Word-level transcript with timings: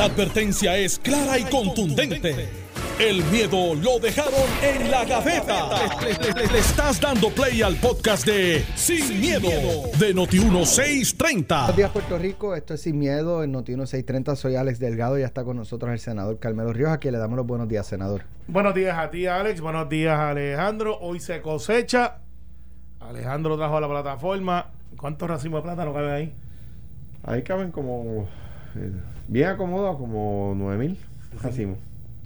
La 0.00 0.06
advertencia 0.06 0.78
es 0.78 0.98
clara 0.98 1.38
y 1.38 1.44
contundente. 1.44 2.48
El 2.98 3.22
miedo 3.24 3.74
lo 3.74 3.98
dejaron 3.98 4.32
en 4.62 4.90
la 4.90 5.04
gaveta. 5.04 5.68
Le, 6.00 6.58
estás 6.58 6.98
dando 6.98 7.28
play 7.28 7.60
al 7.60 7.76
podcast 7.76 8.24
de 8.24 8.64
Sin, 8.76 9.20
miedo, 9.20 9.50
de 9.98 10.14
Noti1630. 10.14 11.46
Buenos 11.48 11.76
días, 11.76 11.90
Puerto 11.90 12.16
Rico. 12.16 12.56
Esto 12.56 12.72
es 12.72 12.80
Sin 12.80 12.98
Miedo 12.98 13.44
en 13.44 13.52
Noti1630. 13.52 14.36
Soy 14.36 14.56
Alex 14.56 14.78
Delgado 14.78 15.18
y 15.18 15.20
ya 15.20 15.26
está 15.26 15.44
con 15.44 15.58
nosotros 15.58 15.92
el 15.92 15.98
senador 15.98 16.38
Carmelo 16.38 16.72
Ríos, 16.72 16.88
a 16.92 16.96
quien 16.96 17.12
le 17.12 17.18
damos 17.18 17.36
los 17.36 17.46
buenos 17.46 17.68
días, 17.68 17.86
senador. 17.86 18.22
Buenos 18.48 18.74
días 18.74 18.96
a 18.96 19.10
ti, 19.10 19.26
Alex. 19.26 19.60
Buenos 19.60 19.86
días, 19.90 20.18
Alejandro. 20.18 20.98
Hoy 20.98 21.20
se 21.20 21.42
cosecha. 21.42 22.20
Alejandro 23.00 23.58
trajo 23.58 23.76
a 23.76 23.82
la 23.82 23.88
plataforma. 23.90 24.70
¿Cuántos 24.96 25.28
racimos 25.28 25.58
de 25.58 25.64
plátano 25.64 25.92
caben 25.92 26.10
ahí? 26.10 26.34
Ahí 27.22 27.42
caben 27.42 27.70
como. 27.70 28.26
eh, 28.76 28.92
bien 29.30 29.48
acomodados, 29.48 29.96
como 29.96 30.54
9000 30.56 30.98
racimos. 31.42 31.78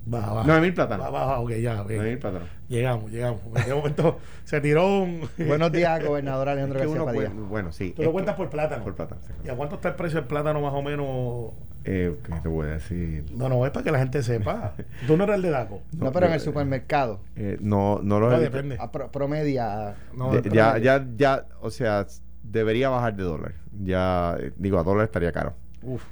Baja, 0.07 0.33
baja. 0.35 0.47
9000 0.49 0.75
plátanos. 0.75 1.11
Baja, 1.13 1.27
baja, 1.27 1.41
ok, 1.41 1.51
ya. 1.53 1.83
bien. 1.85 1.99
9000 1.99 2.19
plátanos. 2.19 2.49
Llegamos, 2.69 3.11
llegamos. 3.11 3.41
En 3.57 3.65
qué 3.65 3.75
momento 3.75 4.19
se 4.45 4.61
tiró 4.61 5.03
un. 5.03 5.29
Buenos 5.47 5.73
días, 5.73 6.05
gobernador 6.05 6.49
Alejandro 6.51 6.79
Es 6.81 6.83
que 6.83 6.89
García 6.89 7.03
uno 7.03 7.13
Padilla. 7.13 7.31
puede- 7.35 7.49
bueno, 7.49 7.73
sí. 7.73 7.93
Tú 7.97 8.03
lo 8.03 8.13
cuentas 8.13 8.35
por 8.37 8.51
plátano. 8.51 8.85
Por 8.85 8.95
plátano. 8.95 9.21
¿Y 9.45 9.49
a 9.49 9.55
cuánto 9.57 9.77
está 9.77 9.89
el 9.91 9.95
precio 9.95 10.19
del 10.21 10.29
plátano 10.29 10.61
más 10.61 10.75
o 10.75 10.83
menos? 10.83 11.53
Eh, 11.87 12.17
¿Qué 12.23 12.33
te 12.43 12.49
voy 12.49 12.67
a 12.67 12.71
decir? 12.73 13.27
No, 13.35 13.49
no, 13.51 13.65
es 13.67 13.71
para 13.71 13.85
que 13.85 13.93
la 13.93 13.99
gente 13.99 14.23
sepa. 14.23 14.73
Tú 15.07 15.17
no 15.19 15.25
eres 15.25 15.37
el 15.37 15.43
de 15.43 15.51
Daco. 15.51 15.83
No, 15.99 16.13
pero 16.13 16.27
en 16.27 16.33
el 16.33 16.39
yo- 16.39 16.45
supermercado, 16.47 17.21
eh, 17.37 17.59
no, 17.61 18.01
no 18.03 18.21
lo 18.21 18.31
No, 18.31 18.39
depende. 18.41 18.77
a 18.81 18.91
pro- 18.91 19.11
promedia. 19.11 19.95
No, 20.17 20.33
De- 20.33 20.39
el 20.39 20.51
ya, 20.51 20.79
ya, 20.79 21.05
ya, 21.17 21.45
o 21.61 21.71
sea, 21.71 22.07
debería 22.43 22.89
bajar 22.91 23.15
de 23.17 23.23
dólar. 23.23 23.53
Ya, 23.83 24.37
eh, 24.41 24.53
digo, 24.57 24.79
a 24.79 24.83
dólar 24.83 25.05
estaría 25.05 25.33
caro. 25.33 25.53
Uf. 25.83 26.03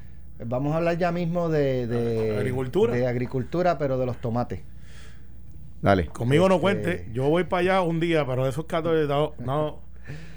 Vamos 0.47 0.73
a 0.75 0.79
hablar 0.79 0.99
ya 0.99 1.13
mismo 1.13 1.49
de, 1.49 1.87
de 1.87 2.37
Agricultura. 2.37 2.95
De 2.95 3.07
agricultura, 3.07 3.79
pero 3.79 3.99
de 3.99 4.07
los 4.07 4.17
tomates. 4.19 4.61
Dale. 5.81 6.07
Conmigo 6.07 6.49
no 6.49 6.55
Este- 6.57 6.61
cuente. 6.63 7.09
Yo 7.13 7.29
voy 7.29 7.45
para 7.45 7.61
allá 7.61 7.83
un 7.83 7.99
día, 8.01 8.25
pero 8.27 8.47
esos 8.47 8.67
14. 8.67 9.07
No. 9.09 9.33
no. 9.45 9.79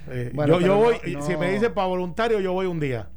Eh, 0.10 0.32
Bueno, 0.36 0.60
yo, 0.60 0.68
yo 0.68 0.76
voy. 0.78 0.96
no- 1.14 1.22
Si 1.22 1.34
no- 1.34 1.40
me 1.40 1.52
dicen 1.52 1.74
para 1.74 1.88
voluntario, 1.88 2.40
yo 2.40 2.54
voy 2.54 2.66
un 2.66 2.80
día. 2.80 3.08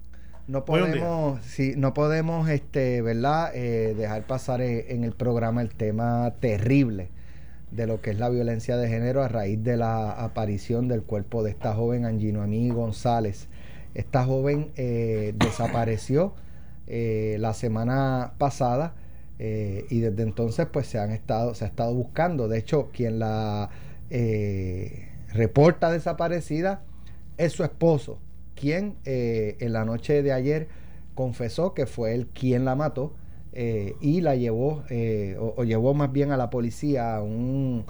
No 0.46 0.64
podemos, 0.64 1.42
sí, 1.44 1.74
no 1.76 1.92
podemos, 1.92 2.48
este, 2.48 3.02
¿verdad? 3.02 3.50
Eh, 3.54 3.94
dejar 3.94 4.22
pasar 4.22 4.62
eh, 4.62 4.94
en 4.94 5.04
el 5.04 5.12
programa 5.12 5.60
el 5.60 5.74
tema 5.74 6.32
terrible 6.40 7.10
de 7.70 7.86
lo 7.86 8.00
que 8.00 8.12
es 8.12 8.18
la 8.18 8.30
violencia 8.30 8.78
de 8.78 8.88
género 8.88 9.22
a 9.22 9.28
raíz 9.28 9.62
de 9.62 9.76
la 9.76 10.10
aparición 10.12 10.88
del 10.88 11.02
cuerpo 11.02 11.42
de 11.42 11.50
esta 11.50 11.74
joven 11.74 12.06
Angino 12.06 12.40
Amí 12.40 12.70
González. 12.70 13.46
Esta 13.94 14.24
joven 14.24 14.70
eh, 14.76 15.34
desapareció 15.36 16.32
eh, 16.90 17.36
la 17.38 17.52
semana 17.52 18.32
pasada 18.38 18.94
eh, 19.38 19.84
y 19.90 20.00
desde 20.00 20.22
entonces 20.22 20.66
pues 20.72 20.86
se 20.86 20.98
han 20.98 21.10
estado, 21.10 21.54
se 21.54 21.66
ha 21.66 21.68
estado 21.68 21.94
buscando. 21.94 22.48
De 22.48 22.58
hecho, 22.58 22.88
quien 22.94 23.18
la 23.18 23.68
eh, 24.08 25.08
reporta 25.34 25.92
desaparecida 25.92 26.80
es 27.36 27.52
su 27.52 27.62
esposo, 27.62 28.18
quien 28.54 28.96
en 29.04 29.72
la 29.72 29.84
noche 29.84 30.22
de 30.22 30.32
ayer 30.32 30.68
confesó 31.14 31.74
que 31.74 31.84
fue 31.84 32.14
él 32.14 32.26
quien 32.28 32.64
la 32.64 32.74
mató 32.74 33.12
y 33.52 34.20
la 34.20 34.34
llevó, 34.34 34.82
o, 35.38 35.64
llevó 35.64 35.94
más 35.94 36.10
bien 36.10 36.32
a 36.32 36.36
la 36.36 36.50
policía 36.50 37.16
a 37.16 37.22
un, 37.22 37.84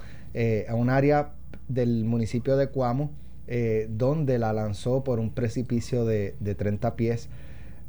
a 0.67 0.75
un 0.75 0.89
área 0.89 1.31
del 1.67 2.03
municipio 2.05 2.57
de 2.57 2.67
Cuamo, 2.67 3.11
donde 3.87 4.37
la 4.37 4.53
lanzó 4.53 5.03
por 5.03 5.19
un 5.19 5.31
precipicio 5.31 6.05
de, 6.05 6.35
de 6.39 6.53
30 6.53 6.95
pies 6.95 7.29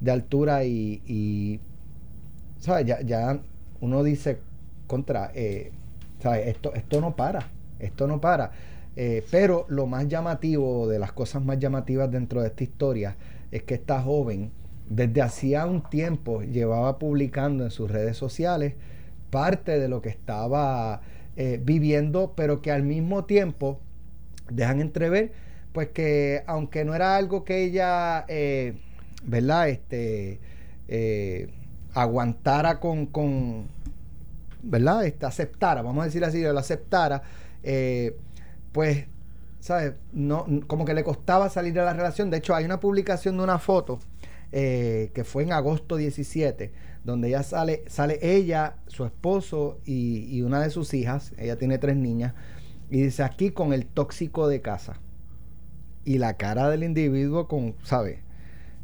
de 0.00 0.10
altura 0.10 0.64
y, 0.64 1.02
y, 1.06 1.60
¿sabes? 2.58 2.86
Ya, 2.86 3.00
ya 3.02 3.40
uno 3.80 4.02
dice 4.02 4.38
contra, 4.86 5.30
eh, 5.34 5.72
¿sabes? 6.20 6.48
Esto, 6.48 6.74
esto 6.74 7.00
no 7.00 7.14
para, 7.14 7.48
esto 7.78 8.06
no 8.06 8.20
para. 8.20 8.52
Eh, 8.96 9.24
pero 9.30 9.66
lo 9.68 9.86
más 9.86 10.08
llamativo, 10.08 10.88
de 10.88 10.98
las 10.98 11.12
cosas 11.12 11.44
más 11.44 11.58
llamativas 11.58 12.10
dentro 12.10 12.40
de 12.42 12.48
esta 12.48 12.64
historia, 12.64 13.16
es 13.50 13.62
que 13.62 13.74
esta 13.74 14.02
joven 14.02 14.50
desde 14.88 15.22
hacía 15.22 15.66
un 15.66 15.82
tiempo 15.88 16.42
llevaba 16.42 16.98
publicando 16.98 17.64
en 17.64 17.70
sus 17.70 17.90
redes 17.90 18.16
sociales 18.16 18.74
parte 19.30 19.78
de 19.78 19.88
lo 19.88 20.02
que 20.02 20.08
estaba 20.08 21.02
eh, 21.36 21.60
viviendo, 21.62 22.32
pero 22.36 22.60
que 22.60 22.72
al 22.72 22.82
mismo 22.82 23.24
tiempo 23.24 23.78
dejan 24.50 24.80
entrever, 24.80 25.32
pues 25.72 25.88
que 25.88 26.42
aunque 26.46 26.84
no 26.84 26.94
era 26.94 27.16
algo 27.16 27.44
que 27.44 27.62
ella, 27.62 28.24
¿verdad? 29.22 29.68
Este, 29.68 30.40
eh, 30.88 31.48
aguantara 31.94 32.80
con, 32.80 33.06
con, 33.06 33.68
¿verdad? 34.62 35.04
Este, 35.04 35.26
aceptara, 35.26 35.82
vamos 35.82 36.02
a 36.02 36.06
decir 36.06 36.24
así, 36.24 36.42
lo 36.42 36.58
aceptara, 36.58 37.22
eh, 37.62 38.16
pues, 38.72 39.06
¿sabes? 39.60 39.94
No, 40.12 40.46
como 40.66 40.84
que 40.84 40.94
le 40.94 41.04
costaba 41.04 41.48
salir 41.48 41.72
de 41.74 41.82
la 41.82 41.92
relación. 41.92 42.30
De 42.30 42.38
hecho, 42.38 42.54
hay 42.54 42.64
una 42.64 42.80
publicación 42.80 43.36
de 43.36 43.44
una 43.44 43.58
foto 43.58 44.00
eh, 44.52 45.10
que 45.14 45.24
fue 45.24 45.42
en 45.42 45.52
agosto 45.52 45.96
17, 45.96 46.72
donde 47.04 47.28
ella 47.28 47.42
sale, 47.42 47.84
sale 47.86 48.18
ella, 48.22 48.76
su 48.86 49.04
esposo 49.04 49.78
y, 49.84 50.26
y 50.30 50.42
una 50.42 50.60
de 50.60 50.70
sus 50.70 50.94
hijas, 50.94 51.32
ella 51.38 51.56
tiene 51.56 51.78
tres 51.78 51.96
niñas, 51.96 52.34
y 52.90 53.02
dice 53.02 53.22
aquí 53.22 53.50
con 53.50 53.72
el 53.72 53.86
tóxico 53.86 54.48
de 54.48 54.60
casa. 54.60 54.98
Y 56.04 56.18
la 56.18 56.36
cara 56.36 56.68
del 56.70 56.82
individuo 56.82 57.46
con, 57.46 57.76
¿sabes? 57.84 58.18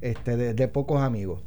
Este, 0.01 0.37
de, 0.37 0.55
de 0.55 0.69
pocos 0.69 1.03
amigos. 1.03 1.43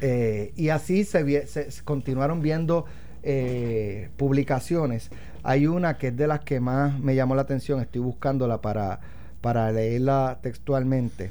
Eh, 0.00 0.52
y 0.56 0.70
así 0.70 1.04
se, 1.04 1.24
vie- 1.24 1.46
se- 1.46 1.70
se 1.70 1.82
continuaron 1.84 2.40
viendo 2.42 2.86
eh, 3.22 4.08
publicaciones. 4.16 5.10
Hay 5.42 5.66
una 5.66 5.98
que 5.98 6.08
es 6.08 6.16
de 6.16 6.26
las 6.26 6.40
que 6.40 6.60
más 6.60 6.98
me 6.98 7.14
llamó 7.14 7.34
la 7.34 7.42
atención, 7.42 7.80
estoy 7.80 8.00
buscándola 8.00 8.60
para, 8.60 9.00
para 9.40 9.70
leerla 9.72 10.38
textualmente. 10.42 11.30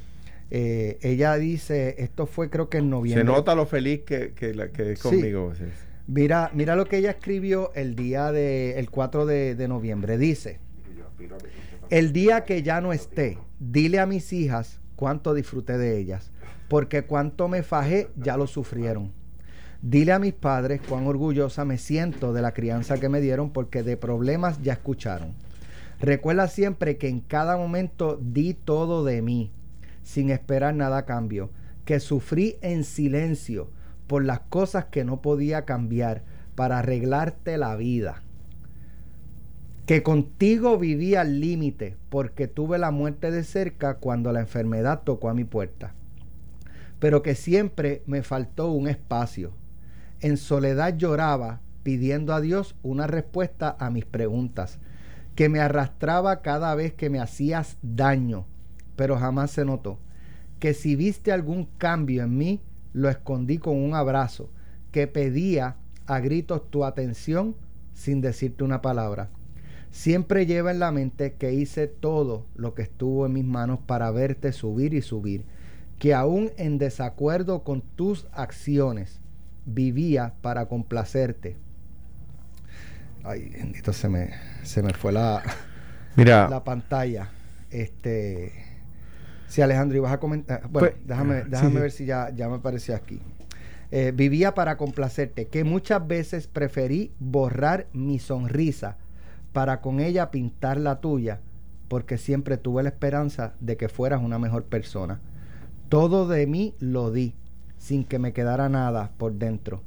Eh, 0.51 0.97
ella 1.01 1.35
dice, 1.35 1.95
esto 1.99 2.25
fue 2.25 2.49
creo 2.49 2.69
que 2.69 2.77
en 2.79 2.89
noviembre. 2.89 3.23
Se 3.23 3.31
nota 3.31 3.53
lo 3.55 3.65
feliz 3.65 4.01
que, 4.01 4.33
que, 4.33 4.53
la- 4.53 4.69
que 4.69 4.93
es 4.93 4.99
conmigo. 5.01 5.53
sí. 5.55 5.63
Mira, 6.07 6.49
mira 6.55 6.75
lo 6.75 6.85
que 6.85 6.97
ella 6.97 7.11
escribió 7.11 7.71
el 7.75 7.95
día 7.95 8.31
de 8.31 8.79
el 8.79 8.89
4 8.89 9.27
de, 9.27 9.53
de 9.53 9.67
noviembre. 9.67 10.17
Dice, 10.17 10.59
el 11.91 12.13
día 12.13 12.45
que 12.45 12.63
ya 12.63 12.81
no 12.81 12.93
esté, 12.93 13.37
dile 13.59 13.99
a 13.99 14.07
mis 14.07 14.33
hijas 14.33 14.78
cuánto 14.99 15.33
disfruté 15.33 15.77
de 15.77 15.97
ellas, 15.97 16.29
porque 16.67 17.03
cuánto 17.03 17.47
me 17.47 17.63
fajé 17.63 18.09
ya 18.17 18.35
lo 18.35 18.47
sufrieron. 18.47 19.13
Dile 19.81 20.11
a 20.11 20.19
mis 20.19 20.33
padres 20.33 20.81
cuán 20.89 21.07
orgullosa 21.07 21.63
me 21.63 21.77
siento 21.77 22.33
de 22.33 22.41
la 22.41 22.51
crianza 22.51 22.97
que 22.97 23.07
me 23.07 23.21
dieron, 23.21 23.51
porque 23.51 23.81
de 23.81 23.95
problemas 23.95 24.61
ya 24.61 24.73
escucharon. 24.73 25.35
Recuerda 26.01 26.49
siempre 26.49 26.97
que 26.97 27.07
en 27.07 27.21
cada 27.21 27.55
momento 27.55 28.19
di 28.21 28.53
todo 28.53 29.05
de 29.05 29.21
mí, 29.21 29.53
sin 30.03 30.31
esperar 30.31 30.75
nada 30.75 30.97
a 30.97 31.05
cambio, 31.05 31.49
que 31.85 32.01
sufrí 32.01 32.57
en 32.59 32.83
silencio 32.83 33.69
por 34.05 34.25
las 34.25 34.41
cosas 34.41 34.87
que 34.87 35.05
no 35.05 35.21
podía 35.21 35.63
cambiar 35.63 36.23
para 36.55 36.79
arreglarte 36.79 37.57
la 37.57 37.77
vida. 37.77 38.21
Que 39.89 40.03
contigo 40.03 40.77
viví 40.77 41.15
al 41.15 41.39
límite 41.39 41.97
porque 42.11 42.47
tuve 42.47 42.77
la 42.77 42.91
muerte 42.91 43.31
de 43.31 43.43
cerca 43.43 43.95
cuando 43.95 44.31
la 44.31 44.39
enfermedad 44.39 45.01
tocó 45.03 45.29
a 45.29 45.33
mi 45.33 45.45
puerta. 45.45 45.95
Pero 46.99 47.23
que 47.23 47.33
siempre 47.33 48.03
me 48.05 48.21
faltó 48.21 48.71
un 48.71 48.87
espacio. 48.87 49.51
En 50.19 50.37
soledad 50.37 50.95
lloraba 50.95 51.61
pidiendo 51.81 52.35
a 52.35 52.39
Dios 52.39 52.75
una 52.83 53.07
respuesta 53.07 53.75
a 53.79 53.89
mis 53.89 54.05
preguntas, 54.05 54.77
que 55.33 55.49
me 55.49 55.59
arrastraba 55.59 56.43
cada 56.43 56.75
vez 56.75 56.93
que 56.93 57.09
me 57.09 57.19
hacías 57.19 57.79
daño, 57.81 58.45
pero 58.95 59.17
jamás 59.17 59.49
se 59.49 59.65
notó. 59.65 59.97
Que 60.59 60.75
si 60.75 60.95
viste 60.95 61.31
algún 61.31 61.65
cambio 61.79 62.21
en 62.21 62.37
mí, 62.37 62.61
lo 62.93 63.09
escondí 63.09 63.57
con 63.57 63.75
un 63.75 63.95
abrazo, 63.95 64.51
que 64.91 65.07
pedía 65.07 65.77
a 66.05 66.19
gritos 66.19 66.69
tu 66.69 66.85
atención 66.85 67.55
sin 67.95 68.21
decirte 68.21 68.63
una 68.63 68.83
palabra. 68.83 69.31
Siempre 69.91 70.45
lleva 70.45 70.71
en 70.71 70.79
la 70.79 70.91
mente 70.91 71.33
que 71.33 71.53
hice 71.53 71.87
todo 71.87 72.45
lo 72.55 72.73
que 72.75 72.83
estuvo 72.83 73.25
en 73.25 73.33
mis 73.33 73.45
manos 73.45 73.79
para 73.85 74.11
verte 74.11 74.51
subir 74.51 74.93
y 74.93 75.01
subir, 75.01 75.45
que 75.97 76.13
aún 76.13 76.51
en 76.57 76.77
desacuerdo 76.77 77.63
con 77.63 77.81
tus 77.81 78.27
acciones, 78.31 79.19
vivía 79.65 80.33
para 80.41 80.67
complacerte. 80.67 81.57
Ay, 83.23 83.49
bendito, 83.49 83.91
se 83.91 84.07
me, 84.09 84.29
se 84.63 84.81
me 84.81 84.93
fue 84.93 85.11
la, 85.11 85.43
Mira, 86.15 86.47
la 86.49 86.63
pantalla. 86.63 87.29
Este. 87.69 88.53
Sí, 89.47 89.61
Alejandro, 89.61 89.97
ibas 89.97 90.13
a 90.13 90.19
comentar. 90.19 90.61
Bueno, 90.69 90.89
Pues, 90.91 91.07
déjame, 91.07 91.43
sí, 91.43 91.49
déjame 91.49 91.71
sí. 91.71 91.77
ver 91.77 91.91
si 91.91 92.05
ya, 92.05 92.29
ya 92.33 92.47
me 92.47 92.55
apareció 92.55 92.95
aquí. 92.95 93.19
Eh, 93.91 94.13
vivía 94.15 94.53
para 94.53 94.77
complacerte, 94.77 95.47
que 95.47 95.63
muchas 95.63 96.07
veces 96.07 96.47
preferí 96.47 97.11
borrar 97.19 97.87
mi 97.91 98.19
sonrisa 98.19 98.97
para 99.53 99.81
con 99.81 99.99
ella 99.99 100.31
pintar 100.31 100.77
la 100.79 100.99
tuya, 101.01 101.39
porque 101.87 102.17
siempre 102.17 102.57
tuve 102.57 102.83
la 102.83 102.89
esperanza 102.89 103.53
de 103.59 103.77
que 103.77 103.89
fueras 103.89 104.21
una 104.21 104.39
mejor 104.39 104.63
persona. 104.65 105.19
Todo 105.89 106.27
de 106.27 106.45
mí 106.47 106.75
lo 106.79 107.11
di, 107.11 107.33
sin 107.77 108.03
que 108.03 108.19
me 108.19 108.31
quedara 108.33 108.69
nada 108.69 109.11
por 109.17 109.33
dentro. 109.33 109.81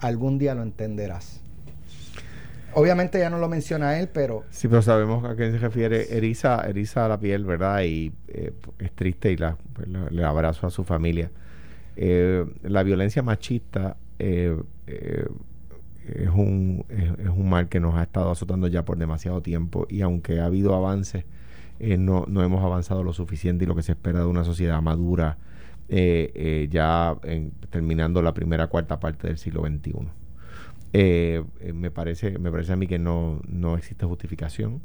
Algún 0.00 0.38
día 0.38 0.54
lo 0.54 0.62
entenderás. 0.62 1.40
Obviamente 2.74 3.18
ya 3.18 3.30
no 3.30 3.38
lo 3.38 3.48
menciona 3.48 3.98
él, 3.98 4.08
pero... 4.12 4.44
Sí, 4.50 4.68
pero 4.68 4.82
sabemos 4.82 5.24
a 5.24 5.34
qué 5.34 5.50
se 5.50 5.56
refiere. 5.56 6.14
Eriza, 6.14 6.60
eriza 6.68 7.08
la 7.08 7.18
piel, 7.18 7.46
¿verdad? 7.46 7.80
Y 7.84 8.12
eh, 8.28 8.52
es 8.78 8.92
triste 8.92 9.32
y 9.32 9.36
pues, 9.36 9.88
la- 9.88 10.10
le 10.10 10.24
abrazo 10.24 10.66
a 10.66 10.70
su 10.70 10.84
familia. 10.84 11.30
Eh, 11.96 12.44
la 12.64 12.82
violencia 12.82 13.22
machista 13.22 13.96
eh, 14.18 14.54
es, 16.06 16.28
un, 16.28 16.84
es, 16.88 17.28
un 17.28 17.48
mal 17.48 17.68
que 17.68 17.80
nos 17.80 17.94
ha 17.96 18.02
estado 18.02 18.30
azotando 18.30 18.68
ya 18.68 18.84
por 18.84 18.98
demasiado 18.98 19.42
tiempo 19.42 19.86
y 19.90 20.02
aunque 20.02 20.40
ha 20.40 20.46
habido 20.46 20.74
avances, 20.74 21.24
eh, 21.78 21.96
no, 21.98 22.24
no 22.28 22.42
hemos 22.42 22.64
avanzado 22.64 23.02
lo 23.02 23.12
suficiente 23.12 23.64
y 23.64 23.66
lo 23.68 23.74
que 23.76 23.82
se 23.82 23.92
espera 23.92 24.20
de 24.20 24.26
una 24.26 24.44
sociedad 24.44 24.80
madura 24.82 25.38
eh, 25.88 26.32
eh, 26.34 26.68
ya 26.70 27.16
en- 27.22 27.52
terminando 27.70 28.22
la 28.22 28.34
primera 28.34 28.66
cuarta 28.68 28.98
parte 29.00 29.28
del 29.28 29.38
siglo 29.38 29.62
XXI. 29.62 30.08
Me 31.74 31.90
parece 31.90 32.38
me 32.38 32.50
parece 32.50 32.72
a 32.72 32.76
mí 32.76 32.86
que 32.86 32.98
no, 32.98 33.40
no 33.46 33.76
existe 33.76 34.06
justificación 34.06 34.80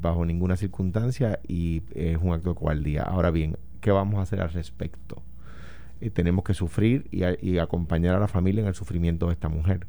bajo 0.00 0.24
ninguna 0.24 0.56
circunstancia 0.56 1.40
y 1.48 1.82
es 1.94 2.18
un 2.20 2.32
acto 2.32 2.50
de 2.50 2.54
cobardía. 2.54 3.02
Ahora 3.02 3.30
bien, 3.30 3.56
¿qué 3.80 3.90
vamos 3.90 4.18
a 4.18 4.22
hacer 4.22 4.40
al 4.40 4.50
respecto? 4.52 5.22
Tenemos 6.12 6.44
que 6.44 6.54
sufrir 6.54 7.08
y 7.10 7.58
acompañar 7.58 8.14
a 8.14 8.20
la 8.20 8.28
familia 8.28 8.60
en 8.62 8.68
el 8.68 8.74
sufrimiento 8.74 9.26
de 9.26 9.32
esta 9.32 9.48
mujer. 9.48 9.86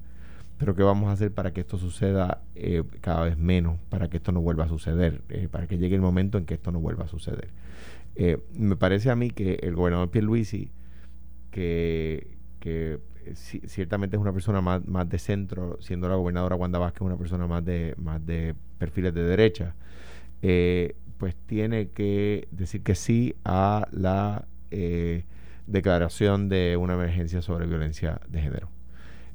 Pero 0.59 0.75
¿qué 0.75 0.83
vamos 0.83 1.09
a 1.09 1.13
hacer 1.13 1.33
para 1.33 1.53
que 1.53 1.61
esto 1.61 1.79
suceda 1.79 2.43
eh, 2.55 2.83
cada 3.01 3.23
vez 3.23 3.37
menos, 3.37 3.79
para 3.89 4.09
que 4.09 4.17
esto 4.17 4.31
no 4.33 4.41
vuelva 4.41 4.65
a 4.65 4.69
suceder, 4.69 5.23
eh, 5.29 5.47
para 5.49 5.67
que 5.67 5.79
llegue 5.79 5.95
el 5.95 6.01
momento 6.01 6.37
en 6.37 6.45
que 6.45 6.55
esto 6.55 6.71
no 6.71 6.81
vuelva 6.81 7.05
a 7.05 7.07
suceder? 7.07 7.49
Eh, 8.15 8.39
me 8.55 8.75
parece 8.75 9.09
a 9.11 9.15
mí 9.15 9.31
que 9.31 9.55
el 9.63 9.75
gobernador 9.75 10.11
Pierluisi, 10.11 10.71
que, 11.51 12.37
que 12.59 12.99
eh, 13.25 13.33
ci- 13.35 13.65
ciertamente 13.67 14.17
es 14.17 14.21
una 14.21 14.33
persona 14.33 14.61
más, 14.61 14.85
más 14.87 15.09
de 15.09 15.19
centro, 15.19 15.77
siendo 15.81 16.09
la 16.09 16.15
gobernadora 16.15 16.55
Wanda 16.57 16.79
Vázquez 16.79 17.01
una 17.01 17.17
persona 17.17 17.47
más 17.47 17.65
de, 17.65 17.95
más 17.97 18.25
de 18.25 18.55
perfiles 18.79 19.13
de 19.13 19.23
derecha, 19.23 19.75
pues 21.17 21.35
tiene 21.47 21.89
que 21.89 22.47
decir 22.51 22.81
que 22.83 22.95
sí 22.95 23.35
a 23.45 23.87
la 23.91 24.45
declaración 25.67 26.49
de 26.49 26.77
una 26.77 26.93
emergencia 26.95 27.41
sobre 27.41 27.67
violencia 27.67 28.21
de 28.29 28.41
género. 28.41 28.69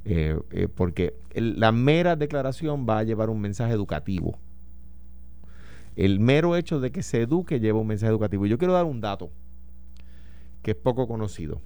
Eh, 0.06 0.38
eh, 0.50 0.68
porque 0.68 1.14
la 1.34 1.72
mera 1.72 2.14
declaración 2.14 2.86
va 2.88 2.98
a 2.98 3.02
llevar 3.04 3.30
un 3.30 3.40
mensaje 3.40 3.72
educativo. 3.72 4.38
El 5.96 6.20
mero 6.20 6.56
hecho 6.56 6.80
de 6.80 6.92
que 6.92 7.02
se 7.02 7.22
eduque 7.22 7.60
lleva 7.60 7.80
un 7.80 7.86
mensaje 7.86 8.10
educativo. 8.10 8.46
Yo 8.46 8.58
quiero 8.58 8.74
dar 8.74 8.84
un 8.84 9.00
dato 9.00 9.30
que 10.62 10.72
es 10.72 10.76
poco 10.76 11.06
conocido. 11.06 11.60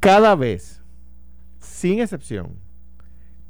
Cada 0.00 0.34
vez, 0.34 0.82
sin 1.58 2.00
excepción, 2.00 2.56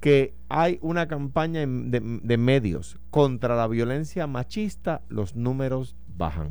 que 0.01 0.35
hay 0.49 0.79
una 0.83 1.09
campaña 1.09 1.61
de, 1.61 2.21
de 2.23 2.37
medios 2.37 2.99
contra 3.11 3.57
la 3.57 3.67
violencia 3.67 4.27
machista, 4.27 5.03
los 5.09 5.35
números 5.35 5.97
bajan. 6.17 6.49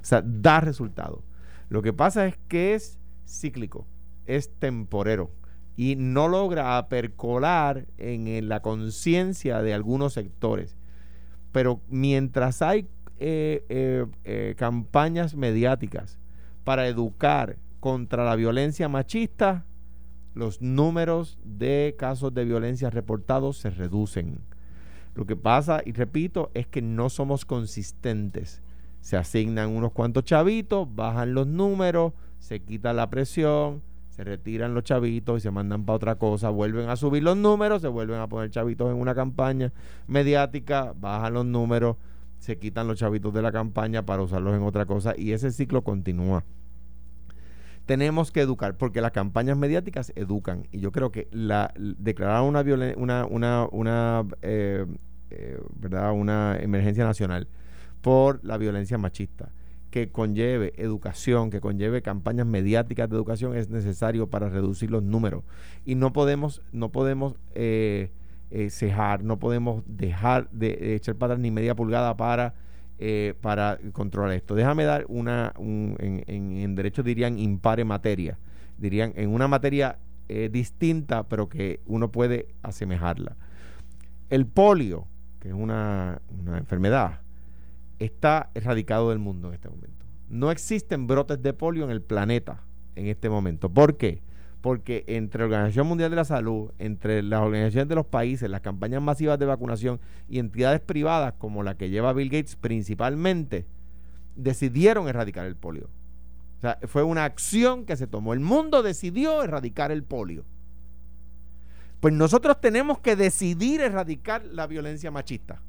O 0.00 0.04
sea, 0.04 0.22
da 0.22 0.60
resultado. 0.60 1.22
Lo 1.68 1.82
que 1.82 1.92
pasa 1.92 2.26
es 2.26 2.36
que 2.48 2.74
es 2.74 2.98
cíclico, 3.26 3.86
es 4.28 4.50
temporero 4.58 5.32
y 5.76 5.96
no 5.96 6.28
logra 6.28 6.76
apercolar 6.76 7.86
en, 7.98 8.48
la 8.48 8.62
conciencia 8.62 9.62
de 9.62 9.74
algunos 9.74 10.12
sectores. 10.12 10.76
Pero 11.52 11.80
mientras 11.88 12.62
hay 12.62 12.88
eh, 13.18 13.64
eh, 13.68 14.06
eh, 14.24 14.54
campañas 14.56 15.34
mediáticas 15.34 16.18
para 16.64 16.88
educar 16.88 17.58
contra 17.80 18.24
la 18.24 18.34
violencia 18.36 18.88
machista, 18.88 19.64
los 20.34 20.60
números 20.60 21.38
de 21.44 21.94
casos 21.96 22.34
de 22.34 22.44
violencia 22.44 22.90
reportados 22.90 23.58
se 23.58 23.70
reducen. 23.70 24.40
Lo 25.14 25.26
que 25.26 25.36
pasa, 25.36 25.80
y 25.84 25.92
repito, 25.92 26.50
es 26.54 26.66
que 26.66 26.82
no 26.82 27.08
somos 27.08 27.44
consistentes. 27.44 28.62
Se 29.00 29.16
asignan 29.16 29.70
unos 29.70 29.92
cuantos 29.92 30.24
chavitos, 30.24 30.92
bajan 30.92 31.34
los 31.34 31.46
números, 31.46 32.12
se 32.40 32.60
quita 32.60 32.92
la 32.92 33.10
presión, 33.10 33.82
se 34.18 34.24
retiran 34.24 34.74
los 34.74 34.82
chavitos 34.82 35.38
y 35.38 35.40
se 35.42 35.52
mandan 35.52 35.84
para 35.84 35.94
otra 35.94 36.14
cosa, 36.16 36.50
vuelven 36.50 36.88
a 36.88 36.96
subir 36.96 37.22
los 37.22 37.36
números, 37.36 37.82
se 37.82 37.86
vuelven 37.86 38.18
a 38.18 38.26
poner 38.26 38.50
chavitos 38.50 38.90
en 38.90 38.96
una 38.96 39.14
campaña 39.14 39.72
mediática, 40.08 40.92
bajan 40.98 41.34
los 41.34 41.46
números, 41.46 41.98
se 42.40 42.58
quitan 42.58 42.88
los 42.88 42.98
chavitos 42.98 43.32
de 43.32 43.42
la 43.42 43.52
campaña 43.52 44.04
para 44.04 44.20
usarlos 44.20 44.56
en 44.56 44.64
otra 44.64 44.86
cosa 44.86 45.14
y 45.16 45.30
ese 45.30 45.52
ciclo 45.52 45.84
continúa 45.84 46.42
tenemos 47.86 48.32
que 48.32 48.40
educar, 48.40 48.76
porque 48.76 49.00
las 49.00 49.12
campañas 49.12 49.56
mediáticas 49.56 50.12
educan. 50.14 50.66
Y 50.72 50.80
yo 50.80 50.92
creo 50.92 51.10
que 51.10 51.26
la, 51.32 51.72
declarar 51.78 52.42
una, 52.42 52.60
eh, 54.42 54.86
eh, 55.30 55.58
emergencia 56.60 57.04
nacional 57.04 57.48
por 58.02 58.44
la 58.44 58.58
violencia 58.58 58.98
machista, 58.98 59.52
que 59.90 60.10
conlleve 60.10 60.72
educación, 60.76 61.50
que 61.50 61.60
conlleve 61.60 62.02
campañas 62.02 62.46
mediáticas 62.46 63.08
de 63.08 63.16
educación, 63.16 63.56
es 63.56 63.70
necesario 63.70 64.28
para 64.28 64.48
reducir 64.50 64.90
los 64.90 65.02
números. 65.02 65.44
Y 65.84 65.94
no 65.94 66.12
podemos, 66.12 66.62
no 66.72 66.90
podemos 66.90 67.34
eh, 67.54 68.10
eh, 68.50 68.70
cejar, 68.70 69.24
no 69.24 69.38
podemos 69.38 69.82
dejar 69.86 70.50
de, 70.50 70.94
echar 70.94 71.14
para 71.16 71.34
atrás 71.34 71.42
ni 71.42 71.50
media 71.50 71.74
pulgada 71.74 72.16
para 72.16 72.54
eh, 73.00 73.34
para 73.40 73.78
controlar 73.92 74.32
esto. 74.34 74.56
Déjame 74.56 74.82
dar 74.84 75.04
una, 75.08 75.52
un- 75.56 75.94
en, 76.00 76.24
en- 76.26 76.56
en 76.56 76.74
derecho 76.74 77.04
dirían 77.04 77.38
impare 77.38 77.84
materia, 77.84 78.38
dirían 78.76 79.12
en 79.14 79.30
una 79.30 79.46
materia 79.46 79.98
eh, 80.28 80.48
distinta, 80.52 81.22
pero 81.28 81.48
que 81.48 81.78
uno 81.86 82.10
puede 82.10 82.48
asemejarla. 82.62 83.36
El 84.30 84.46
polio, 84.46 85.06
que 85.40 85.48
es 85.48 85.54
una, 85.54 86.20
una 86.40 86.58
enfermedad, 86.58 87.20
está 87.98 88.50
erradicado 88.54 89.10
del 89.10 89.18
mundo 89.18 89.48
en 89.48 89.54
este 89.54 89.68
momento. 89.68 90.06
No 90.28 90.50
existen 90.50 91.06
brotes 91.06 91.42
de 91.42 91.52
polio 91.52 91.84
en 91.84 91.90
el 91.90 92.02
planeta 92.02 92.62
en 92.94 93.06
este 93.06 93.30
momento. 93.30 93.70
¿Por 93.70 93.96
qué? 93.96 94.22
Porque 94.60 95.04
entre 95.06 95.40
la 95.40 95.46
Organización 95.46 95.86
Mundial 95.86 96.10
de 96.10 96.16
la 96.16 96.24
Salud, 96.24 96.72
entre 96.78 97.22
las 97.22 97.40
organizaciones 97.40 97.88
de 97.88 97.94
los 97.94 98.06
países, 98.06 98.50
las 98.50 98.60
campañas 98.60 99.00
masivas 99.00 99.38
de 99.38 99.46
vacunación 99.46 100.00
y 100.28 100.38
entidades 100.38 100.80
privadas 100.80 101.34
como 101.38 101.62
la 101.62 101.76
que 101.76 101.90
lleva 101.90 102.12
Bill 102.12 102.28
Gates 102.28 102.56
principalmente, 102.56 103.66
decidieron 104.34 105.08
erradicar 105.08 105.46
el 105.46 105.56
polio. 105.56 105.88
O 106.58 106.60
sea, 106.60 106.78
fue 106.88 107.04
una 107.04 107.24
acción 107.24 107.84
que 107.84 107.96
se 107.96 108.08
tomó. 108.08 108.32
El 108.32 108.40
mundo 108.40 108.82
decidió 108.82 109.44
erradicar 109.44 109.92
el 109.92 110.02
polio. 110.02 110.44
Pues 112.00 112.14
nosotros 112.14 112.60
tenemos 112.60 112.98
que 112.98 113.16
decidir 113.16 113.80
erradicar 113.80 114.44
la 114.44 114.66
violencia 114.66 115.10
machista. 115.10 115.62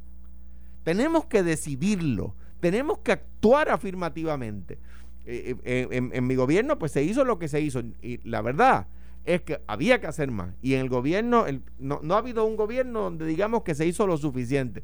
Tenemos 0.84 1.26
que 1.26 1.44
decidirlo. 1.44 2.36
Tenemos 2.60 3.00
que 3.00 3.14
actuar 3.14 3.70
afirmativamente. 3.70 4.80
Eh, 5.26 5.56
eh, 5.64 5.88
en, 5.92 6.28
mi 6.28 6.36
gobierno, 6.36 6.80
pues 6.80 6.92
se 6.92 7.04
hizo 7.04 7.24
lo 7.24 7.38
que 7.40 7.48
se 7.48 7.62
hizo. 7.62 7.82
Y 8.02 8.20
la 8.28 8.42
verdad 8.42 8.88
es 9.26 9.42
que 9.42 9.62
había 9.68 10.02
que 10.02 10.08
hacer 10.08 10.32
más. 10.32 10.56
Y 10.62 10.74
en 10.74 10.82
el 10.82 10.90
gobierno, 10.90 11.46
no, 11.78 12.02
ha 12.14 12.18
habido 12.18 12.46
un 12.46 12.56
gobierno 12.56 13.02
donde 13.02 13.26
digamos 13.26 13.64
que 13.64 13.76
se 13.76 13.86
hizo 13.86 14.08
lo 14.08 14.18
suficiente. 14.18 14.84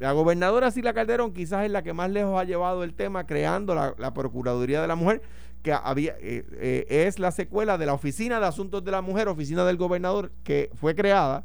La 0.00 0.10
gobernadora 0.10 0.72
Sila 0.72 0.92
Calderón 0.92 1.32
quizás 1.32 1.64
es 1.64 1.70
la 1.70 1.82
que 1.82 1.92
más 1.92 2.10
lejos 2.10 2.40
ha 2.40 2.44
llevado 2.44 2.82
el 2.82 2.94
tema 2.94 3.26
creando 3.26 3.74
la, 3.74 4.14
Procuraduría 4.14 4.82
de 4.82 4.88
la 4.88 4.96
Mujer, 4.96 5.22
que 5.62 5.72
había, 5.72 6.16
eh, 6.18 6.84
es 6.88 7.20
la 7.20 7.30
secuela 7.30 7.78
de 7.78 7.86
la 7.86 7.94
Oficina 7.94 8.40
de 8.40 8.46
Asuntos 8.46 8.84
de 8.84 8.90
la 8.90 9.02
Mujer, 9.02 9.28
Oficina 9.28 9.64
del 9.64 9.76
Gobernador, 9.76 10.32
que 10.42 10.70
fue 10.74 10.96
creada 10.96 11.44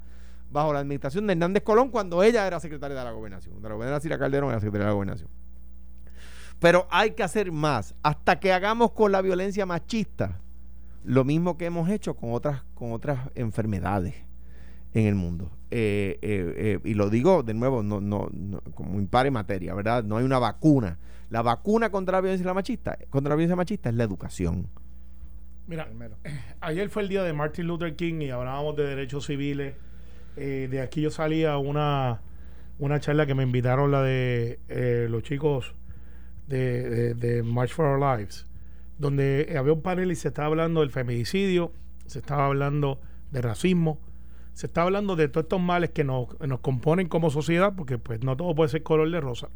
bajo 0.51 0.73
la 0.73 0.79
administración 0.79 1.27
de 1.27 1.33
Hernández 1.33 1.63
Colón 1.63 1.89
cuando 1.89 2.23
ella 2.23 2.45
era 2.45 2.59
secretaria 2.59 2.97
de 2.97 3.03
la 3.03 3.11
gobernación. 3.11 3.61
De 3.61 3.69
la 3.69 3.75
gobernadora 3.75 4.01
Sila 4.01 4.17
Calderón 4.17 4.49
era 4.49 4.59
secretaria 4.59 4.85
de 4.85 4.89
la 4.89 4.95
gobernación. 4.95 5.29
Pero 6.59 6.87
hay 6.89 7.11
que 7.11 7.23
hacer 7.23 7.51
más. 7.51 7.95
Hasta 8.03 8.39
que 8.39 8.51
hagamos 8.51 8.91
con 8.91 9.11
la 9.11 9.21
violencia 9.21 9.65
machista 9.65 10.39
lo 11.03 11.23
mismo 11.23 11.57
que 11.57 11.65
hemos 11.65 11.89
hecho 11.89 12.15
con 12.15 12.33
otras, 12.33 12.63
con 12.75 12.91
otras 12.91 13.29
enfermedades 13.35 14.15
en 14.93 15.05
el 15.05 15.15
mundo. 15.15 15.51
Eh, 15.71 16.19
eh, 16.21 16.53
eh, 16.57 16.79
y 16.83 16.93
lo 16.93 17.09
digo 17.09 17.43
de 17.43 17.53
nuevo, 17.53 17.83
no, 17.83 18.01
no, 18.01 18.29
no, 18.31 18.61
como 18.73 18.99
impare 18.99 19.31
materia, 19.31 19.73
¿verdad? 19.73 20.03
No 20.03 20.17
hay 20.17 20.25
una 20.25 20.39
vacuna. 20.39 20.97
La 21.29 21.41
vacuna 21.41 21.91
contra 21.91 22.17
la 22.17 22.21
violencia 22.21 22.53
machista, 22.53 22.97
contra 23.09 23.29
la 23.29 23.35
violencia 23.35 23.55
machista 23.55 23.89
es 23.89 23.95
la 23.95 24.03
educación. 24.03 24.67
Mira, 25.67 25.85
Primero. 25.85 26.17
ayer 26.61 26.89
fue 26.89 27.03
el 27.03 27.09
día 27.09 27.23
de 27.23 27.33
Martin 27.33 27.67
Luther 27.67 27.95
King 27.95 28.21
y 28.21 28.31
hablábamos 28.31 28.75
de 28.75 28.83
derechos 28.83 29.27
civiles. 29.27 29.75
Eh, 30.41 30.69
de 30.71 30.79
aquí 30.79 31.01
yo 31.01 31.11
salía 31.11 31.57
una, 31.57 32.21
una 32.79 33.01
charla 33.01 33.25
que 33.25 33.35
me 33.35 33.43
invitaron, 33.43 33.91
la 33.91 34.01
de 34.01 34.59
eh, 34.69 35.07
los 35.09 35.21
chicos 35.23 35.75
de, 36.47 37.43
March 37.45 37.73
for 37.73 37.85
Our 37.85 37.99
Lives, 37.99 38.47
donde 38.97 39.53
había 39.59 39.73
un 39.73 39.81
panel 39.81 40.13
y 40.13 40.15
se 40.15 40.29
estaba 40.29 40.47
hablando 40.47 40.79
del 40.79 40.91
feminicidio, 40.91 41.73
se 42.05 42.19
estaba 42.19 42.45
hablando 42.45 43.01
de 43.31 43.41
racismo, 43.41 43.99
se 44.53 44.67
estaba 44.67 44.85
hablando 44.85 45.17
de 45.17 45.27
todos 45.27 45.43
estos 45.43 45.59
males 45.59 45.89
que 45.89 46.05
nos, 46.05 46.39
nos 46.39 46.61
componen 46.61 47.09
como 47.09 47.29
sociedad, 47.31 47.73
porque 47.75 47.97
pues 47.97 48.23
no 48.23 48.37
todo 48.37 48.55
puede 48.55 48.69
ser 48.69 48.81
color 48.81 49.11
de 49.11 49.19
rosa, 49.19 49.49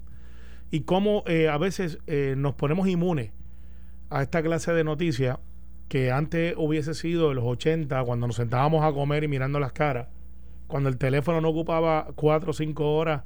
y 0.70 0.82
cómo 0.82 1.24
eh, 1.28 1.48
a 1.48 1.58
veces 1.58 2.00
nos 2.36 2.56
ponemos 2.56 2.90
inmunes 2.90 3.32
a 4.10 4.22
esta 4.22 4.44
clase 4.44 4.74
de 4.74 4.84
noticias 4.84 5.40
que 5.88 6.12
antes 6.12 6.56
hubiese 6.58 6.94
sido 6.94 7.30
de 7.30 7.36
los 7.36 7.46
80, 7.46 8.04
cuando 8.04 8.28
nos 8.28 8.36
sentábamos 8.36 8.84
a 8.84 8.92
comer 8.92 9.24
y 9.24 9.30
mirando 9.30 9.62
las 9.62 9.72
caras, 9.72 10.08
cuando 10.68 10.90
el 10.90 10.98
teléfono 10.98 11.42
no 11.42 11.50
ocupaba 11.50 12.08
cuatro 12.16 12.52
o 12.52 12.54
cinco 12.54 12.96
horas 12.96 13.24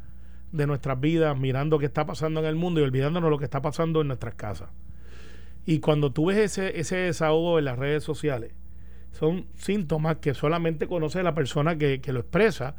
de 0.52 0.68
nuestras 0.68 1.00
vidas 1.00 1.38
mirando 1.38 1.80
qué 1.80 1.86
está 1.86 2.06
pasando 2.06 2.40
en 2.40 2.46
el 2.46 2.56
mundo 2.56 2.80
y 2.80 2.84
olvidándonos 2.84 3.30
lo 3.30 3.38
que 3.38 3.46
está 3.46 3.62
pasando 3.62 4.02
en 4.02 4.08
nuestras 4.08 4.36
casas. 4.36 4.70
Y 5.66 5.80
cuando 5.80 6.12
tú 6.12 6.28
ves 6.28 6.38
ese, 6.38 6.80
ese 6.80 6.96
desahogo 6.96 7.60
en 7.60 7.66
las 7.66 7.78
redes 7.78 8.04
sociales, 8.04 8.54
son 9.12 9.48
síntomas 9.56 10.18
que 10.18 10.34
solamente 10.34 10.88
conoce 10.88 11.24
la 11.24 11.34
persona 11.34 11.78
que, 11.78 12.02
que 12.02 12.14
lo 12.14 12.22
expresa, 12.22 12.76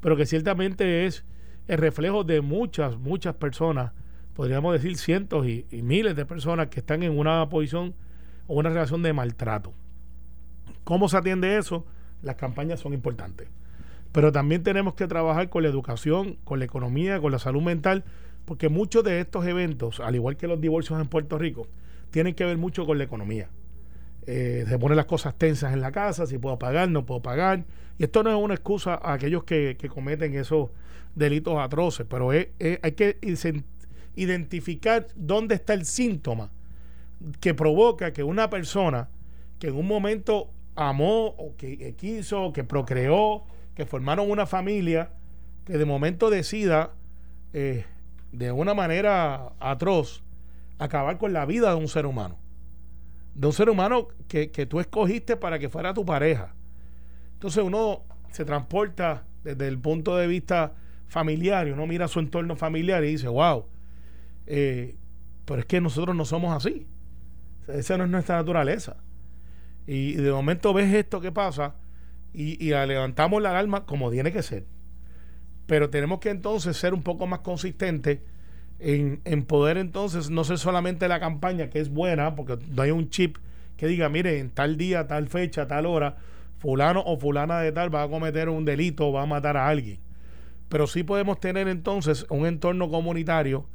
pero 0.00 0.16
que 0.16 0.26
ciertamente 0.26 1.06
es 1.06 1.24
el 1.66 1.78
reflejo 1.78 2.24
de 2.24 2.40
muchas, 2.40 2.98
muchas 2.98 3.34
personas, 3.36 3.92
podríamos 4.34 4.72
decir 4.72 4.96
cientos 4.98 5.46
y, 5.46 5.66
y 5.70 5.82
miles 5.82 6.14
de 6.14 6.26
personas 6.26 6.68
que 6.68 6.80
están 6.80 7.02
en 7.02 7.18
una 7.18 7.48
posición 7.48 7.94
o 8.46 8.54
una 8.54 8.68
relación 8.68 9.02
de 9.02 9.12
maltrato. 9.12 9.72
¿Cómo 10.84 11.08
se 11.08 11.16
atiende 11.16 11.56
eso? 11.56 11.86
Las 12.22 12.36
campañas 12.36 12.80
son 12.80 12.92
importantes. 12.92 13.48
Pero 14.16 14.32
también 14.32 14.62
tenemos 14.62 14.94
que 14.94 15.06
trabajar 15.06 15.50
con 15.50 15.62
la 15.62 15.68
educación, 15.68 16.38
con 16.44 16.58
la 16.58 16.64
economía, 16.64 17.20
con 17.20 17.32
la 17.32 17.38
salud 17.38 17.60
mental, 17.60 18.02
porque 18.46 18.70
muchos 18.70 19.04
de 19.04 19.20
estos 19.20 19.44
eventos, 19.44 20.00
al 20.00 20.14
igual 20.14 20.38
que 20.38 20.46
los 20.46 20.58
divorcios 20.58 20.98
en 20.98 21.06
Puerto 21.06 21.36
Rico, 21.36 21.68
tienen 22.12 22.34
que 22.34 22.46
ver 22.46 22.56
mucho 22.56 22.86
con 22.86 22.96
la 22.96 23.04
economía. 23.04 23.50
Eh, 24.26 24.64
se 24.66 24.78
ponen 24.78 24.96
las 24.96 25.04
cosas 25.04 25.36
tensas 25.36 25.74
en 25.74 25.82
la 25.82 25.92
casa, 25.92 26.26
si 26.26 26.38
puedo 26.38 26.58
pagar, 26.58 26.88
no 26.88 27.04
puedo 27.04 27.20
pagar. 27.20 27.66
Y 27.98 28.04
esto 28.04 28.22
no 28.22 28.30
es 28.30 28.42
una 28.42 28.54
excusa 28.54 28.94
a 28.94 29.12
aquellos 29.12 29.44
que, 29.44 29.76
cometen 29.90 30.32
esos 30.32 30.70
delitos 31.14 31.58
atroces, 31.58 32.06
pero 32.08 32.30
hay 32.30 32.46
que 32.92 33.18
identificar 34.14 35.08
dónde 35.14 35.56
está 35.56 35.74
el 35.74 35.84
síntoma 35.84 36.50
que 37.38 37.52
provoca 37.52 38.14
que 38.14 38.22
una 38.22 38.48
persona 38.48 39.10
que 39.58 39.66
en 39.66 39.74
un 39.74 39.86
momento 39.86 40.48
amó 40.74 41.26
o 41.36 41.54
que 41.58 41.94
quiso, 41.98 42.54
que 42.54 42.64
procreó, 42.64 43.44
que 43.76 43.84
formaron 43.86 44.28
una 44.28 44.46
familia 44.46 45.10
que 45.66 45.76
de 45.78 45.84
momento 45.84 46.30
decida 46.30 46.94
eh, 47.52 47.84
de 48.32 48.50
una 48.50 48.74
manera 48.74 49.52
atroz 49.60 50.24
acabar 50.78 51.18
con 51.18 51.32
la 51.32 51.44
vida 51.44 51.70
de 51.70 51.76
un 51.76 51.86
ser 51.86 52.06
humano. 52.06 52.38
De 53.34 53.46
un 53.46 53.52
ser 53.52 53.68
humano 53.68 54.08
que, 54.28 54.50
que 54.50 54.64
tú 54.64 54.80
escogiste 54.80 55.36
para 55.36 55.58
que 55.58 55.68
fuera 55.68 55.92
tu 55.92 56.06
pareja. 56.06 56.54
Entonces 57.34 57.62
uno 57.62 58.02
se 58.30 58.46
transporta 58.46 59.24
desde 59.44 59.68
el 59.68 59.78
punto 59.78 60.16
de 60.16 60.26
vista 60.26 60.72
familiar 61.06 61.68
y 61.68 61.72
uno 61.72 61.86
mira 61.86 62.08
su 62.08 62.18
entorno 62.18 62.56
familiar 62.56 63.04
y 63.04 63.08
dice, 63.08 63.28
wow, 63.28 63.66
eh, 64.46 64.96
pero 65.44 65.60
es 65.60 65.66
que 65.66 65.82
nosotros 65.82 66.16
no 66.16 66.24
somos 66.24 66.56
así. 66.56 66.86
Esa 67.68 67.98
no 67.98 68.04
es 68.04 68.10
nuestra 68.10 68.36
naturaleza. 68.36 68.96
Y 69.86 70.14
de 70.14 70.32
momento 70.32 70.72
ves 70.72 70.92
esto 70.94 71.20
que 71.20 71.30
pasa 71.30 71.74
y, 72.36 72.70
levantamos 72.70 73.40
la 73.40 73.50
alarma 73.50 73.86
como 73.86 74.10
tiene 74.10 74.30
que 74.30 74.42
ser. 74.42 74.66
Pero 75.66 75.88
tenemos 75.88 76.20
que 76.20 76.28
entonces 76.28 76.76
ser 76.76 76.92
un 76.92 77.02
poco 77.02 77.26
más 77.26 77.40
consistentes 77.40 78.20
en, 78.78 79.22
en, 79.24 79.44
poder 79.44 79.78
entonces 79.78 80.28
no 80.28 80.44
ser 80.44 80.58
solamente 80.58 81.08
la 81.08 81.18
campaña 81.18 81.70
que 81.70 81.80
es 81.80 81.88
buena, 81.88 82.34
porque 82.34 82.58
no 82.68 82.82
hay 82.82 82.90
un 82.90 83.08
chip 83.08 83.38
que 83.78 83.86
diga, 83.86 84.10
mire, 84.10 84.38
en 84.38 84.50
tal 84.50 84.76
día, 84.76 85.06
tal 85.06 85.28
fecha, 85.28 85.66
tal 85.66 85.86
hora, 85.86 86.16
fulano 86.58 87.02
o 87.06 87.18
fulana 87.18 87.60
de 87.60 87.72
tal 87.72 87.94
va 87.94 88.02
a 88.02 88.08
cometer 88.08 88.50
un 88.50 88.66
delito, 88.66 89.12
va 89.12 89.22
a 89.22 89.26
matar 89.26 89.56
a 89.56 89.66
alguien. 89.66 89.98
Pero 90.68 90.86
sí 90.86 91.04
podemos 91.04 91.40
tener 91.40 91.68
entonces 91.68 92.26
un 92.28 92.44
entorno 92.44 92.90
comunitario 92.90 93.66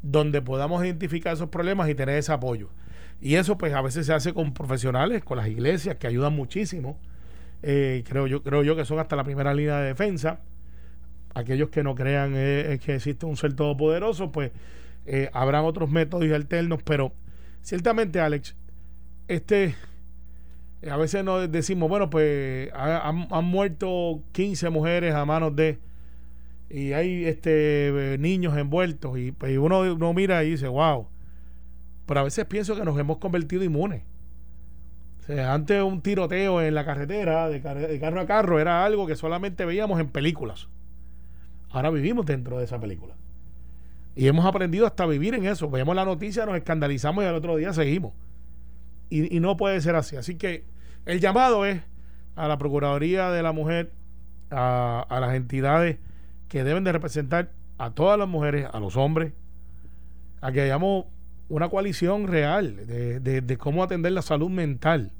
donde 0.00 0.40
podamos 0.40 0.82
identificar 0.82 1.34
esos 1.34 1.50
problemas 1.50 1.88
y 1.90 1.94
tener 1.94 2.16
ese 2.16 2.32
apoyo. 2.32 2.70
Y 3.20 3.34
eso 3.34 3.58
pues 3.58 3.74
a 3.74 3.82
veces 3.82 4.06
se 4.06 4.14
hace 4.14 4.32
con 4.32 4.54
profesionales, 4.54 5.22
con 5.22 5.36
las 5.36 5.48
iglesias 5.48 5.96
que 5.96 6.06
ayudan 6.06 6.34
muchísimo 6.34 6.98
eh, 7.62 8.04
creo, 8.06 8.26
yo, 8.26 8.42
creo 8.42 8.62
yo 8.62 8.76
que 8.76 8.84
son 8.84 8.98
hasta 8.98 9.16
la 9.16 9.24
primera 9.24 9.54
línea 9.54 9.78
de 9.78 9.88
defensa. 9.88 10.40
Aquellos 11.34 11.68
que 11.68 11.82
no 11.82 11.94
crean 11.94 12.32
eh, 12.34 12.78
que 12.84 12.94
existe 12.94 13.26
un 13.26 13.36
ser 13.36 13.54
todopoderoso, 13.54 14.32
pues 14.32 14.52
eh, 15.04 15.30
habrán 15.32 15.64
otros 15.64 15.90
métodos 15.90 16.30
alternos, 16.32 16.82
pero 16.82 17.12
ciertamente, 17.62 18.20
Alex, 18.20 18.56
este 19.28 19.74
a 20.90 20.96
veces 20.96 21.24
nos 21.24 21.50
decimos, 21.50 21.88
bueno, 21.88 22.08
pues 22.10 22.70
han, 22.72 23.26
han, 23.30 23.44
muerto 23.44 24.22
15 24.32 24.70
mujeres 24.70 25.14
a 25.14 25.24
manos 25.24 25.56
de 25.56 25.78
y 26.70 26.92
hay 26.92 27.24
este 27.24 28.16
niños 28.18 28.56
envueltos 28.56 29.18
y, 29.18 29.32
pues, 29.32 29.56
uno, 29.58 29.80
uno 29.80 30.12
mira 30.14 30.42
y 30.44 30.50
dice, 30.50 30.68
wow. 30.68 31.08
Pero 32.06 32.20
a 32.20 32.22
veces 32.22 32.44
pienso 32.44 32.76
que 32.76 32.84
nos 32.84 32.98
hemos 32.98 33.18
convertido 33.18 33.64
inmunes 33.64 34.02
antes 35.28 35.82
un 35.82 36.02
tiroteo 36.02 36.62
en 36.62 36.74
la 36.74 36.84
carretera, 36.84 37.48
de, 37.48 37.60
carro 37.60 38.20
a 38.20 38.26
carro, 38.26 38.60
era 38.60 38.84
algo 38.84 39.06
que 39.06 39.16
solamente 39.16 39.64
veíamos 39.64 40.00
en 40.00 40.08
películas. 40.08 40.68
Ahora 41.70 41.90
vivimos 41.90 42.24
dentro 42.26 42.58
de 42.58 42.64
esa 42.64 42.78
película. 42.78 43.14
Y 44.14 44.28
hemos 44.28 44.46
aprendido 44.46 44.86
hasta 44.86 45.04
vivir 45.04 45.34
en 45.34 45.46
eso. 45.46 45.68
Vemos 45.68 45.96
la 45.96 46.04
noticia, 46.04 46.46
nos 46.46 46.56
escandalizamos 46.56 47.24
y 47.24 47.26
al 47.26 47.34
otro 47.34 47.56
día 47.56 47.72
seguimos. 47.72 48.12
Y, 49.10 49.40
no 49.40 49.56
puede 49.56 49.80
ser 49.80 49.94
así. 49.96 50.16
Así 50.16 50.36
que 50.36 50.64
el 51.04 51.20
llamado 51.20 51.66
es 51.66 51.82
a 52.34 52.48
la 52.48 52.56
Procuraduría 52.58 53.30
de 53.30 53.42
la 53.42 53.52
Mujer, 53.52 53.92
a, 54.50 55.04
a 55.08 55.20
las 55.20 55.34
entidades 55.34 55.98
que 56.48 56.64
deben 56.64 56.84
de 56.84 56.92
representar 56.92 57.50
a 57.78 57.90
todas 57.90 58.18
las 58.18 58.28
mujeres, 58.28 58.68
a 58.72 58.80
los 58.80 58.96
hombres, 58.96 59.32
a 60.40 60.52
que 60.52 60.62
hayamos 60.62 61.06
una 61.48 61.68
coalición 61.68 62.26
real 62.26 62.86
de, 62.86 63.20
de, 63.20 63.56
cómo 63.56 63.82
atender 63.82 64.12
la 64.12 64.22
salud 64.22 64.50
mental 64.50 65.12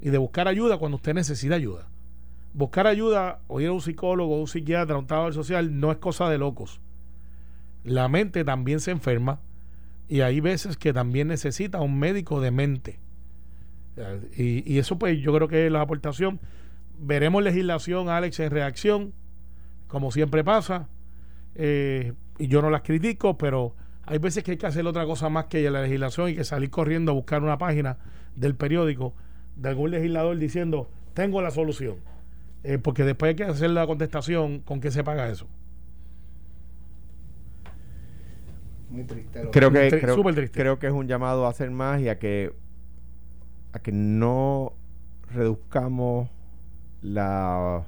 y 0.00 0.10
de 0.10 0.18
buscar 0.18 0.48
ayuda 0.48 0.78
cuando 0.78 0.96
usted 0.96 1.14
necesita 1.14 1.54
ayuda. 1.54 1.88
Buscar 2.54 2.86
ayuda 2.86 3.40
o 3.46 3.60
ir 3.60 3.68
a 3.68 3.72
un 3.72 3.80
psicólogo, 3.80 4.40
un 4.40 4.48
psiquiatra, 4.48 4.98
un 4.98 5.06
trabajador 5.06 5.34
social 5.34 5.78
no 5.78 5.90
es 5.92 5.98
cosa 5.98 6.28
de 6.28 6.38
locos. 6.38 6.80
La 7.84 8.08
mente 8.08 8.44
también 8.44 8.80
se 8.80 8.90
enferma 8.90 9.40
y 10.08 10.20
hay 10.20 10.40
veces 10.40 10.76
que 10.76 10.92
también 10.92 11.28
necesita 11.28 11.80
un 11.80 11.98
médico 11.98 12.40
de 12.40 12.50
mente. 12.50 12.98
Y, 14.36 14.70
y 14.70 14.78
eso 14.78 14.98
pues 14.98 15.18
yo 15.20 15.32
creo 15.32 15.48
que 15.48 15.66
es 15.66 15.72
la 15.72 15.80
aportación. 15.80 16.40
Veremos 16.98 17.42
legislación, 17.42 18.08
Alex, 18.08 18.40
en 18.40 18.50
reacción, 18.50 19.12
como 19.86 20.10
siempre 20.10 20.42
pasa. 20.42 20.88
Eh, 21.54 22.14
y 22.38 22.48
yo 22.48 22.62
no 22.62 22.70
las 22.70 22.82
critico, 22.82 23.36
pero 23.36 23.74
hay 24.04 24.18
veces 24.18 24.42
que 24.42 24.52
hay 24.52 24.56
que 24.56 24.66
hacer 24.66 24.86
otra 24.86 25.04
cosa 25.06 25.28
más 25.28 25.46
que 25.46 25.68
la 25.70 25.82
legislación 25.82 26.30
y 26.30 26.34
que 26.34 26.44
salir 26.44 26.70
corriendo 26.70 27.12
a 27.12 27.14
buscar 27.14 27.42
una 27.42 27.58
página 27.58 27.98
del 28.34 28.54
periódico 28.54 29.14
de 29.56 29.68
algún 29.68 29.90
legislador 29.90 30.36
diciendo, 30.38 30.90
tengo 31.14 31.40
la 31.42 31.50
solución. 31.50 31.96
Eh, 32.64 32.78
porque 32.78 33.04
después 33.04 33.30
hay 33.30 33.34
que 33.36 33.44
hacer 33.44 33.70
la 33.70 33.86
contestación 33.86 34.60
con 34.60 34.80
qué 34.80 34.90
se 34.90 35.02
paga 35.02 35.28
eso. 35.28 35.48
Muy 38.90 39.04
triste. 39.04 39.48
Creo 39.50 39.72
que, 39.72 39.88
creo, 39.88 40.22
triste. 40.22 40.60
creo 40.60 40.78
que 40.78 40.86
es 40.86 40.92
un 40.92 41.06
llamado 41.08 41.46
a 41.46 41.50
hacer 41.50 41.70
más 41.70 42.00
y 42.00 42.08
a 42.08 42.18
que, 42.18 42.52
a 43.72 43.78
que 43.78 43.90
no 43.90 44.74
reduzcamos 45.32 46.28
la 47.00 47.84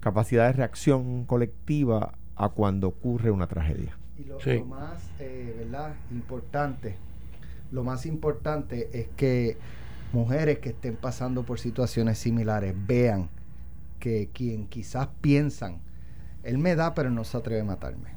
capacidad 0.00 0.48
de 0.48 0.52
reacción 0.54 1.24
colectiva 1.24 2.14
a 2.34 2.48
cuando 2.48 2.88
ocurre 2.88 3.30
una 3.30 3.46
tragedia. 3.46 3.96
Y 4.22 4.28
lo, 4.28 4.40
sí. 4.40 4.58
lo 4.58 4.66
más 4.66 5.10
eh, 5.18 5.54
¿verdad? 5.58 5.94
importante, 6.10 6.96
lo 7.70 7.82
más 7.82 8.06
importante 8.06 8.88
es 8.92 9.08
que 9.16 9.56
mujeres 10.12 10.58
que 10.58 10.68
estén 10.68 10.96
pasando 10.96 11.42
por 11.42 11.58
situaciones 11.58 12.18
similares 12.18 12.74
vean 12.86 13.30
que 13.98 14.28
quien 14.32 14.66
quizás 14.66 15.08
piensan, 15.20 15.80
él 16.42 16.58
me 16.58 16.76
da 16.76 16.94
pero 16.94 17.10
no 17.10 17.24
se 17.24 17.36
atreve 17.36 17.62
a 17.62 17.64
matarme. 17.64 18.10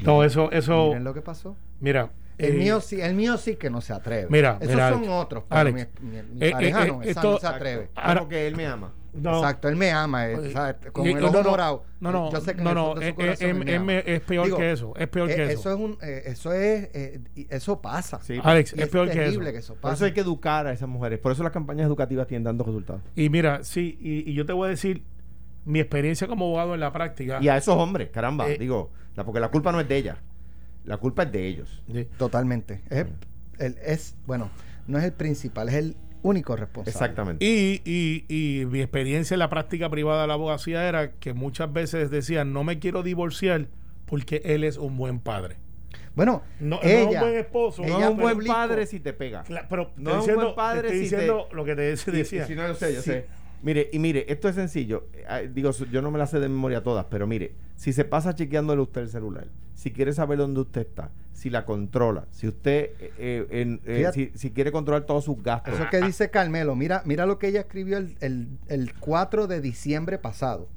No, 0.00 0.24
eso, 0.24 0.50
eso. 0.52 0.88
Miren 0.88 1.04
lo 1.04 1.14
que 1.14 1.22
pasó. 1.22 1.56
Mira. 1.80 2.10
El, 2.36 2.54
eh, 2.54 2.58
mío 2.58 2.80
sí, 2.80 3.00
el 3.00 3.14
mío 3.14 3.36
sí 3.36 3.56
que 3.56 3.70
no 3.70 3.80
se 3.80 3.92
atreve. 3.92 4.26
Mira, 4.28 4.58
esos 4.60 4.74
mira, 4.74 4.88
son 4.90 4.98
Alex, 4.98 5.12
otros. 5.12 5.44
Pero 5.48 5.60
Alex, 5.60 5.88
mi, 6.00 6.08
mi, 6.08 6.22
mi 6.22 6.46
eh, 6.46 6.50
pareja 6.50 6.84
eh, 6.84 6.88
no, 6.88 7.02
esto, 7.02 7.32
no 7.32 7.38
se 7.38 7.46
atreve. 7.46 7.90
Claro 7.94 8.28
que 8.28 8.46
él 8.46 8.56
me 8.56 8.66
ama. 8.66 8.92
No. 9.14 9.38
Exacto, 9.38 9.68
él 9.68 9.76
me 9.76 9.90
ama, 9.92 10.28
eh, 10.28 10.50
¿sabes? 10.52 10.76
con 10.92 11.06
y, 11.06 11.12
el 11.12 11.22
ojo 11.22 11.32
no, 11.34 11.42
no, 11.42 11.50
morado. 11.50 11.84
No, 12.00 12.10
no, 12.10 12.32
yo 12.32 12.40
sé 12.40 12.56
que 12.56 12.62
no, 12.62 12.74
no, 12.74 13.00
es, 13.00 13.14
es, 13.16 13.40
es, 13.40 14.06
es, 14.06 14.20
peor 14.22 14.46
Digo, 14.46 14.56
que 14.56 14.72
eso, 14.72 14.92
es 14.96 15.08
peor 15.08 15.28
que 15.28 15.44
eso. 15.44 15.60
Eso 15.60 15.72
es 15.72 15.76
un, 15.78 15.98
eh, 16.02 16.22
eso 16.26 16.52
es, 16.52 16.90
eh, 16.92 17.20
eso 17.48 17.80
pasa. 17.80 18.20
Sí, 18.22 18.40
Alex, 18.42 18.72
es, 18.72 18.88
peor 18.88 19.08
que 19.08 19.24
eso. 19.24 19.40
que 19.40 19.56
eso. 19.56 19.74
Por 19.76 19.92
eso 19.92 20.04
hay 20.04 20.12
que 20.12 20.20
educar 20.20 20.66
a 20.66 20.72
esas 20.72 20.88
mujeres, 20.88 21.20
por 21.20 21.32
eso 21.32 21.42
las 21.42 21.52
campañas 21.52 21.86
educativas 21.86 22.26
tienen 22.26 22.44
dando 22.44 22.64
resultados. 22.64 23.02
Y 23.14 23.30
mira, 23.30 23.62
sí, 23.62 23.96
y, 24.00 24.30
y 24.30 24.34
yo 24.34 24.44
te 24.44 24.52
voy 24.52 24.66
a 24.66 24.70
decir 24.70 25.04
mi 25.64 25.80
experiencia 25.80 26.26
como 26.26 26.46
abogado 26.46 26.74
en 26.74 26.80
la 26.80 26.92
práctica. 26.92 27.38
Y 27.40 27.48
a 27.48 27.56
esos 27.56 27.76
hombres, 27.76 28.10
caramba, 28.10 28.48
eh, 28.48 28.58
digo, 28.58 28.90
la, 29.16 29.24
porque 29.24 29.40
la 29.40 29.50
culpa 29.50 29.72
no 29.72 29.80
es 29.80 29.88
de 29.88 29.96
ella, 29.96 30.18
la 30.84 30.98
culpa 30.98 31.24
es 31.24 31.32
de 31.32 31.46
ellos. 31.46 31.82
Sí. 31.90 32.06
Totalmente. 32.18 32.82
Es, 32.90 33.06
el, 33.58 33.76
es, 33.84 34.16
bueno, 34.26 34.50
no 34.86 34.98
es 34.98 35.04
el 35.04 35.12
principal, 35.12 35.68
es 35.68 35.74
el 35.74 35.96
único 36.24 36.56
responsable. 36.56 36.90
Exactamente. 36.90 37.44
Y, 37.44 37.80
y, 37.84 38.24
y, 38.28 38.66
mi 38.66 38.80
experiencia 38.80 39.34
en 39.36 39.38
la 39.38 39.48
práctica 39.50 39.88
privada 39.88 40.22
de 40.22 40.28
la 40.28 40.34
abogacía 40.34 40.88
era 40.88 41.12
que 41.12 41.32
muchas 41.34 41.72
veces 41.72 42.10
decían, 42.10 42.52
no 42.52 42.64
me 42.64 42.80
quiero 42.80 43.02
divorciar 43.04 43.68
porque 44.06 44.42
él 44.44 44.64
es 44.64 44.76
un 44.78 44.96
buen 44.96 45.20
padre. 45.20 45.56
Bueno, 46.16 46.42
No, 46.60 46.76
no 46.76 46.82
ella, 46.82 47.00
es 47.00 47.06
un 47.14 47.20
buen 47.20 47.34
esposo. 47.36 47.82
ella 47.84 47.92
No 47.92 48.00
es 48.04 48.10
un 48.10 48.16
buen 48.18 48.44
padre 48.46 48.86
si 48.86 49.00
te 49.00 49.12
pega. 49.12 49.44
Pero 49.68 49.90
No 49.96 50.10
estoy 50.10 50.12
es 50.12 50.14
un 50.14 50.18
diciendo, 50.20 50.42
buen 50.44 50.54
padre 50.56 50.88
estoy 50.88 51.04
si 51.04 51.10
te- 51.10 51.16
diciendo 51.16 51.48
lo 51.52 51.64
que 51.64 51.74
te 51.76 51.82
decía. 52.12 52.46
Si 52.46 52.54
no, 52.54 52.66
yo 52.68 52.74
sé, 52.74 52.94
yo 52.94 53.02
Sí. 53.02 53.10
sé. 53.10 53.26
Mire, 53.64 53.88
y 53.92 53.98
mire, 53.98 54.26
esto 54.30 54.48
es 54.48 54.54
sencillo. 54.54 55.08
Ah, 55.28 55.38
Digo, 55.40 55.70
yo 55.90 56.02
no 56.02 56.10
me 56.10 56.18
la 56.18 56.26
sé 56.26 56.38
de 56.38 56.48
memoria 56.48 56.82
todas, 56.82 57.06
pero 57.10 57.26
mire, 57.26 57.54
si 57.76 57.92
se 57.92 58.04
pasa 58.04 58.34
chequeándole 58.34 58.82
usted 58.82 59.00
el 59.00 59.08
celular, 59.08 59.48
si 59.74 59.90
quiere 59.90 60.12
saber 60.12 60.38
dónde 60.38 60.60
usted 60.60 60.82
está, 60.82 61.10
si 61.32 61.48
la 61.50 61.64
controla, 61.64 62.26
si 62.30 62.46
usted, 62.46 62.90
eh, 63.00 63.12
eh, 63.18 63.46
en- 63.50 63.80
eh, 63.86 64.10
si, 64.12 64.30
si 64.34 64.50
quiere 64.50 64.70
controlar 64.70 65.04
todos 65.06 65.24
sus 65.24 65.42
gastos. 65.42 65.74
Eso 65.74 65.88
que 65.90 66.00
dice 66.02 66.30
Carmelo, 66.30 66.76
mira, 66.76 67.02
mira 67.06 67.24
lo 67.26 67.38
que 67.38 67.48
ella 67.48 67.60
escribió 67.60 67.96
el, 67.96 68.16
el, 68.20 68.48
el 68.68 68.94
4 69.00 69.46
de 69.46 69.60
diciembre 69.62 70.18
pasado. 70.18 70.68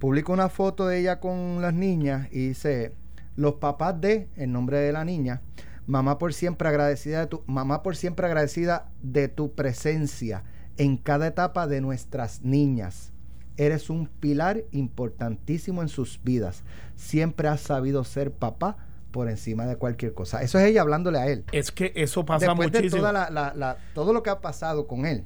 Publica 0.00 0.32
una 0.32 0.48
foto 0.48 0.86
de 0.88 0.98
ella 0.98 1.20
con 1.20 1.62
las 1.62 1.74
niñas 1.74 2.26
y 2.32 2.48
dice, 2.48 2.92
los 3.36 3.54
papás 3.54 4.00
de, 4.00 4.28
en 4.36 4.52
nombre 4.52 4.78
de 4.78 4.92
la 4.92 5.04
niña, 5.04 5.42
mamá 5.86 6.18
por 6.18 6.34
siempre 6.34 6.68
agradecida 6.68 7.20
de 7.20 7.26
tu, 7.28 7.42
mamá 7.46 7.82
por 7.82 7.94
siempre 7.96 8.26
agradecida 8.26 8.90
de 9.02 9.28
tu 9.28 9.54
presencia 9.54 10.42
en 10.76 10.96
cada 10.96 11.26
etapa 11.26 11.66
de 11.66 11.80
nuestras 11.80 12.42
niñas. 12.42 13.12
Eres 13.56 13.90
un 13.90 14.06
pilar 14.06 14.62
importantísimo 14.72 15.82
en 15.82 15.88
sus 15.88 16.20
vidas. 16.22 16.62
Siempre 16.96 17.48
has 17.48 17.60
sabido 17.60 18.04
ser 18.04 18.30
papá 18.32 18.76
por 19.10 19.28
encima 19.28 19.66
de 19.66 19.76
cualquier 19.76 20.14
cosa. 20.14 20.40
Eso 20.42 20.58
es 20.58 20.66
ella 20.66 20.82
hablándole 20.82 21.18
a 21.18 21.26
él 21.26 21.44
Es 21.52 21.72
que 21.72 21.92
eso 21.96 22.24
pasa 22.24 22.46
después 22.46 22.70
de 22.72 22.78
muchísimo. 22.78 23.00
toda 23.00 23.12
la, 23.12 23.28
la- 23.30 23.52
la- 23.54 23.76
todo 23.94 24.12
lo 24.12 24.22
que 24.22 24.30
ha 24.30 24.40
pasado 24.40 24.86
con 24.86 25.04
él. 25.04 25.24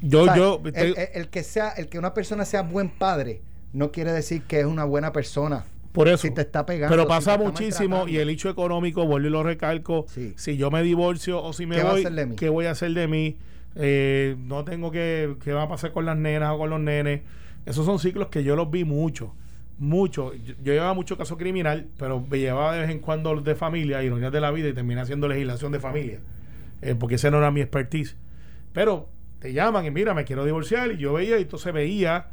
yo, 0.00 0.22
O 0.22 0.24
sea, 0.24 0.36
yo, 0.36 0.60
el, 0.64 0.72
te- 0.72 0.88
el- 0.88 0.96
el 1.14 1.28
que 1.28 1.42
sea, 1.42 1.68
el 1.70 1.88
que 1.88 1.98
una 1.98 2.14
persona 2.14 2.44
sea 2.44 2.62
buen 2.62 2.88
padre 2.90 3.42
no 3.72 3.92
quiere 3.92 4.12
decir 4.12 4.42
que 4.42 4.60
es 4.60 4.66
una 4.66 4.84
buena 4.84 5.12
persona. 5.12 5.64
por 5.92 6.08
eso. 6.08 6.18
Si 6.22 6.30
te 6.30 6.40
está 6.42 6.64
pegando. 6.66 6.94
Pero 6.96 7.06
pasa 7.08 7.36
muchísimo 7.36 8.08
y 8.08 8.16
el 8.18 8.30
hecho 8.30 8.48
económico, 8.48 9.04
vuelvo 9.06 9.26
y 9.28 9.30
lo 9.30 9.42
recalco. 9.42 10.06
Sí. 10.08 10.34
Si 10.36 10.56
yo 10.56 10.70
me 10.70 10.82
divorcio 10.82 11.42
o 11.42 11.52
si 11.52 11.66
me 11.66 11.76
¿Qué 11.76 11.82
va 11.82 11.88
a 11.90 11.92
voy, 11.92 12.00
hacer 12.02 12.12
de 12.14 12.26
mí? 12.26 12.36
¿qué 12.36 12.48
voy 12.48 12.66
a 12.66 12.70
hacer 12.72 12.92
de 12.94 13.06
mí? 13.08 13.36
Eh, 13.76 14.36
no 14.38 14.64
tengo 14.64 14.90
que, 14.90 15.36
¿qué 15.42 15.52
va 15.52 15.62
a 15.64 15.68
pasar 15.68 15.92
con 15.92 16.04
las 16.04 16.16
nenas 16.16 16.52
o 16.52 16.58
con 16.58 16.70
los 16.70 16.80
nenes? 16.80 17.22
Esos 17.66 17.86
son 17.86 17.98
ciclos 17.98 18.28
que 18.28 18.42
yo 18.42 18.56
los 18.56 18.70
vi 18.70 18.84
mucho, 18.84 19.34
mucho. 19.78 20.32
Yo, 20.34 20.54
llevaba 20.64 20.94
mucho 20.94 21.16
caso 21.16 21.36
criminal, 21.36 21.86
pero 21.98 22.20
me 22.20 22.38
llevaba 22.38 22.74
de 22.74 22.80
vez 22.80 22.90
en 22.90 22.98
cuando 23.00 23.40
de 23.40 23.54
familia, 23.54 24.02
ironías 24.02 24.32
de 24.32 24.40
la 24.40 24.50
vida, 24.50 24.68
y 24.68 24.72
terminé 24.72 25.00
haciendo 25.00 25.28
legislación 25.28 25.72
de 25.72 25.80
familia, 25.80 26.20
eh, 26.82 26.94
porque 26.98 27.16
ese 27.16 27.30
no 27.30 27.38
era 27.38 27.50
mi 27.50 27.60
expertise. 27.60 28.16
Pero 28.72 29.08
te 29.38 29.52
llaman 29.52 29.86
y 29.86 29.90
mira, 29.90 30.14
me 30.14 30.24
quiero 30.24 30.44
divorciar, 30.44 30.92
y 30.92 30.98
yo 30.98 31.12
veía, 31.12 31.38
y 31.38 31.42
entonces 31.42 31.72
veía 31.72 32.28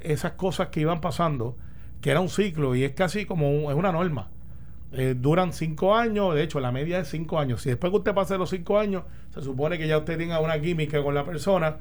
esas 0.00 0.32
cosas 0.32 0.68
que 0.68 0.80
iban 0.80 1.00
pasando, 1.00 1.56
que 2.00 2.10
era 2.10 2.20
un 2.20 2.28
ciclo, 2.28 2.74
y 2.74 2.84
es 2.84 2.92
casi 2.92 3.24
como 3.26 3.50
un- 3.50 3.70
es 3.70 3.76
una 3.76 3.92
norma. 3.92 4.28
Eh, 4.92 5.14
duran 5.18 5.52
cinco 5.52 5.94
años, 5.96 6.34
de 6.34 6.42
hecho 6.42 6.60
la 6.60 6.72
media 6.72 7.00
es 7.00 7.08
cinco 7.08 7.38
años. 7.38 7.62
Si 7.62 7.68
después 7.68 7.90
que 7.90 7.98
usted 7.98 8.14
pase 8.14 8.38
los 8.38 8.50
cinco 8.50 8.78
años, 8.78 9.04
se 9.38 9.44
supone 9.44 9.78
que 9.78 9.86
ya 9.88 9.98
usted 9.98 10.18
tenga 10.18 10.40
una 10.40 10.60
química 10.60 11.02
con 11.02 11.14
la 11.14 11.24
persona. 11.24 11.76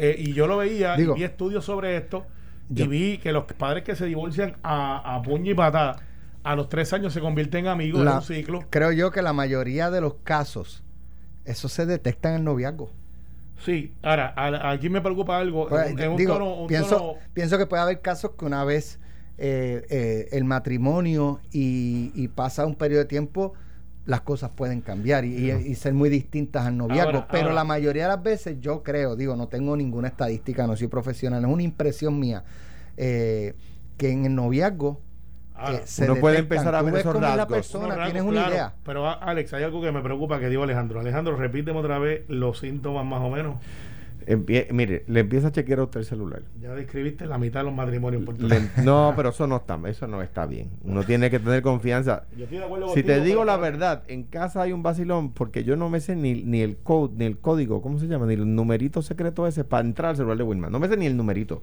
eh, 0.00 0.14
y 0.16 0.32
yo 0.32 0.46
lo 0.46 0.58
veía, 0.58 0.94
Digo, 0.96 1.14
y 1.16 1.18
vi 1.18 1.24
estudios 1.24 1.64
sobre 1.64 1.96
esto, 1.96 2.24
yo- 2.68 2.84
y 2.84 2.88
vi 2.88 3.18
que 3.18 3.32
los 3.32 3.44
padres 3.44 3.82
que 3.82 3.96
se 3.96 4.06
divorcian 4.06 4.56
a, 4.62 5.16
a 5.16 5.22
puño 5.22 5.50
y 5.50 5.54
patada, 5.54 5.96
a 6.44 6.54
los 6.54 6.68
tres 6.68 6.92
años 6.92 7.12
se 7.12 7.20
convierten 7.20 7.64
en 7.64 7.70
amigos 7.72 8.04
La- 8.04 8.12
en 8.12 8.16
un 8.18 8.22
ciclo. 8.22 8.64
Creo 8.70 8.92
yo 8.92 9.10
que 9.10 9.22
la 9.22 9.32
mayoría 9.32 9.90
de 9.90 10.00
los 10.00 10.14
casos, 10.22 10.84
eso 11.44 11.68
se 11.68 11.84
detecta 11.84 12.28
en 12.28 12.36
el 12.36 12.44
noviazgo. 12.44 12.90
Sí, 13.64 13.92
ahora, 14.02 14.32
a- 14.36 14.70
aquí 14.70 14.88
me 14.88 15.00
preocupa 15.00 15.36
algo. 15.36 15.66
Pues, 15.68 15.86
en 15.88 15.94
un- 15.94 16.00
en 16.00 16.10
un 16.12 16.16
digo, 16.16 16.34
tono- 16.34 16.54
un 16.62 16.66
pienso, 16.68 16.96
tono- 16.96 17.14
pienso 17.34 17.58
que 17.58 17.66
puede 17.66 17.82
haber 17.82 18.00
casos 18.00 18.30
que 18.38 18.44
una 18.44 18.62
vez 18.64 19.00
eh, 19.36 19.84
eh, 19.90 20.28
el 20.32 20.44
matrimonio 20.44 21.40
y, 21.52 22.12
y 22.14 22.28
pasa 22.28 22.66
un 22.66 22.74
periodo 22.76 23.00
de 23.02 23.06
tiempo, 23.08 23.54
las 24.08 24.22
cosas 24.22 24.50
pueden 24.56 24.80
cambiar 24.80 25.26
y, 25.26 25.36
y- 25.36 25.50
y 25.52 25.74
ser 25.74 25.92
muy 25.92 26.08
distintas 26.08 26.66
al 26.66 26.78
noviazgo. 26.78 27.10
Ahora, 27.10 27.28
Pero 27.30 27.42
ahora. 27.48 27.54
la 27.56 27.64
mayoría 27.64 28.04
de 28.04 28.08
las 28.08 28.22
veces 28.22 28.56
yo 28.58 28.82
creo, 28.82 29.16
digo, 29.16 29.36
no 29.36 29.48
tengo 29.48 29.76
ninguna 29.76 30.08
estadística, 30.08 30.66
no 30.66 30.76
soy 30.76 30.88
profesional, 30.88 31.44
es 31.44 31.50
una 31.50 31.62
impresión 31.62 32.18
mía, 32.18 32.42
eh, 32.96 33.54
que 33.98 34.10
en 34.10 34.24
el 34.24 34.34
noviazgo 34.34 35.02
ahora, 35.54 35.76
eh, 35.78 35.82
se 35.84 36.04
Uno 36.10 36.16
puede 36.20 36.38
empezar 36.38 36.74
a 36.74 36.80
ver 36.80 36.94
esos 36.96 37.20
la 37.20 37.46
persona, 37.46 37.88
rasgos, 37.88 38.04
tienes 38.06 38.22
una 38.22 38.32
claro. 38.40 38.52
idea. 38.54 38.74
Pero 38.82 39.06
a- 39.06 39.12
Alex, 39.12 39.52
hay 39.52 39.64
algo 39.64 39.82
que 39.82 39.92
me 39.92 40.00
preocupa 40.00 40.40
que 40.40 40.48
digo 40.48 40.62
Alejandro. 40.62 41.00
Alejandro, 41.00 41.36
repíteme 41.36 41.78
otra 41.78 41.98
vez 41.98 42.22
los 42.28 42.60
síntomas 42.60 43.04
más 43.04 43.20
o 43.20 43.28
menos. 43.28 43.56
Empie- 44.30 44.70
mire, 44.72 45.04
le 45.06 45.20
empieza 45.20 45.48
a 45.48 45.52
chequear 45.52 45.78
a 45.78 45.84
usted 45.84 46.00
el 46.00 46.06
celular. 46.06 46.42
Ya 46.60 46.74
describiste 46.74 47.24
la 47.24 47.38
mitad 47.38 47.60
de 47.60 47.64
los 47.64 47.74
matrimonios 47.74 48.22
Rico. 48.26 48.46
no, 48.84 49.14
pero 49.16 49.30
eso 49.30 49.46
no 49.46 49.56
está, 49.56 49.80
eso 49.86 50.06
no 50.06 50.20
está 50.20 50.44
bien. 50.44 50.68
Uno 50.84 51.02
tiene 51.02 51.30
que 51.30 51.38
tener 51.38 51.62
confianza. 51.62 52.24
Yo 52.36 52.44
estoy 52.44 52.58
de 52.58 52.64
acuerdo 52.64 52.88
Si 52.92 53.02
te 53.02 53.22
digo 53.22 53.46
la 53.46 53.56
verdad, 53.56 54.02
en 54.06 54.24
casa 54.24 54.60
hay 54.60 54.72
un 54.72 54.82
vacilón 54.82 55.32
porque 55.32 55.64
yo 55.64 55.76
no 55.76 55.88
me 55.88 56.00
sé 56.00 56.14
ni, 56.14 56.42
ni 56.42 56.60
el 56.60 56.76
code, 56.76 57.14
ni 57.16 57.24
el 57.24 57.38
código, 57.38 57.80
¿cómo 57.80 57.98
se 57.98 58.06
llama? 58.06 58.26
Ni 58.26 58.34
el 58.34 58.54
numerito 58.54 59.00
secreto 59.00 59.46
ese 59.46 59.64
para 59.64 59.80
entrar 59.86 60.10
al 60.10 60.16
celular 60.16 60.36
de 60.36 60.44
Wilman. 60.44 60.70
No 60.72 60.78
me 60.78 60.88
sé 60.88 60.98
ni 60.98 61.06
el 61.06 61.16
numerito. 61.16 61.62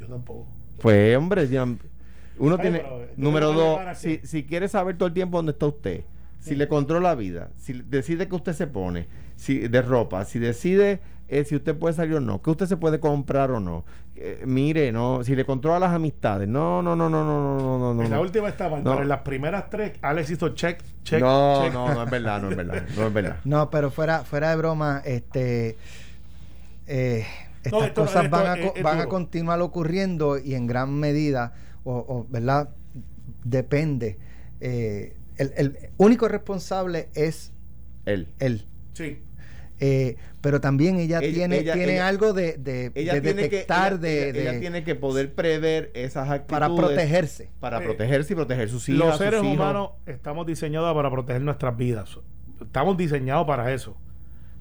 Yo 0.00 0.06
tampoco. 0.06 0.46
Pues, 0.80 1.14
hombre, 1.18 1.46
ya- 1.48 1.64
uno 1.64 2.54
Ay, 2.54 2.60
tiene. 2.62 2.78
pero, 2.78 2.98
¿tú 3.14 3.20
número 3.22 3.52
dos, 3.52 3.78
si, 3.98 4.20
si 4.24 4.44
quiere 4.44 4.68
saber 4.68 4.96
todo 4.96 5.06
el 5.08 5.12
tiempo 5.12 5.36
dónde 5.36 5.52
está 5.52 5.66
usted, 5.66 6.04
si 6.40 6.56
le 6.56 6.66
controla 6.66 7.10
la 7.10 7.14
vida, 7.14 7.50
si 7.58 7.74
decide 7.74 8.26
que 8.26 8.34
usted 8.34 8.52
se 8.54 8.66
pone, 8.66 9.06
si 9.36 9.58
de 9.68 9.82
ropa, 9.82 10.24
si 10.24 10.38
decide 10.40 11.00
eh, 11.28 11.44
si 11.44 11.56
usted 11.56 11.76
puede 11.76 11.94
salir 11.94 12.16
o 12.16 12.20
no, 12.20 12.42
que 12.42 12.50
usted 12.50 12.66
se 12.66 12.76
puede 12.76 13.00
comprar 13.00 13.50
o 13.50 13.60
no. 13.60 13.84
Eh, 14.16 14.42
mire, 14.46 14.92
no, 14.92 15.24
si 15.24 15.34
le 15.34 15.44
controla 15.46 15.78
las 15.78 15.92
amistades. 15.94 16.46
No, 16.46 16.82
no, 16.82 16.94
no, 16.94 17.08
no, 17.08 17.24
no, 17.24 17.58
no, 17.58 17.78
no, 17.78 17.94
no. 17.94 18.02
en 18.02 18.10
la 18.10 18.16
no. 18.16 18.22
última 18.22 18.48
estaba, 18.48 18.78
No. 18.78 18.90
pero 18.90 19.02
en 19.02 19.08
las 19.08 19.20
primeras 19.20 19.70
tres, 19.70 19.92
Alex 20.02 20.30
hizo 20.30 20.50
check, 20.50 20.82
check, 21.02 21.20
no, 21.20 21.62
check. 21.64 21.72
no, 21.72 21.94
no 21.94 22.02
es 22.04 22.10
verdad, 22.10 22.42
no 22.42 22.50
es 22.50 22.56
verdad, 22.56 22.82
no 22.96 23.06
es 23.06 23.12
verdad. 23.12 23.36
No, 23.44 23.70
pero 23.70 23.90
fuera, 23.90 24.20
fuera 24.24 24.50
de 24.50 24.56
broma, 24.56 25.00
este 25.04 25.76
eh, 26.86 27.24
estas 27.62 27.72
No, 27.72 27.84
esto- 27.86 28.00
cosas 28.02 28.24
esto 28.24 28.36
van, 28.36 28.46
a, 28.46 28.54
es- 28.54 28.66
co- 28.70 28.76
es 28.76 28.82
van 28.82 29.00
a 29.00 29.06
continuar 29.06 29.60
ocurriendo 29.60 30.38
y 30.38 30.54
en 30.54 30.66
gran 30.66 30.92
medida, 30.98 31.54
o, 31.84 31.94
o, 31.96 32.26
¿verdad? 32.28 32.68
Depende. 33.44 34.18
eh, 34.60 35.16
el, 35.38 35.52
el 35.56 35.78
único 35.96 36.28
responsable 36.28 37.08
es 37.14 37.52
Él. 38.04 38.28
él. 38.38 38.64
Sí. 38.92 39.18
Eh, 39.84 40.16
pero 40.40 40.60
también 40.60 40.96
ella, 40.96 41.18
Ella- 41.18 41.34
tiene, 41.34 41.58
ella- 41.58 41.72
tiene 41.74 41.94
ella- 41.94 42.06
algo 42.08 42.32
de, 42.32 42.56
de- 42.56 42.92
Ella 42.94 43.14
de 43.14 43.20
tiene 43.20 43.42
que 43.42 43.48
detectar, 43.50 43.94
ella- 43.94 43.98
de, 44.00 44.30
ella- 44.42 44.60
tiene 44.60 44.84
que 44.84 44.94
poder 44.94 45.34
prever 45.34 45.90
esas 45.94 46.30
actitudes 46.30 46.60
para 46.60 46.74
protegerse. 46.74 47.50
para 47.58 47.78
Eh, 47.78 47.82
protegerse 47.84 48.32
y 48.32 48.36
proteger 48.36 48.68
sus 48.68 48.88
hijas, 48.88 48.98
Los 49.00 49.18
seres 49.18 49.42
hijos. 49.42 49.54
humanos 49.56 49.90
estamos 50.06 50.46
diseñados 50.46 50.94
para 50.94 51.10
proteger 51.10 51.42
nuestras 51.42 51.76
vidas. 51.76 52.16
Estamos 52.60 52.96
diseñados 52.96 53.44
para 53.46 53.72
eso. 53.72 53.96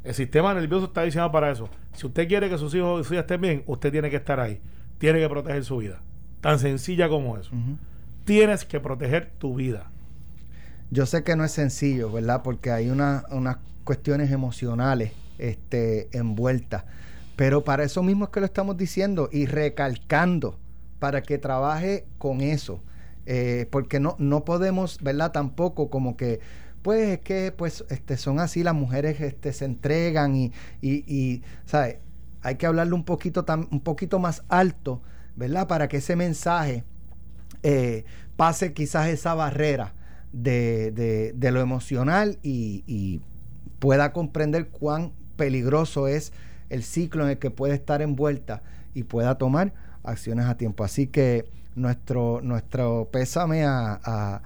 El 0.04 0.16
sistema 0.16 0.56
nervioso 0.56 0.86
está 0.88 1.04
diseñado 1.04 1.32
para 1.32 1.52
eso. 1.52 1.70
Si 1.94 2.08
usted 2.08 2.28
quiere 2.28 2.50
que 2.50 2.58
sus 2.58 2.74
hijos 2.74 3.02
y 3.02 3.04
sus 3.04 3.12
hijas 3.14 3.26
estén 3.26 3.42
bien, 3.42 3.64
usted 3.68 3.92
tiene 3.92 4.10
que 4.10 4.16
estar 4.16 4.40
ahí. 4.40 4.60
Tiene 4.98 5.20
que 5.20 5.30
proteger 5.30 5.64
su 5.64 5.78
vida. 5.78 6.02
Tan 6.42 6.58
sencilla 6.58 7.08
como 7.10 7.38
eso. 7.38 7.52
Tienes 8.26 8.66
que 8.66 8.80
proteger 8.80 9.32
tu 9.38 9.54
vida. 9.56 9.92
Yo 10.92 11.06
sé 11.06 11.24
que 11.24 11.36
no 11.36 11.44
es 11.46 11.52
sencillo, 11.54 12.12
¿verdad? 12.12 12.42
Porque 12.44 12.72
hay 12.72 12.90
una- 12.90 13.24
unas 13.32 13.58
cuestiones 13.84 14.32
emocionales 14.32 15.14
este, 15.40 16.16
envueltas. 16.18 16.84
Pero 17.36 17.64
para 17.64 17.84
eso 17.84 18.04
mismo 18.04 18.26
es 18.26 18.32
que 18.32 18.42
lo 18.42 18.46
estamos 18.46 18.78
diciendo 18.78 19.30
y 19.32 19.46
recalcando 19.48 20.60
para 21.00 21.24
que 21.24 21.38
trabaje 21.40 22.06
con 22.20 22.42
eso. 22.42 22.84
Eh, 23.26 23.68
porque 23.72 24.00
no, 24.00 24.16
no 24.20 24.44
podemos, 24.46 25.00
¿verdad? 25.02 25.32
Tampoco 25.32 25.90
como 25.90 26.18
que, 26.18 26.40
pues 26.84 27.08
es 27.10 27.20
que 27.20 27.52
pues, 27.56 27.86
este, 27.90 28.18
son 28.18 28.40
así, 28.40 28.64
las 28.64 28.74
mujeres 28.76 29.22
este, 29.22 29.54
se 29.54 29.66
entregan 29.66 30.36
y, 30.36 30.52
y, 30.82 31.04
y, 31.08 31.44
¿sabes? 31.66 31.98
Hay 32.44 32.56
que 32.56 32.66
hablarle 32.66 32.94
un 32.94 33.06
poquito, 33.06 33.46
tam- 33.46 33.68
un 33.72 33.82
poquito 33.82 34.20
más 34.20 34.44
alto, 34.50 35.02
¿verdad? 35.36 35.68
Para 35.68 35.88
que 35.88 35.98
ese 35.98 36.16
mensaje 36.16 36.84
eh, 37.64 38.06
pase 38.36 38.74
quizás 38.74 39.08
esa 39.08 39.34
barrera 39.36 39.94
de, 40.34 40.92
de- 40.92 41.34
de 41.36 41.52
lo 41.52 41.62
emocional 41.62 42.38
y, 42.44 43.22
pueda 43.80 44.14
comprender 44.14 44.68
cuán 44.68 45.12
peligroso 45.38 46.08
es 46.08 46.34
el 46.70 46.84
ciclo 46.84 47.24
en 47.24 47.32
el 47.32 47.40
que 47.40 47.50
puede 47.50 47.74
estar 47.74 48.02
envuelta 48.02 48.62
y 48.94 49.04
pueda 49.04 49.40
tomar 49.40 49.74
acciones 50.04 50.46
a 50.46 50.56
tiempo. 50.56 50.84
Así 50.84 51.08
que 51.08 51.46
nuestro, 51.76 52.42
nuestro 52.44 53.10
pésame 53.12 53.64
a, 53.66 54.00
a- 54.04 54.42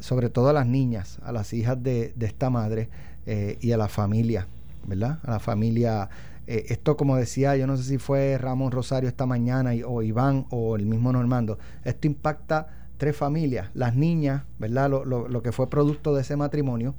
sobre 0.00 0.28
todo 0.28 0.50
a 0.50 0.52
las 0.52 0.66
niñas, 0.66 1.18
a 1.22 1.32
las 1.32 1.52
hijas 1.54 1.82
de, 1.82 2.12
de 2.14 2.26
esta 2.26 2.50
madre 2.50 2.90
eh, 3.26 3.56
y 3.62 3.72
a 3.72 3.78
la 3.78 3.88
familia, 3.88 4.46
¿verdad? 4.86 5.18
A 5.24 5.30
la 5.32 5.40
familia. 5.40 6.10
eh, 6.46 6.66
esto, 6.68 6.96
como 6.98 7.16
decía, 7.16 7.56
yo 7.56 7.66
no 7.66 7.78
sé 7.78 7.84
si 7.84 7.96
fue 7.96 8.36
Ramón 8.36 8.70
Rosario 8.70 9.08
esta 9.08 9.24
mañana 9.24 9.74
y- 9.74 9.82
o 9.82 10.02
Iván 10.02 10.44
o 10.50 10.76
el 10.76 10.84
mismo 10.84 11.10
Normando, 11.10 11.58
esto 11.84 12.06
impacta 12.06 12.66
tres 12.96 13.16
familias, 13.16 13.70
las 13.74 13.94
niñas, 13.96 14.44
¿verdad? 14.58 14.90
Lo, 14.90 15.04
lo- 15.04 15.28
lo 15.28 15.42
que 15.42 15.52
fue 15.52 15.68
producto 15.70 16.14
de 16.14 16.22
ese 16.22 16.36
matrimonio, 16.36 16.94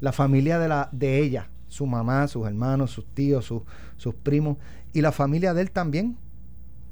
la 0.00 0.12
familia 0.12 0.58
de, 0.58 0.68
la, 0.68 0.88
de 0.92 1.18
ella, 1.20 1.50
su 1.68 1.86
mamá, 1.86 2.26
sus 2.28 2.46
hermanos, 2.46 2.90
sus 2.90 3.06
tíos, 3.14 3.44
sus, 3.44 3.62
sus 3.96 4.14
primos, 4.14 4.56
y 4.92 5.02
la 5.02 5.12
familia 5.12 5.54
de 5.54 5.62
él 5.62 5.70
también, 5.70 6.16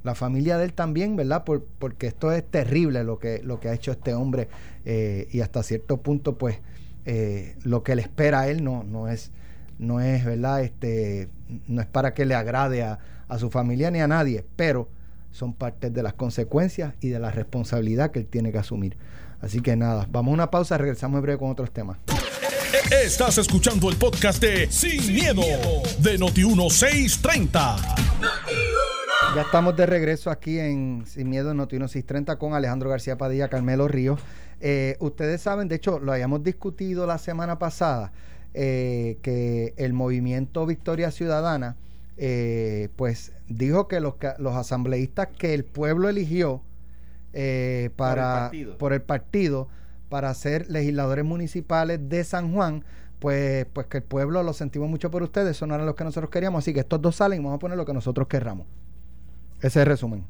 la 0.04 0.14
familia 0.14 0.58
de 0.58 0.64
él 0.66 0.72
también, 0.74 1.16
¿verdad? 1.16 1.44
Por, 1.44 1.64
porque 1.78 2.06
esto 2.06 2.32
es 2.32 2.44
terrible 2.48 3.04
lo 3.04 3.18
que, 3.18 3.42
lo 3.42 3.60
que 3.60 3.68
ha 3.68 3.74
hecho 3.74 3.90
este 3.92 4.14
hombre 4.14 4.48
eh, 4.84 5.28
y 5.32 5.40
hasta 5.40 5.62
cierto 5.62 5.98
punto, 6.02 6.38
pues, 6.38 6.60
eh, 7.04 7.56
lo 7.64 7.82
que 7.82 7.96
le 7.96 8.02
espera 8.02 8.40
a 8.40 8.48
él 8.48 8.62
no, 8.62 8.84
no 8.84 9.08
es, 9.08 9.32
no 9.78 10.00
es, 10.00 10.24
¿verdad? 10.24 10.62
Este, 10.62 11.28
no 11.66 11.80
es 11.80 11.86
para 11.86 12.14
que 12.14 12.24
le 12.26 12.34
agrade 12.34 12.82
a, 12.82 12.98
a 13.28 13.38
su 13.38 13.50
familia 13.50 13.90
ni 13.90 14.00
a 14.00 14.08
nadie, 14.08 14.44
pero 14.56 14.88
son 15.30 15.52
parte 15.52 15.90
de 15.90 16.02
las 16.02 16.14
consecuencias 16.14 16.94
y 17.00 17.08
de 17.08 17.18
la 17.18 17.30
responsabilidad 17.30 18.10
que 18.10 18.20
él 18.20 18.26
tiene 18.26 18.52
que 18.52 18.58
asumir. 18.58 18.96
Así 19.40 19.60
que 19.60 19.76
nada, 19.76 20.06
vamos 20.10 20.32
a 20.32 20.34
una 20.34 20.50
pausa, 20.50 20.78
regresamos 20.78 21.18
en 21.18 21.22
breve 21.22 21.38
con 21.38 21.50
otros 21.50 21.70
temas. 21.70 21.98
Estás 22.90 23.38
escuchando 23.38 23.88
el 23.88 23.96
podcast 23.96 24.42
de 24.42 24.70
Sin, 24.70 25.14
miedo, 25.14 25.42
de 26.00 26.18
Noti1630. 26.18 27.76
Ya 29.34 29.42
estamos 29.42 29.76
de 29.76 29.86
regreso 29.86 30.30
aquí 30.30 30.58
en 30.58 31.04
Sin 31.06 31.28
Miedo 31.28 31.50
en 31.50 31.58
Noti1630 31.58 32.38
con 32.38 32.54
Alejandro 32.54 32.90
García 32.90 33.18
Padilla, 33.18 33.48
Carmelo 33.48 33.88
Ríos. 33.88 34.20
Eh, 34.60 34.96
ustedes 35.00 35.40
saben, 35.40 35.68
de 35.68 35.76
hecho, 35.76 35.98
lo 35.98 36.12
habíamos 36.12 36.42
discutido 36.42 37.06
la 37.06 37.18
semana 37.18 37.58
pasada, 37.58 38.12
eh, 38.54 39.18
que 39.22 39.74
el 39.76 39.92
movimiento 39.92 40.66
Victoria 40.66 41.10
Ciudadana, 41.10 41.76
eh, 42.18 42.88
pues 42.96 43.32
dijo 43.48 43.88
que 43.88 44.00
los, 44.00 44.14
los 44.38 44.54
asambleístas 44.54 45.28
que 45.38 45.54
el 45.54 45.64
pueblo 45.64 46.08
eligió 46.08 46.62
para, 47.96 48.50
por 48.78 48.92
el 48.92 49.02
partido 49.02 49.68
para 50.08 50.32
ser 50.34 50.70
legisladores 50.70 51.24
municipales 51.24 52.08
de 52.08 52.24
San 52.24 52.52
Juan, 52.52 52.84
pues, 53.18 53.66
pues 53.72 53.86
que 53.86 53.98
el 53.98 54.02
pueblo 54.02 54.42
lo 54.42 54.52
sentimos 54.52 54.88
mucho 54.88 55.10
por 55.10 55.22
ustedes, 55.22 55.50
eso 55.50 55.66
no 55.66 55.74
era 55.74 55.84
lo 55.84 55.94
que 55.94 56.04
nosotros 56.04 56.30
queríamos, 56.30 56.64
así 56.64 56.72
que 56.72 56.80
estos 56.80 57.00
dos 57.00 57.16
salen 57.16 57.40
y 57.40 57.44
vamos 57.44 57.56
a 57.56 57.60
poner 57.60 57.76
lo 57.76 57.84
que 57.84 57.92
nosotros 57.92 58.28
querramos. 58.28 58.66
Ese 59.58 59.66
es 59.66 59.76
el 59.76 59.86
resumen. 59.86 60.24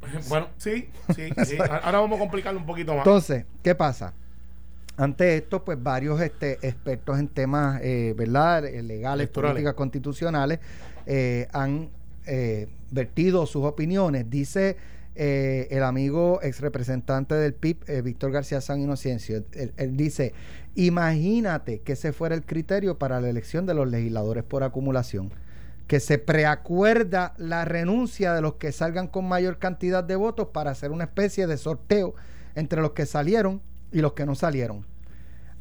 Bueno, 0.28 0.48
sí, 0.56 0.88
sí, 1.14 1.28
sí. 1.44 1.58
Ahora 1.82 2.00
vamos 2.00 2.16
a 2.16 2.20
complicarlo 2.20 2.58
un 2.58 2.66
poquito 2.66 2.92
más. 2.92 3.06
Entonces, 3.06 3.44
¿qué 3.62 3.74
pasa? 3.74 4.14
Ante 5.00 5.36
esto, 5.36 5.64
pues 5.64 5.82
varios 5.82 6.20
este, 6.20 6.58
expertos 6.62 7.18
en 7.18 7.28
temas, 7.28 7.80
eh, 7.82 8.14
¿verdad? 8.16 8.66
Eh, 8.66 8.82
legales, 8.82 9.28
políticas 9.28 9.74
constitucionales, 9.74 10.60
eh, 11.06 11.48
han 11.52 11.90
vertido 12.92 13.44
sus 13.46 13.64
opiniones. 13.64 14.30
Dice 14.30 14.76
eh, 15.16 15.66
el 15.70 15.82
amigo 15.82 16.40
ex 16.42 16.60
representante 16.60 17.34
del 17.34 17.52
PIB, 17.52 17.84
eh, 17.88 18.00
Víctor 18.00 18.30
García 18.30 18.60
San 18.60 18.80
Inocencio. 18.80 19.44
Él, 19.52 19.96
dice, 19.96 20.32
imagínate 20.76 21.80
que 21.80 21.92
ese 21.92 22.12
fuera 22.12 22.34
el 22.34 22.44
criterio 22.44 22.96
para 22.96 23.20
la 23.20 23.28
elección 23.28 23.66
de 23.66 23.74
los 23.74 23.88
legisladores 23.88 24.44
por 24.44 24.62
acumulación, 24.62 25.32
que 25.88 25.98
se 25.98 26.18
preacuerda 26.18 27.34
la 27.38 27.64
renuncia 27.64 28.34
de 28.34 28.40
los 28.40 28.54
que 28.54 28.70
salgan 28.70 29.08
con 29.08 29.28
mayor 29.28 29.58
cantidad 29.58 30.04
de 30.04 30.14
votos 30.14 30.48
para 30.54 30.70
hacer 30.70 30.92
una 30.92 31.04
especie 31.04 31.46
de 31.46 31.58
sorteo 31.58 32.14
entre 32.54 32.80
los 32.80 32.92
que 32.92 33.04
salieron 33.04 33.60
y 33.92 34.00
los 34.00 34.12
que 34.12 34.24
no 34.24 34.36
salieron. 34.36 34.86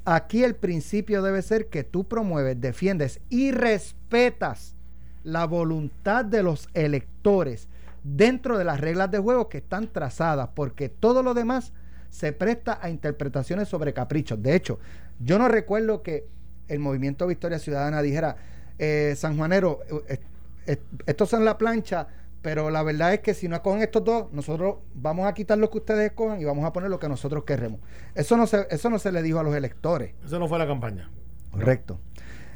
Aquí 0.06 0.44
el 0.44 0.56
principio 0.56 1.22
debe 1.22 1.42
ser 1.42 1.68
que 1.68 1.84
tú 1.84 2.08
promueves, 2.08 2.60
defiendes 2.60 3.20
y 3.30 3.52
respetas 3.52 4.76
la 5.24 5.46
voluntad 5.46 6.26
de 6.26 6.44
los 6.44 6.70
electores 6.74 7.68
dentro 8.04 8.58
de 8.58 8.64
las 8.64 8.80
reglas 8.80 9.12
de 9.12 9.20
juego 9.20 9.50
que 9.50 9.60
están 9.60 9.92
trazadas, 9.92 10.50
porque 10.56 10.90
todo 10.90 11.22
lo 11.22 11.34
demás 11.34 11.74
se 12.10 12.34
presta 12.34 12.80
a 12.82 12.90
interpretaciones 12.90 13.68
sobre 13.68 13.94
caprichos. 13.94 14.42
De 14.42 14.56
hecho, 14.56 14.80
yo 15.20 15.38
no 15.38 15.48
recuerdo 15.48 16.02
que 16.02 16.26
el 16.68 16.80
movimiento 16.80 17.28
Victoria 17.28 17.60
Ciudadana 17.60 18.02
dijera, 18.02 18.38
eh, 18.78 19.14
San 19.18 19.38
Juanero, 19.38 19.80
eh, 20.08 20.20
eh, 20.66 20.78
estos 21.06 21.30
son 21.30 21.46
la 21.46 21.58
plancha, 21.58 22.08
pero 22.42 22.70
la 22.70 22.84
verdad 22.84 23.14
es 23.14 23.20
que 23.20 23.34
si 23.34 23.48
no 23.48 23.56
escogen 23.56 23.82
estos 23.82 24.04
dos, 24.04 24.32
nosotros 24.32 24.78
vamos 24.94 25.28
a 25.28 25.34
quitar 25.34 25.58
lo 25.58 25.70
que 25.70 25.80
ustedes 25.80 26.12
escojan 26.12 26.42
y 26.42 26.46
vamos 26.46 26.66
a 26.66 26.74
poner 26.74 26.90
lo 26.90 27.00
que 27.00 27.10
nosotros 27.10 27.44
queremos. 27.44 27.82
Eso 28.16 28.38
no 28.38 28.48
se, 28.48 28.68
eso 28.70 28.90
no 28.90 29.00
se 29.00 29.12
le 29.12 29.22
dijo 29.22 29.40
a 29.40 29.44
los 29.44 29.56
electores. 29.56 30.14
Eso 30.26 30.40
no 30.40 30.48
fue 30.48 30.58
la 30.60 30.68
campaña. 30.68 31.10
Correcto. 31.52 32.00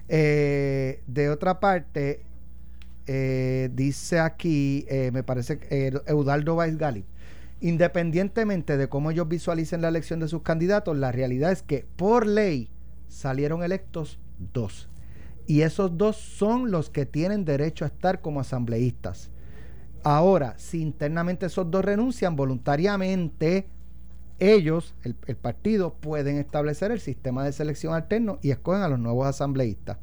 de 0.08 1.30
otra 1.32 1.60
parte, 1.60 2.24
eh, 3.06 3.70
dice 3.74 4.20
aquí, 4.20 4.86
eh, 4.88 5.12
me 5.12 5.24
parece, 5.24 5.60
eh, 5.70 5.92
Eudaldo 6.08 6.56
Gali, 6.56 7.06
independientemente 7.60 8.78
de 8.78 8.88
cómo 8.88 9.12
ellos 9.12 9.28
visualicen 9.28 9.82
la 9.82 9.90
elección 9.90 10.22
de 10.22 10.30
sus 10.30 10.42
candidatos, 10.42 10.98
la 10.98 11.12
realidad 11.12 11.52
es 11.52 11.64
que 11.64 11.86
por 11.98 12.26
ley 12.26 12.70
salieron 13.10 13.64
electos 13.64 14.20
dos. 14.54 14.90
Y 15.46 15.62
esos 15.62 15.98
dos 15.98 16.16
son 16.16 16.72
los 16.72 16.90
que 16.90 17.06
tienen 17.06 17.44
derecho 17.44 17.84
a 17.84 17.90
estar 17.90 18.22
como 18.22 18.40
asambleístas. 18.40 19.30
Ahora, 20.04 20.56
si 20.58 20.82
internamente 20.82 21.46
esos 21.46 21.70
dos 21.72 21.84
renuncian 21.84 22.36
voluntariamente, 22.36 23.68
ellos, 24.40 24.94
el, 25.04 25.16
el, 25.28 25.36
partido, 25.38 25.94
pueden 25.94 26.38
establecer 26.38 26.92
el 26.92 27.00
sistema 27.00 27.46
de 27.46 27.54
selección 27.54 27.94
alterno 27.94 28.40
y 28.42 28.52
escogen 28.52 28.82
a 28.82 28.90
los 28.90 29.00
nuevos 29.00 29.28
asambleístas. 29.28 29.98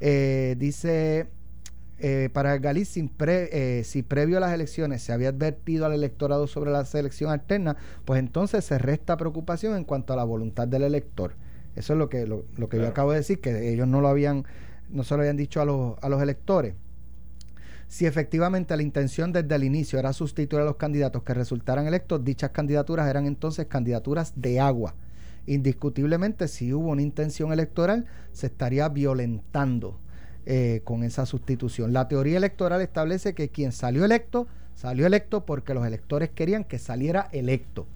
dice 0.00 1.28
eh, 1.98 2.28
para 2.30 2.58
Galicia, 2.58 3.02
eh, 3.26 3.82
si 3.84 4.02
previo 4.02 4.36
a 4.36 4.40
las 4.40 4.52
elecciones 4.52 5.02
se 5.02 5.12
había 5.12 5.30
advertido 5.30 5.86
al 5.86 5.94
electorado 5.94 6.46
sobre 6.46 6.70
la 6.70 6.84
selección 6.84 7.30
alterna, 7.30 7.76
pues 8.04 8.18
entonces 8.20 8.64
se 8.64 8.78
resta 8.78 9.16
preocupación 9.16 9.76
en 9.76 9.84
cuanto 9.84 10.12
a 10.12 10.16
la 10.16 10.24
voluntad 10.24 10.68
del 10.68 10.82
elector. 10.82 11.32
Eso 11.74 11.94
es 11.94 11.98
lo 11.98 12.08
que, 12.08 12.26
lo, 12.26 12.44
que 12.68 12.76
yo 12.78 12.86
acabo 12.86 13.12
de 13.12 13.18
decir, 13.18 13.40
que 13.40 13.72
ellos 13.72 13.88
no 13.88 14.00
lo 14.02 14.08
habían, 14.08 14.44
no 14.90 15.04
se 15.04 15.14
lo 15.14 15.20
habían 15.20 15.36
dicho 15.36 15.60
a 15.62 15.64
los, 15.64 15.94
a 16.02 16.08
los 16.08 16.22
electores. 16.22 16.74
Si 17.88 18.04
efectivamente 18.04 18.76
la 18.76 18.82
intención 18.82 19.32
desde 19.32 19.54
el 19.54 19.64
inicio 19.64 19.98
era 19.98 20.12
sustituir 20.12 20.62
a 20.62 20.64
los 20.64 20.76
candidatos 20.76 21.22
que 21.22 21.34
resultaran 21.34 21.86
electos, 21.86 22.24
dichas 22.24 22.50
candidaturas 22.50 23.08
eran 23.08 23.26
entonces 23.26 23.66
candidaturas 23.66 24.32
de 24.36 24.60
agua. 24.60 24.94
Indiscutiblemente, 25.46 26.48
si 26.48 26.72
hubo 26.72 26.88
una 26.88 27.02
intención 27.02 27.52
electoral, 27.52 28.06
se 28.32 28.48
estaría 28.48 28.88
violentando 28.88 30.00
eh, 30.44 30.80
con 30.84 31.04
esa 31.04 31.26
sustitución. 31.26 31.92
La 31.92 32.08
teoría 32.08 32.36
electoral 32.36 32.80
establece 32.80 33.34
que 33.34 33.48
quien 33.48 33.70
salió 33.70 34.04
electo, 34.04 34.48
salió 34.74 35.06
electo 35.06 35.46
porque 35.46 35.72
los 35.72 35.86
electores 35.86 36.30
querían 36.30 36.64
que 36.64 36.78
saliera 36.78 37.28
electo, 37.32 37.86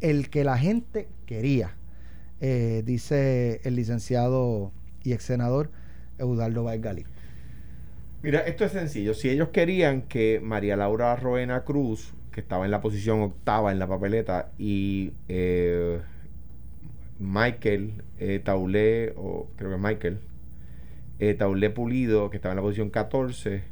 el 0.00 0.30
que 0.30 0.44
la 0.44 0.56
gente 0.56 1.08
quería, 1.26 1.76
eh, 2.40 2.82
dice 2.86 3.60
el 3.64 3.74
licenciado 3.74 4.72
y 5.02 5.12
ex 5.12 5.24
senador 5.24 5.70
Eudaldo 6.18 6.64
Valgali. 6.64 7.04
Mira, 8.22 8.40
esto 8.40 8.64
es 8.64 8.72
sencillo. 8.72 9.14
Si 9.14 9.28
ellos 9.28 9.48
querían 9.48 10.02
que 10.02 10.40
María 10.42 10.76
Laura 10.76 11.16
Roena 11.16 11.64
Cruz, 11.64 12.14
que 12.30 12.40
estaba 12.40 12.64
en 12.64 12.70
la 12.70 12.80
posición 12.80 13.20
octava 13.20 13.72
en 13.72 13.78
la 13.78 13.86
papeleta, 13.88 14.52
y 14.58 15.12
eh, 15.28 16.00
Michael 17.18 18.02
Taulé, 18.44 19.12
o 19.16 19.48
creo 19.56 19.70
que 19.70 19.76
Michael, 19.76 20.20
eh, 21.18 21.34
Taulé 21.34 21.70
Pulido, 21.70 22.30
que 22.30 22.36
estaba 22.36 22.52
en 22.52 22.56
la 22.56 22.62
posición 22.62 22.90
14, 22.90 23.62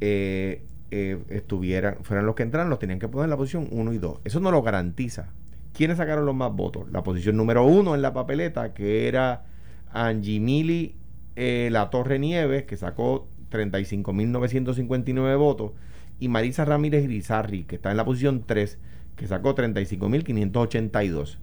eh, 0.00 0.62
eh, 0.90 1.18
estuvieran, 1.28 1.96
fueran 2.02 2.26
los 2.26 2.34
que 2.34 2.42
entraran, 2.42 2.70
los 2.70 2.78
tenían 2.78 2.98
que 2.98 3.08
poner 3.08 3.24
en 3.24 3.30
la 3.30 3.36
posición 3.36 3.68
1 3.70 3.92
y 3.92 3.98
2. 3.98 4.20
Eso 4.24 4.40
no 4.40 4.50
lo 4.50 4.62
garantiza. 4.62 5.28
¿Quiénes 5.72 5.96
sacaron 5.96 6.24
los 6.24 6.34
más 6.34 6.52
votos? 6.52 6.90
La 6.92 7.02
posición 7.02 7.36
número 7.36 7.64
1 7.66 7.94
en 7.94 8.02
la 8.02 8.12
papeleta, 8.12 8.74
que 8.74 9.08
era 9.08 9.44
Angimili 9.92 10.94
eh, 11.36 11.68
La 11.72 11.90
Torre 11.90 12.18
Nieves, 12.18 12.64
que 12.64 12.76
sacó 12.76 13.26
35.959 13.54 15.38
votos, 15.38 15.72
y 16.20 16.28
Marisa 16.28 16.64
Ramírez 16.64 17.04
Grisarri, 17.04 17.64
que 17.64 17.76
está 17.76 17.90
en 17.90 17.96
la 17.96 18.04
posición 18.04 18.44
3, 18.46 18.78
que 19.16 19.26
sacó 19.26 19.54
35.582. 19.54 21.38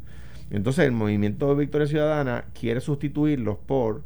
Entonces 0.50 0.86
el 0.86 0.92
movimiento 0.92 1.50
de 1.50 1.62
Victoria 1.62 1.88
Ciudadana 1.88 2.46
quiere 2.60 2.82
sustituirlos 2.82 3.58
por 3.58 4.04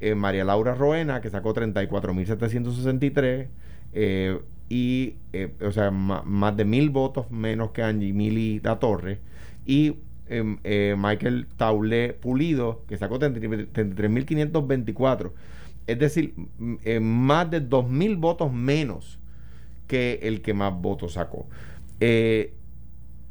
eh, 0.00 0.14
María 0.14 0.44
Laura 0.44 0.74
Roena, 0.74 1.20
que 1.20 1.30
sacó 1.30 1.54
34.763, 1.54 3.48
eh, 3.92 4.40
y, 4.68 5.14
eh, 5.32 5.54
o 5.62 5.72
sea, 5.72 5.90
más 5.90 6.56
de 6.56 6.64
mil 6.64 6.90
votos 6.90 7.30
menos 7.30 7.70
que 7.70 7.82
Angie 7.82 8.12
Mili 8.12 8.60
da 8.60 8.78
Torre, 8.78 9.20
y 9.64 9.96
em, 10.28 10.58
eh, 10.64 10.94
Michael 10.98 11.46
Taulé 11.56 12.12
Pulido, 12.12 12.82
que 12.86 12.98
sacó 12.98 13.18
33.524. 13.18 15.32
Es 15.88 15.98
decir, 15.98 16.34
más 17.00 17.50
de 17.50 17.68
2.000 17.68 18.20
votos 18.20 18.52
menos 18.52 19.18
que 19.86 20.20
el 20.22 20.42
que 20.42 20.54
más 20.54 20.72
votos 20.80 21.14
sacó. 21.14 21.48
de 21.98 22.52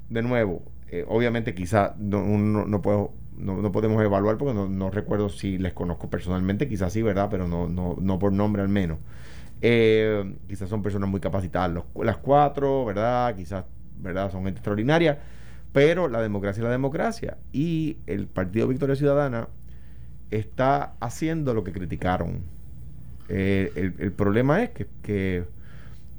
nuevo, 0.10 0.64
obviamente 1.08 1.54
quizá 1.54 1.96
no, 1.98 2.26
no 2.38 2.82
puedo 2.82 3.14
no, 3.38 3.72
podemos 3.72 4.04
evaluar 4.04 4.38
porque 4.38 4.54
no, 4.54 4.90
recuerdo 4.90 5.30
si 5.30 5.58
les 5.58 5.74
conozco 5.74 6.10
personalmente, 6.10 6.68
quizás 6.68 6.94
sí, 6.94 7.02
¿verdad? 7.02 7.28
Pero 7.30 7.48
no, 7.48 7.68
no, 7.68 7.96
no 8.00 8.20
por 8.20 8.34
nombre 8.34 8.62
al 8.62 8.70
menos. 8.70 8.98
Eh, 9.62 10.36
quizás 10.48 10.70
son 10.70 10.82
personas 10.82 11.10
muy 11.10 11.20
capacitadas, 11.20 11.84
las 11.96 12.18
cuatro, 12.18 12.86
¿verdad? 12.86 13.36
Quizás, 13.36 13.66
¿verdad? 14.00 14.32
Son 14.32 14.44
gente 14.44 14.60
extraordinaria, 14.60 15.20
pero 15.72 16.08
la 16.08 16.22
democracia 16.22 16.62
es 16.62 16.66
la 16.66 16.72
democracia. 16.72 17.38
Y 17.52 17.98
el 18.08 18.28
Partido 18.28 18.68
Victoria 18.68 18.96
Ciudadana 18.96 19.50
está 20.32 20.96
haciendo 21.00 21.54
lo 21.54 21.64
que 21.64 21.72
criticaron. 21.72 22.42
Eh, 23.30 23.94
el, 24.00 24.12
problema 24.14 24.64
es 24.64 24.70
que, 24.70 25.46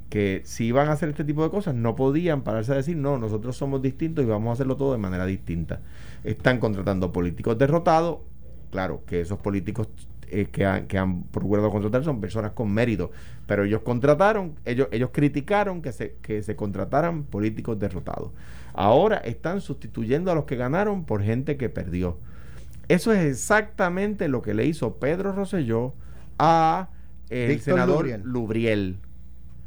que 0.09 0.41
si 0.45 0.65
iban 0.65 0.89
a 0.89 0.93
hacer 0.93 1.09
este 1.09 1.23
tipo 1.23 1.43
de 1.43 1.49
cosas 1.49 1.73
no 1.73 1.95
podían 1.95 2.43
pararse 2.43 2.71
a 2.71 2.75
decir 2.75 2.97
no, 2.97 3.17
nosotros 3.17 3.57
somos 3.57 3.81
distintos 3.81 4.23
y 4.23 4.27
vamos 4.27 4.49
a 4.49 4.53
hacerlo 4.53 4.75
todo 4.75 4.91
de 4.91 4.97
manera 4.97 5.25
distinta. 5.25 5.81
Están 6.23 6.59
contratando 6.59 7.11
políticos 7.11 7.57
derrotados, 7.57 8.19
claro 8.71 9.03
que 9.05 9.21
esos 9.21 9.39
políticos 9.39 9.87
eh, 10.31 10.47
que, 10.51 10.63
han, 10.65 10.87
que 10.87 10.97
han 10.97 11.23
procurado 11.23 11.71
contratar 11.71 12.03
son 12.03 12.21
personas 12.21 12.51
con 12.51 12.71
mérito, 12.71 13.09
pero 13.47 13.63
ellos 13.63 13.81
contrataron, 13.81 14.53
ellos, 14.65 14.87
ellos 14.91 15.09
criticaron 15.11 15.81
que 15.81 15.91
se, 15.91 16.17
que 16.21 16.43
se 16.43 16.55
contrataran 16.55 17.23
políticos 17.23 17.79
derrotados. 17.79 18.31
Ahora 18.73 19.17
están 19.17 19.61
sustituyendo 19.61 20.31
a 20.31 20.35
los 20.35 20.45
que 20.45 20.55
ganaron 20.55 21.05
por 21.05 21.23
gente 21.23 21.57
que 21.57 21.69
perdió. 21.69 22.17
Eso 22.89 23.13
es 23.13 23.23
exactamente 23.23 24.27
lo 24.27 24.41
que 24.41 24.55
le 24.55 24.65
hizo 24.65 24.95
Pedro 24.95 25.31
Rosselló 25.31 25.93
a 26.39 26.89
el 27.29 27.61
senador 27.61 28.07
Lubriel. 28.23 28.97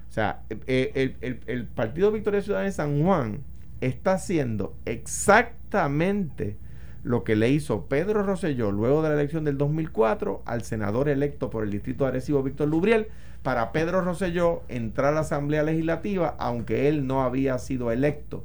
O 0.08 0.12
sea, 0.12 0.42
eh, 0.66 1.16
el, 1.20 1.40
el, 1.46 1.66
Partido 1.66 2.10
Victoria 2.10 2.42
Ciudadana 2.42 2.66
de 2.66 2.72
San 2.72 3.00
Juan 3.00 3.44
está 3.80 4.14
haciendo 4.14 4.76
exactamente 4.84 6.56
lo 7.04 7.22
que 7.22 7.36
le 7.36 7.48
hizo 7.48 7.86
Pedro 7.86 8.24
Rosselló 8.24 8.72
luego 8.72 9.02
de 9.02 9.10
la 9.10 9.14
elección 9.14 9.44
del 9.44 9.56
2004 9.56 10.42
al 10.44 10.62
senador 10.62 11.08
electo 11.08 11.48
por 11.48 11.62
el 11.62 11.70
distrito 11.70 12.04
de 12.04 12.10
Arecibo, 12.10 12.42
Víctor 12.42 12.68
Lubriel, 12.68 13.06
para 13.44 13.70
Pedro 13.70 14.00
Rosselló 14.00 14.62
entrar 14.68 15.12
a 15.12 15.12
la 15.12 15.20
Asamblea 15.20 15.62
Legislativa, 15.62 16.34
aunque 16.38 16.88
él 16.88 17.06
no 17.06 17.22
había 17.22 17.58
sido 17.58 17.92
electo 17.92 18.44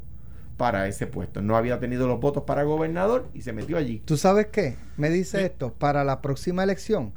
para 0.58 0.88
ese 0.88 1.08
puesto. 1.08 1.42
No 1.42 1.56
había 1.56 1.80
tenido 1.80 2.08
los 2.08 2.20
votos 2.20 2.44
para 2.44 2.64
gobernador 2.64 3.30
y 3.34 3.42
se 3.42 3.54
metió 3.54 3.78
allí. 3.78 4.02
¿Tú 4.06 4.18
sabes 4.18 4.48
qué? 4.48 4.76
Me 4.98 5.10
dice 5.10 5.46
esto, 5.46 5.72
para 5.72 6.04
la 6.04 6.22
próxima 6.22 6.64
elección, 6.64 7.14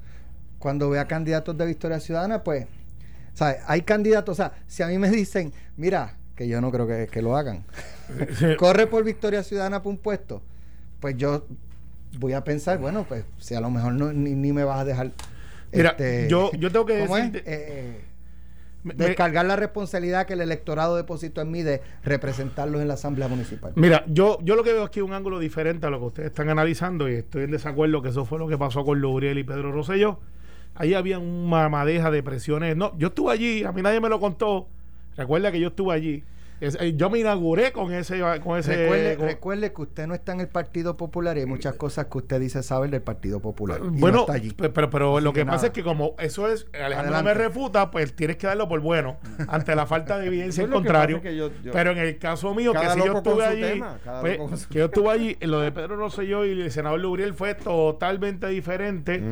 cuando 0.59 0.91
vea 0.91 1.07
candidatos 1.07 1.57
de 1.57 1.67
Victoria 1.67 2.01
Ciudadana, 2.01 2.45
pues, 2.45 2.67
¿sabes? 3.33 3.59
Hay 3.67 3.83
candidatos, 3.83 4.35
o 4.35 4.37
sea, 4.37 4.53
si 4.67 4.83
a 4.83 4.87
mí 4.87 4.99
me 4.99 5.11
dicen, 5.11 5.53
mira, 5.77 6.19
que 6.37 6.47
yo 6.47 6.61
no 6.61 6.71
creo 6.71 6.87
que, 6.87 7.09
que 7.11 7.23
lo 7.23 7.37
hagan, 7.37 7.65
corre 8.59 8.87
por 8.87 9.03
Victoria 9.05 9.43
Ciudadana 9.43 9.83
por 9.83 9.91
un 9.91 9.99
puesto, 9.99 10.43
pues 11.01 11.17
yo 11.17 11.47
voy 12.19 12.35
a 12.35 12.45
pensar, 12.45 12.79
bueno, 12.79 13.05
pues 13.09 13.25
si 13.39 13.55
a 13.55 13.61
lo 13.61 13.71
mejor 13.71 13.95
no, 13.95 14.13
ni, 14.13 14.53
me 14.53 14.65
vas 14.65 14.81
a 14.81 14.85
dejar. 14.85 15.13
Mira, 15.73 15.91
este, 15.91 16.29
yo, 16.29 16.51
yo 16.53 16.71
tengo 16.71 16.85
que 16.85 16.95
decir. 16.95 17.37
Eh, 17.37 17.43
eh, 17.47 18.01
descargar 18.83 19.47
la 19.47 19.57
responsabilidad 19.57 20.27
que 20.27 20.35
el 20.35 20.41
electorado 20.41 20.97
depositó 20.97 21.41
en 21.41 21.51
mí 21.51 21.63
de 21.63 21.83
representarlos 22.03 22.81
en 22.81 22.89
la 22.89 22.95
Asamblea 22.95 23.29
Municipal. 23.29 23.73
Mira, 23.77 24.05
yo, 24.07 24.39
yo 24.43 24.57
lo 24.57 24.65
que 24.65 24.73
veo 24.73 24.85
aquí 24.85 25.01
es 25.01 25.05
un 25.05 25.13
ángulo 25.13 25.39
diferente 25.39 25.87
a 25.87 25.91
lo 25.91 25.99
que 25.99 26.07
ustedes 26.07 26.29
están 26.29 26.49
analizando 26.49 27.09
y 27.09 27.15
estoy 27.15 27.45
en 27.45 27.51
desacuerdo 27.51 28.03
que 28.03 28.09
eso 28.09 28.25
fue 28.25 28.39
lo 28.39 28.49
que 28.49 28.57
pasó 28.57 28.85
con 28.85 29.01
Lubriel 29.01 29.39
y 29.39 29.45
Pedro 29.45 29.73
Rosselló. 29.73 30.19
Ahí 30.75 30.95
había 30.95 31.19
una 31.19 31.69
madeja 31.69 32.11
de 32.11 32.23
presiones. 32.23 32.77
No, 32.77 32.97
yo 32.97 33.09
estuve 33.09 33.33
allí, 33.33 33.65
a 33.65 33.73
mí 33.73 33.83
nadie 33.83 34.01
me 34.01 34.09
lo 34.09 34.19
contó. 34.19 34.67
Recuerda 35.17 35.53
que 35.53 35.61
yo 35.61 35.69
estuve 35.69 35.95
allí. 35.95 36.25
Eh, 36.61 36.95
yo 36.95 37.09
me 37.09 37.19
inauguré 37.19 37.73
con 37.73 37.93
ese. 37.93 38.21
Con 38.43 38.59
ese 38.59 39.17
recuerde, 39.19 39.73
que 39.73 39.83
usted 39.83 40.07
no 40.07 40.15
está 40.15 40.33
en 40.33 40.41
el 40.41 40.49
Partido 40.49 40.97
Popular 40.97 41.37
y 41.37 41.41
hay 41.41 41.47
muchas 41.47 41.75
cosas 41.75 42.07
que 42.07 42.19
usted 42.19 42.41
dice 42.41 42.63
saber 42.63 42.91
del 42.91 43.03
Partido 43.03 43.41
Popular. 43.41 43.81
bueno, 43.81 44.27
pero, 44.73 44.91
pero 44.91 45.21
lo 45.21 45.33
que 45.33 45.47
pasa 45.47 45.67
es 45.67 45.73
que 45.73 45.83
como 45.83 46.15
eso 46.19 46.49
es, 46.49 46.67
Alejandro 46.75 47.17
no 47.17 47.23
me 47.23 47.35
refuta, 47.35 47.91
pues 47.91 48.15
tienes 48.15 48.37
que 48.37 48.47
darlo 48.47 48.69
por 48.69 48.81
bueno 48.81 49.19
ante 49.49 49.75
la 49.75 49.87
falta 49.87 50.19
de 50.19 50.27
evidencia 50.27 50.65
en 50.65 50.71
contrario. 50.71 51.21
pero 51.73 51.93
en 51.93 51.99
el 51.99 52.19
caso 52.19 52.55
mío, 52.55 52.73
que 52.73 52.91
si 52.91 52.99
yo 52.99 53.17
estuve 53.19 53.45
allí, 53.45 53.83
pues, 54.21 54.67
que 54.67 54.79
yo 54.79 54.85
estuve 54.87 55.11
allí, 55.11 55.37
lo 55.41 55.61
de 55.61 55.73
Pedro 55.73 55.97
Rosselló 55.97 56.45
y 56.45 56.61
el 56.61 56.71
senador 56.71 57.01
Lubriel 57.01 57.35
fue 57.35 57.55
totalmente 57.55 58.49
diferente 58.49 59.23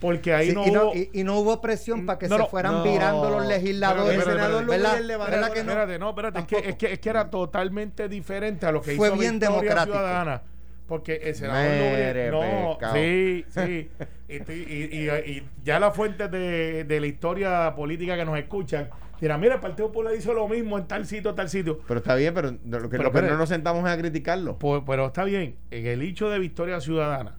porque 0.00 0.34
ahí 0.34 0.52
no, 0.52 0.66
y 0.66 0.70
hubo... 0.70 0.92
Y, 1.12 1.24
no 1.28 1.40
hubo 1.40 1.60
presión 1.60 2.06
para 2.06 2.18
que 2.18 2.28
se 2.28 2.46
fueran 2.46 2.82
virando 2.82 3.30
los 3.30 3.46
legisladores. 3.46 4.18
el 4.18 4.24
senador 4.24 4.64
Lubriel 4.64 5.06
le 5.06 5.14
Espérate, 5.58 5.98
no, 5.98 6.10
espérate, 6.10 6.38
es 6.38 6.46
que 6.46 6.67
es 6.68 6.76
que, 6.76 6.92
es 6.92 6.98
que 6.98 7.10
era 7.10 7.30
totalmente 7.30 8.08
diferente 8.08 8.66
a 8.66 8.72
lo 8.72 8.80
que 8.80 8.94
Fue 8.96 9.08
hizo 9.08 9.16
bien 9.16 9.38
Victoria 9.38 9.84
Ciudadana. 9.84 10.42
Porque 10.86 11.16
el 11.16 11.34
senador 11.34 12.32
no, 12.32 12.78
sí, 12.94 13.44
sí. 13.50 13.90
y, 14.26 15.42
ya 15.62 15.78
las 15.78 15.94
fuentes 15.94 16.30
de, 16.30 16.84
de, 16.84 17.00
la 17.00 17.06
historia 17.06 17.74
política 17.76 18.16
que 18.16 18.24
nos 18.24 18.38
escuchan 18.38 18.88
dirán, 19.20 19.38
mira, 19.38 19.56
el 19.56 19.60
Partido 19.60 19.88
Popular 19.88 20.14
hizo 20.16 20.32
lo 20.32 20.48
mismo 20.48 20.78
en 20.78 20.86
tal 20.86 21.04
sitio, 21.04 21.34
tal 21.34 21.50
sitio. 21.50 21.80
Pero 21.86 21.98
está 21.98 22.14
bien, 22.14 22.32
pero, 22.32 22.52
lo 22.64 22.88
que, 22.88 22.98
no 22.98 23.36
nos 23.36 23.50
sentamos 23.50 23.84
a 23.84 23.98
criticarlo. 23.98 24.58
Pues, 24.58 24.82
pero 24.86 25.06
está 25.06 25.24
bien. 25.24 25.56
En 25.70 25.86
el 25.86 26.00
hecho 26.00 26.30
de 26.30 26.38
Victoria 26.38 26.80
Ciudadana, 26.80 27.36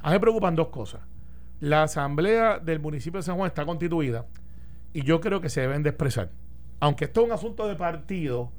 a 0.00 0.08
mí 0.08 0.14
me 0.14 0.20
preocupan 0.20 0.54
dos 0.54 0.68
cosas. 0.68 1.00
La 1.58 1.84
asamblea 1.84 2.58
del 2.58 2.80
municipio 2.80 3.18
de 3.18 3.24
San 3.24 3.36
Juan 3.36 3.48
está 3.48 3.64
constituida 3.64 4.26
y 4.92 5.02
yo 5.02 5.20
creo 5.20 5.40
que 5.40 5.48
se 5.48 5.60
deben 5.60 5.82
de 5.82 5.90
expresar. 5.90 6.30
Aunque 6.80 7.04
esto 7.06 7.20
es 7.22 7.26
un 7.26 7.32
asunto 7.32 7.68
de 7.68 7.76
partido, 7.76 8.50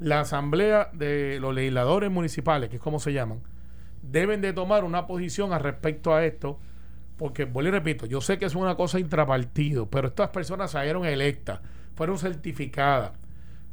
la 0.00 0.20
asamblea 0.20 0.90
de 0.92 1.38
los 1.40 1.54
legisladores 1.54 2.10
municipales, 2.10 2.68
que 2.68 2.76
es 2.76 2.82
como 2.82 3.00
se 3.00 3.12
llaman, 3.12 3.40
deben 4.02 4.40
de 4.40 4.52
tomar 4.52 4.84
una 4.84 5.06
posición 5.06 5.52
al 5.52 5.60
respecto 5.60 6.14
a 6.14 6.24
esto, 6.24 6.58
porque, 7.16 7.44
vuelvo 7.44 7.68
y 7.68 7.72
repito, 7.72 8.06
yo 8.06 8.20
sé 8.20 8.38
que 8.38 8.44
es 8.44 8.54
una 8.54 8.74
cosa 8.76 8.98
intrapartido, 8.98 9.88
pero 9.88 10.08
estas 10.08 10.30
personas 10.30 10.72
salieron 10.72 11.04
electas, 11.04 11.60
fueron 11.94 12.18
certificadas. 12.18 13.12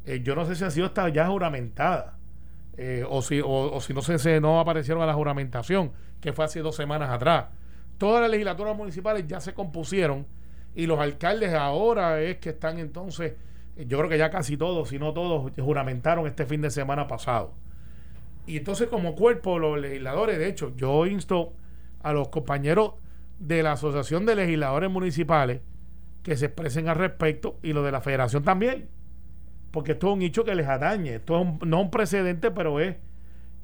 Eh, 0.04 0.22
yo 0.22 0.34
no 0.34 0.44
sé 0.44 0.54
si 0.54 0.64
ha 0.64 0.70
sido 0.70 0.92
ya 1.08 1.26
juramentada, 1.26 2.18
eh, 2.76 3.04
o, 3.08 3.20
si, 3.20 3.40
o, 3.44 3.80
si 3.80 3.92
no 3.92 4.00
se, 4.02 4.40
no 4.40 4.60
aparecieron 4.60 5.02
a 5.02 5.06
la 5.06 5.14
juramentación, 5.14 5.92
que 6.20 6.32
fue 6.32 6.44
hace 6.44 6.60
dos 6.60 6.76
semanas 6.76 7.10
atrás. 7.10 7.46
Todas 7.98 8.20
las 8.20 8.30
legislaturas 8.30 8.76
municipales 8.76 9.26
ya 9.26 9.40
se 9.40 9.54
compusieron 9.54 10.26
y 10.74 10.86
los 10.86 10.98
alcaldes 10.98 11.52
ahora 11.52 12.20
es 12.20 12.38
que 12.38 12.50
están 12.50 12.78
entonces 12.78 13.34
yo 13.76 13.98
creo 13.98 14.10
que 14.10 14.18
ya 14.18 14.30
casi 14.30 14.56
todos, 14.56 14.90
si 14.90 14.98
no 14.98 15.12
todos, 15.12 15.52
juramentaron 15.58 16.26
este 16.26 16.46
fin 16.46 16.60
de 16.60 16.70
semana 16.70 17.06
pasado. 17.06 17.54
Y 18.46 18.58
entonces 18.58 18.88
como 18.88 19.14
cuerpo, 19.14 19.58
los 19.58 19.78
legisladores, 19.80 20.38
de 20.38 20.48
hecho, 20.48 20.74
yo 20.76 21.06
insto 21.06 21.52
a 22.02 22.12
los 22.12 22.28
compañeros 22.28 22.94
de 23.38 23.62
la 23.62 23.72
Asociación 23.72 24.26
de 24.26 24.36
Legisladores 24.36 24.90
Municipales 24.90 25.60
que 26.22 26.36
se 26.36 26.46
expresen 26.46 26.88
al 26.88 26.96
respecto 26.96 27.58
y 27.62 27.72
lo 27.72 27.82
de 27.82 27.92
la 27.92 28.00
federación 28.00 28.42
también. 28.42 28.88
Porque 29.70 29.92
esto 29.92 30.08
es 30.08 30.14
un 30.14 30.22
hecho 30.22 30.44
que 30.44 30.54
les 30.54 30.68
atañe. 30.68 31.16
Esto 31.16 31.40
es 31.40 31.66
no 31.66 31.80
un 31.80 31.90
precedente, 31.90 32.50
pero 32.50 32.78
es 32.78 32.96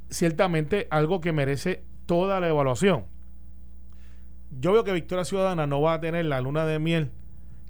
ciertamente 0.09 0.87
algo 0.91 1.21
que 1.21 1.33
merece 1.33 1.85
toda 2.07 2.41
la 2.41 2.49
evaluación. 2.49 3.05
Yo 4.59 4.73
veo 4.73 4.85
que 4.85 4.93
Victoria 4.93 5.25
Ciudadana 5.25 5.67
no 5.67 5.83
va 5.83 5.95
a 5.95 6.01
tener 6.01 6.25
la 6.25 6.41
luna 6.41 6.65
de 6.65 6.79
miel 6.79 7.11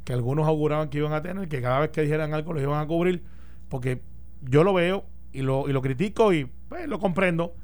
que 0.09 0.15
algunos 0.15 0.49
auguraban 0.49 0.89
que 0.89 0.97
iban 0.97 1.13
a 1.13 1.21
tener, 1.21 1.51
que 1.51 1.61
cada 1.61 1.81
vez 1.81 1.91
que 1.91 2.01
dijeran 2.01 2.33
algo 2.33 2.55
los 2.55 2.63
iban 2.63 2.81
a 2.81 2.87
cubrir, 2.87 3.23
porque 3.69 4.01
yo 4.41 4.65
lo 4.65 4.73
veo 4.73 5.05
y 5.35 5.43
lo, 5.43 5.69
y 5.69 5.73
lo 5.75 5.83
critico 5.83 6.33
y 6.33 6.47
pues, 6.71 6.89
lo 6.89 6.99
comprendo. 6.99 7.55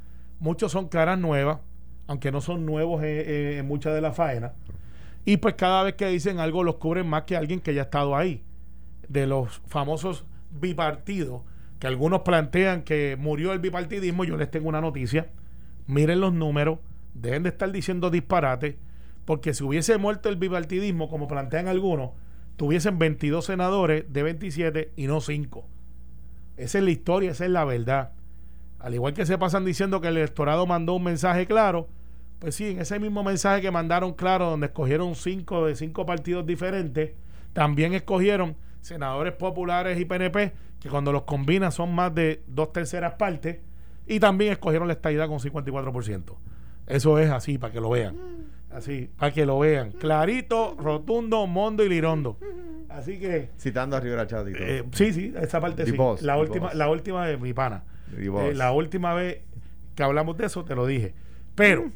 Muchos 0.41 0.71
son 0.71 0.89
caras 0.89 1.19
nuevas, 1.19 1.61
aunque 2.07 2.31
no 2.31 2.43
son 2.43 2.67
nuevos 2.67 3.03
en, 3.03 3.67
muchas 3.67 3.95
de 3.95 4.03
las 4.03 4.15
faenas. 4.15 4.53
Y 5.25 5.39
pues 5.39 5.55
cada 5.55 5.85
vez 5.85 5.95
que 5.95 6.07
dicen 6.09 6.39
algo 6.39 6.65
los 6.65 6.75
cubren 6.75 7.09
más 7.09 7.23
que 7.23 7.35
alguien 7.35 7.61
que 7.61 7.73
ya 7.73 7.81
ha 7.81 7.85
estado 7.85 8.15
ahí. 8.15 8.45
De 9.09 9.27
los 9.27 9.63
famosos 9.67 10.27
bipartidos, 10.51 11.41
que 11.79 11.87
algunos 11.87 12.21
plantean 12.25 12.83
que 12.83 13.17
murió 13.19 13.55
el 13.55 13.59
bipartidismo, 13.59 14.23
yo 14.25 14.37
les 14.37 14.51
tengo 14.51 14.69
una 14.69 14.83
noticia. 14.83 15.29
Miren 15.87 16.21
los 16.21 16.35
números, 16.35 16.81
dejen 17.15 17.43
de 17.43 17.49
estar 17.49 17.73
diciendo 17.73 18.11
disparates, 18.11 18.77
porque 19.25 19.55
si 19.55 19.65
hubiese 19.65 19.97
muerto 19.97 20.29
el 20.29 20.37
bipartidismo, 20.37 21.09
como 21.09 21.27
plantean 21.27 21.69
algunos, 21.69 22.11
tuviesen 22.57 22.99
22 22.99 23.45
senadores 23.45 24.05
de 24.13 24.23
27 24.23 24.93
y 24.97 25.07
no 25.07 25.21
5. 25.21 25.67
Esa 26.57 26.79
es 26.79 26.85
la 26.85 26.91
historia, 26.91 27.33
esa 27.33 27.45
es 27.45 27.51
la 27.51 27.65
verdad. 27.65 28.13
Al 28.79 28.95
igual 28.95 29.15
que 29.15 29.27
se 29.27 29.39
pasan 29.39 29.65
diciendo 29.65 30.01
que 30.01 30.09
el 30.09 30.17
electorado 30.17 30.67
mandó 30.67 30.95
un 30.95 31.05
mensaje 31.05 31.47
claro, 31.47 31.89
pues 32.39 32.55
sí, 32.55 32.73
en 32.73 32.81
ese 32.81 33.01
mismo 33.01 33.25
mensaje 33.25 33.63
que 33.63 33.71
mandaron 33.71 34.13
claro, 34.13 34.51
donde 34.51 34.67
escogieron 34.67 35.15
5 35.15 35.67
de 35.67 35.77
5 35.77 36.07
partidos 36.07 36.47
diferentes, 36.47 37.13
también 37.53 37.95
escogieron 37.95 38.57
senadores 38.83 39.33
populares 39.33 39.99
y 39.99 40.05
PNP, 40.05 40.53
que 40.81 40.91
cuando 40.91 41.13
los 41.13 41.23
combina 41.23 41.71
son 41.71 41.95
más 41.95 42.15
de 42.15 42.43
dos 42.47 42.73
terceras 42.73 43.15
partes, 43.15 43.61
y 44.07 44.21
también 44.21 44.53
escogieron 44.53 44.87
la 44.87 44.95
estadidad 44.95 45.29
con 45.29 45.39
54%. 45.39 46.37
Eso 46.87 47.19
es 47.19 47.31
así, 47.31 47.57
para 47.57 47.73
que 47.73 47.81
lo 47.81 47.89
vean. 47.89 48.17
Así, 48.75 49.09
para 49.17 49.33
que 49.33 49.47
lo 49.47 49.61
vean. 49.61 49.93
Clarito, 49.93 50.77
rotundo, 50.77 51.47
mondo 51.47 51.85
y 51.85 51.89
lirondo. 51.89 52.39
Así 52.89 53.21
que. 53.21 53.51
Citando 53.57 53.97
a 53.97 54.01
Rivera 54.01 54.27
Chat. 54.27 54.49
Eh, 54.49 54.83
sí, 54.93 55.13
sí, 55.13 55.33
esa 55.41 55.61
parte 55.61 55.87
sí. 55.87 55.97
la, 56.23 56.37
última, 56.37 56.75
la 56.75 56.89
última 56.89 57.27
de 57.27 57.37
mi 57.37 57.55
pana. 57.55 57.85
Eh, 58.17 58.53
la 58.53 58.73
última 58.73 59.15
vez 59.15 59.43
que 59.95 60.03
hablamos 60.03 60.37
de 60.37 60.47
eso 60.47 60.65
te 60.65 60.75
lo 60.75 60.87
dije. 60.87 61.15
Pero 61.55 61.93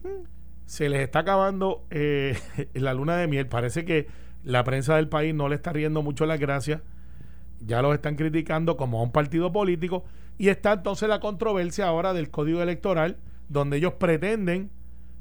se 0.66 0.88
les 0.88 1.00
está 1.00 1.20
acabando 1.20 1.84
eh, 1.90 2.38
la 2.74 2.94
luna 2.94 3.16
de 3.16 3.26
miel. 3.26 3.48
Parece 3.48 3.84
que 3.84 4.06
la 4.44 4.62
prensa 4.62 4.94
del 4.94 5.08
país 5.08 5.34
no 5.34 5.48
le 5.48 5.56
está 5.56 5.72
riendo 5.72 6.02
mucho 6.02 6.26
las 6.26 6.38
gracias. 6.38 6.80
Ya 7.58 7.82
los 7.82 7.92
están 7.92 8.14
criticando 8.14 8.76
como 8.76 9.00
a 9.00 9.02
un 9.02 9.10
partido 9.10 9.50
político. 9.50 10.04
Y 10.38 10.48
está 10.48 10.74
entonces 10.74 11.08
la 11.08 11.18
controversia 11.18 11.88
ahora 11.88 12.12
del 12.12 12.30
código 12.30 12.62
electoral, 12.62 13.16
donde 13.48 13.78
ellos 13.78 13.94
pretenden 13.94 14.70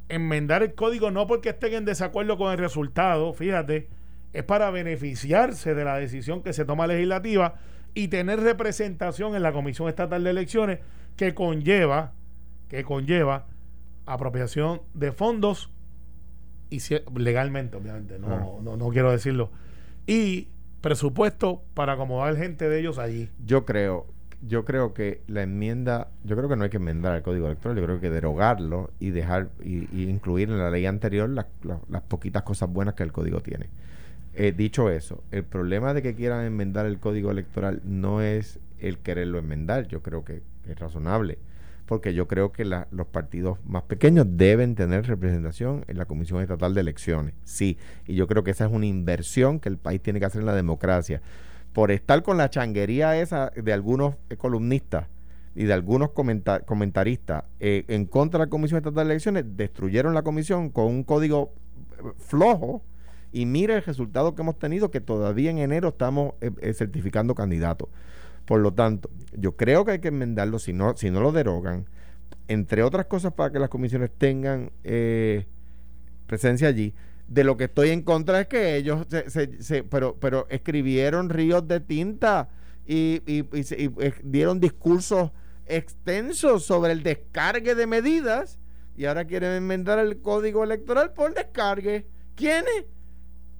enmendar 0.09 0.63
el 0.63 0.73
código 0.73 1.11
no 1.11 1.27
porque 1.27 1.49
estén 1.49 1.73
en 1.73 1.85
desacuerdo 1.85 2.37
con 2.37 2.51
el 2.51 2.57
resultado, 2.57 3.33
fíjate, 3.33 3.87
es 4.33 4.43
para 4.43 4.69
beneficiarse 4.71 5.73
de 5.73 5.85
la 5.85 5.97
decisión 5.97 6.43
que 6.43 6.53
se 6.53 6.65
toma 6.65 6.87
legislativa 6.87 7.55
y 7.93 8.09
tener 8.09 8.39
representación 8.39 9.35
en 9.35 9.43
la 9.43 9.51
Comisión 9.51 9.89
Estatal 9.89 10.23
de 10.23 10.29
Elecciones 10.29 10.79
que 11.15 11.33
conlleva, 11.33 12.13
que 12.69 12.83
conlleva 12.83 13.47
apropiación 14.05 14.81
de 14.93 15.11
fondos 15.11 15.71
y 16.69 16.79
legalmente, 17.15 17.77
obviamente, 17.77 18.19
no, 18.19 18.27
ah. 18.33 18.61
no, 18.61 18.77
no 18.77 18.89
quiero 18.89 19.11
decirlo, 19.11 19.51
y 20.05 20.47
presupuesto 20.81 21.63
para 21.73 21.93
acomodar 21.93 22.35
gente 22.37 22.69
de 22.69 22.79
ellos 22.79 22.97
allí. 22.97 23.29
Yo 23.43 23.65
creo, 23.65 24.05
yo 24.41 24.65
creo 24.65 24.93
que 24.93 25.21
la 25.27 25.43
enmienda, 25.43 26.09
yo 26.23 26.35
creo 26.35 26.49
que 26.49 26.55
no 26.55 26.63
hay 26.63 26.69
que 26.69 26.77
enmendar 26.77 27.15
el 27.15 27.23
código 27.23 27.47
electoral, 27.47 27.77
yo 27.77 27.83
creo 27.83 27.99
que 27.99 28.09
derogarlo 28.09 28.91
y 28.99 29.09
dejar 29.09 29.49
y, 29.63 29.87
incluir 30.09 30.49
en 30.49 30.59
la 30.59 30.69
ley 30.69 30.85
anterior 30.85 31.29
las 31.29 32.01
poquitas 32.07 32.43
cosas 32.43 32.69
buenas 32.69 32.93
que 32.95 33.03
el 33.03 33.11
código 33.11 33.41
tiene. 33.41 33.69
Eh, 34.33 34.53
dicho 34.55 34.89
eso, 34.89 35.23
el 35.31 35.43
problema 35.43 35.93
de 35.93 36.03
que 36.03 36.13
quieran 36.13 36.45
enmendar 36.45 36.85
el 36.85 36.99
código 36.99 37.31
electoral 37.31 37.81
no 37.83 38.21
es 38.21 38.59
el 38.79 38.99
quererlo 38.99 39.39
enmendar, 39.39 39.87
yo 39.87 40.03
creo 40.03 40.23
que 40.23 40.43
es 40.67 40.79
razonable 40.79 41.39
porque 41.87 42.13
yo 42.13 42.27
creo 42.27 42.51
que 42.51 42.65
los 42.65 43.07
partidos 43.07 43.57
más 43.65 43.83
pequeños 43.83 44.27
deben 44.29 44.75
tener 44.75 45.07
representación 45.07 45.85
en 45.87 45.97
la 45.97 46.05
Comisión 46.05 46.41
Estatal 46.41 46.73
de 46.73 46.81
Elecciones. 46.81 47.33
Sí, 47.45 47.77
y 48.05 48.15
yo 48.15 48.27
creo 48.27 48.43
que 48.43 48.51
esa 48.51 48.65
es 48.65 48.71
una 48.71 48.85
inversión 48.85 49.59
que 49.59 49.69
el 49.69 49.77
país 49.77 50.01
tiene 50.01 50.19
que 50.19 50.25
hacer 50.25 50.41
en 50.41 50.47
la 50.47 50.53
democracia. 50.53 51.21
Por 51.73 51.91
estar 51.91 52.23
con 52.23 52.37
la 52.37 52.49
changuería 52.49 53.19
esa 53.19 53.51
de 53.55 53.73
algunos 53.73 54.15
columnistas 54.37 55.07
y 55.55 55.65
de 55.65 55.73
algunos 55.73 56.11
comentaristas 56.11 57.43
eh, 57.59 57.85
en 57.87 58.05
contra 58.05 58.39
de 58.39 58.45
la 58.45 58.49
Comisión 58.49 58.77
Estatal 58.77 59.07
de 59.07 59.13
Elecciones, 59.13 59.45
destruyeron 59.55 60.13
la 60.13 60.23
comisión 60.23 60.69
con 60.69 60.85
un 60.85 61.03
código 61.03 61.53
eh, 61.91 62.11
flojo. 62.17 62.83
Y 63.31 63.45
mire 63.45 63.75
el 63.75 63.83
resultado 63.83 64.33
que 64.33 64.41
hemos 64.41 64.57
tenido, 64.57 64.89
que 64.89 65.01
todavía 65.01 65.51
en 65.51 65.57
enero 65.57 65.89
estamos 65.89 66.33
eh, 66.41 66.73
certificando 66.73 67.35
candidatos. 67.35 67.89
Por 68.47 68.61
lo 68.61 68.73
tanto, 68.73 69.09
yo 69.33 69.57
creo 69.57 69.83
que 69.83 69.91
hay 69.91 69.99
que 69.99 70.07
enmendarlo 70.07 70.57
si 70.57 70.71
no, 70.71 70.95
si 70.95 71.11
no 71.11 71.19
lo 71.19 71.33
derogan, 71.33 71.85
entre 72.47 72.81
otras 72.81 73.07
cosas 73.07 73.33
para 73.33 73.51
que 73.51 73.59
las 73.59 73.69
comisiones 73.69 74.09
tengan 74.17 74.71
eh, 74.85 75.45
presencia 76.27 76.69
allí. 76.69 76.93
De 77.27 77.43
lo 77.43 77.57
que 77.57 77.65
estoy 77.65 77.89
en 77.89 78.03
contra 78.03 78.41
es 78.41 78.47
que 78.47 78.77
ellos 78.77 79.05
se, 79.27 79.83
pero, 79.83 80.15
pero 80.19 80.47
escribieron 80.49 81.29
ríos 81.29 81.67
de 81.67 81.81
tinta 81.81 82.49
y, 82.85 83.21
y, 83.25 83.45
eh, 83.53 84.13
dieron 84.23 84.61
discursos 84.61 85.31
extensos 85.65 86.65
sobre 86.65 86.93
el 86.93 87.03
descargue 87.03 87.75
de 87.75 87.85
medidas 87.85 88.59
y 88.95 89.05
ahora 89.05 89.25
quieren 89.25 89.51
enmendar 89.51 89.99
el 89.99 90.21
código 90.21 90.63
electoral 90.63 91.11
por 91.13 91.33
descargue. 91.33 92.05
¿Quiénes? 92.35 92.85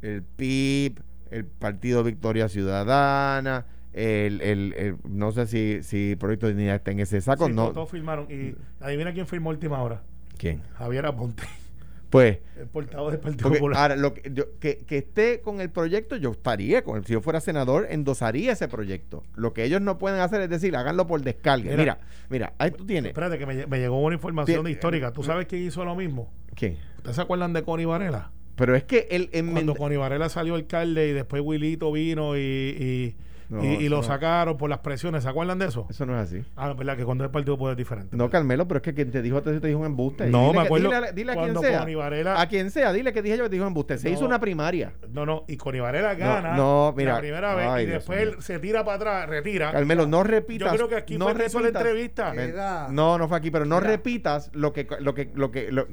El 0.01 0.23
PIB, 0.23 1.01
el 1.31 1.45
Partido 1.45 2.03
Victoria 2.03 2.47
Ciudadana, 2.47 3.65
el, 3.93 4.41
el, 4.41 4.97
no 5.03 5.31
sé 5.31 5.47
si, 5.47 5.83
si 5.83 6.15
Proyecto 6.15 6.47
de 6.47 6.53
Dignidad 6.53 6.75
está 6.75 6.91
en 6.91 6.99
ese 6.99 7.19
saco. 7.19 7.49
no. 7.49 7.71
Todos 7.71 7.89
firmaron. 7.89 8.27
Y 8.29 8.55
adivina 8.79 9.13
quién 9.13 9.27
firmó 9.27 9.49
última 9.49 9.81
hora. 9.81 10.03
¿Quién? 10.37 10.61
Javier 10.77 11.05
Aponte. 11.05 11.43
Pues. 12.09 12.39
El 12.57 12.67
portavoz 12.67 13.11
del 13.11 13.19
Partido 13.19 13.51
Popular. 13.51 13.81
Ahora, 13.81 13.95
lo 13.95 14.13
que, 14.13 14.31
yo, 14.33 14.45
que, 14.59 14.77
que, 14.79 14.97
esté 14.99 15.41
con 15.41 15.61
el 15.61 15.69
proyecto, 15.69 16.15
yo 16.15 16.31
estaría 16.31 16.83
con 16.83 17.03
Si 17.03 17.13
yo 17.13 17.21
fuera 17.21 17.41
senador, 17.41 17.87
endosaría 17.89 18.53
ese 18.53 18.67
proyecto. 18.67 19.23
Lo 19.35 19.53
que 19.53 19.63
ellos 19.63 19.81
no 19.81 19.97
pueden 19.97 20.19
hacer 20.19 20.41
es 20.41 20.49
decir, 20.49 20.75
háganlo 20.75 21.07
por 21.07 21.21
descarga. 21.21 21.75
Mira, 21.75 21.99
mira, 22.29 22.53
ahí 22.57 22.71
tú 22.71 22.85
tienes. 22.85 23.09
Espérate, 23.09 23.37
que 23.37 23.45
me, 23.45 23.67
me 23.67 23.79
llegó 23.79 24.01
una 24.01 24.15
información 24.15 24.63
de 24.63 24.71
histórica. 24.71 25.11
¿Tú 25.11 25.23
sabes 25.23 25.47
quién 25.47 25.63
hizo 25.63 25.83
lo 25.83 25.95
mismo? 25.95 26.31
¿Quién? 26.55 26.77
¿Ustedes 26.97 27.15
se 27.15 27.21
acuerdan 27.21 27.53
de 27.53 27.63
Connie 27.63 27.85
Varela? 27.85 28.31
Pero 28.55 28.75
es 28.75 28.83
que 28.83 29.07
él. 29.11 29.29
Cuando 29.51 29.75
Connie 29.75 29.97
Varela 29.97 30.29
salió 30.29 30.55
alcalde 30.55 31.09
y 31.09 31.13
después 31.13 31.43
Wilito 31.45 31.91
vino 31.91 32.35
y 32.35 32.41
y, 32.41 33.15
lo 33.49 34.03
sacaron 34.03 34.57
por 34.57 34.69
las 34.69 34.79
presiones. 34.79 35.23
¿Se 35.23 35.29
acuerdan 35.29 35.59
de 35.59 35.67
eso? 35.67 35.87
Eso 35.89 36.05
no 36.05 36.19
es 36.19 36.27
así. 36.27 36.43
Ah, 36.55 36.73
verdad 36.73 36.97
que 36.97 37.05
cuando 37.05 37.23
el 37.23 37.31
partido 37.31 37.57
puede 37.57 37.73
es 37.73 37.77
diferente. 37.77 38.15
No, 38.15 38.29
Carmelo, 38.29 38.67
pero 38.67 38.77
es 38.77 38.83
que 38.83 38.93
quien 38.93 39.11
te 39.11 39.21
dijo 39.21 39.41
te, 39.41 39.59
te 39.59 39.67
dijo 39.67 39.79
un 39.79 39.85
embuste. 39.85 40.27
No, 40.27 40.53
me 40.53 40.61
acuerdo. 40.61 40.89
dile, 41.13 41.31
a 41.31 41.35
quien 41.35 41.57
sea. 41.57 42.41
a 42.41 42.47
quien 42.47 42.71
sea, 42.71 42.93
dile 42.93 43.13
que 43.13 43.21
dije 43.21 43.37
yo 43.37 43.43
que 43.43 43.49
te 43.49 43.55
dijo 43.55 43.65
un 43.65 43.69
embuste. 43.69 43.97
Se 43.97 44.09
hizo 44.09 44.25
una 44.25 44.39
primaria. 44.39 44.93
No, 45.09 45.25
no, 45.25 45.45
y 45.47 45.57
Connie 45.57 45.81
Varela 45.81 46.13
gana 46.15 46.55
no, 46.55 46.93
mira, 46.95 47.13
la 47.13 47.19
primera 47.19 47.55
vez 47.55 47.83
y 47.83 47.85
después 47.85 48.19
él 48.21 48.35
se 48.39 48.59
tira 48.59 48.83
para 48.83 48.97
atrás, 48.97 49.29
retira. 49.29 49.71
Carmelo, 49.71 50.07
no 50.07 50.23
repitas. 50.23 50.71
Yo 50.71 50.77
creo 50.77 50.89
que 50.89 50.95
aquí 50.95 51.17
no 51.17 51.27
fue 51.27 51.61
la 51.61 51.67
entrevista. 51.67 52.33
No, 52.89 53.17
no 53.17 53.27
fue 53.27 53.37
aquí, 53.37 53.51
pero 53.51 53.65
no 53.65 53.79
repitas 53.79 54.49
lo 54.53 54.73
que, 54.73 54.87
lo 54.99 55.13
que, 55.13 55.31
lo 55.33 55.51
que, 55.51 55.71
lo, 55.71 55.87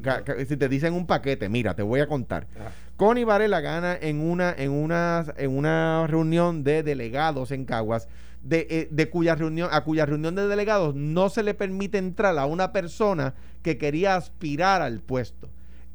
si 0.46 0.56
te 0.56 0.68
dicen 0.68 0.94
un 0.94 1.06
paquete, 1.06 1.48
mira, 1.48 1.74
te 1.74 1.82
voy 1.82 2.00
a 2.00 2.06
contar. 2.06 2.46
Ah. 2.58 2.70
Connie 2.96 3.24
Varela 3.24 3.60
gana 3.60 3.96
en 4.00 4.20
una, 4.20 4.54
en 4.56 4.70
una, 4.70 5.24
en 5.36 5.56
una 5.56 6.06
reunión 6.06 6.62
de 6.62 6.82
delegados 6.82 7.50
en 7.50 7.64
Caguas, 7.64 8.08
de, 8.42 8.66
eh, 8.70 8.88
de, 8.90 9.10
cuya 9.10 9.34
reunión, 9.34 9.68
a 9.72 9.82
cuya 9.82 10.06
reunión 10.06 10.34
de 10.34 10.46
delegados 10.46 10.94
no 10.94 11.28
se 11.28 11.42
le 11.42 11.54
permite 11.54 11.98
entrar 11.98 12.38
a 12.38 12.46
una 12.46 12.72
persona 12.72 13.34
que 13.62 13.78
quería 13.78 14.14
aspirar 14.14 14.80
al 14.80 15.00
puesto. 15.00 15.48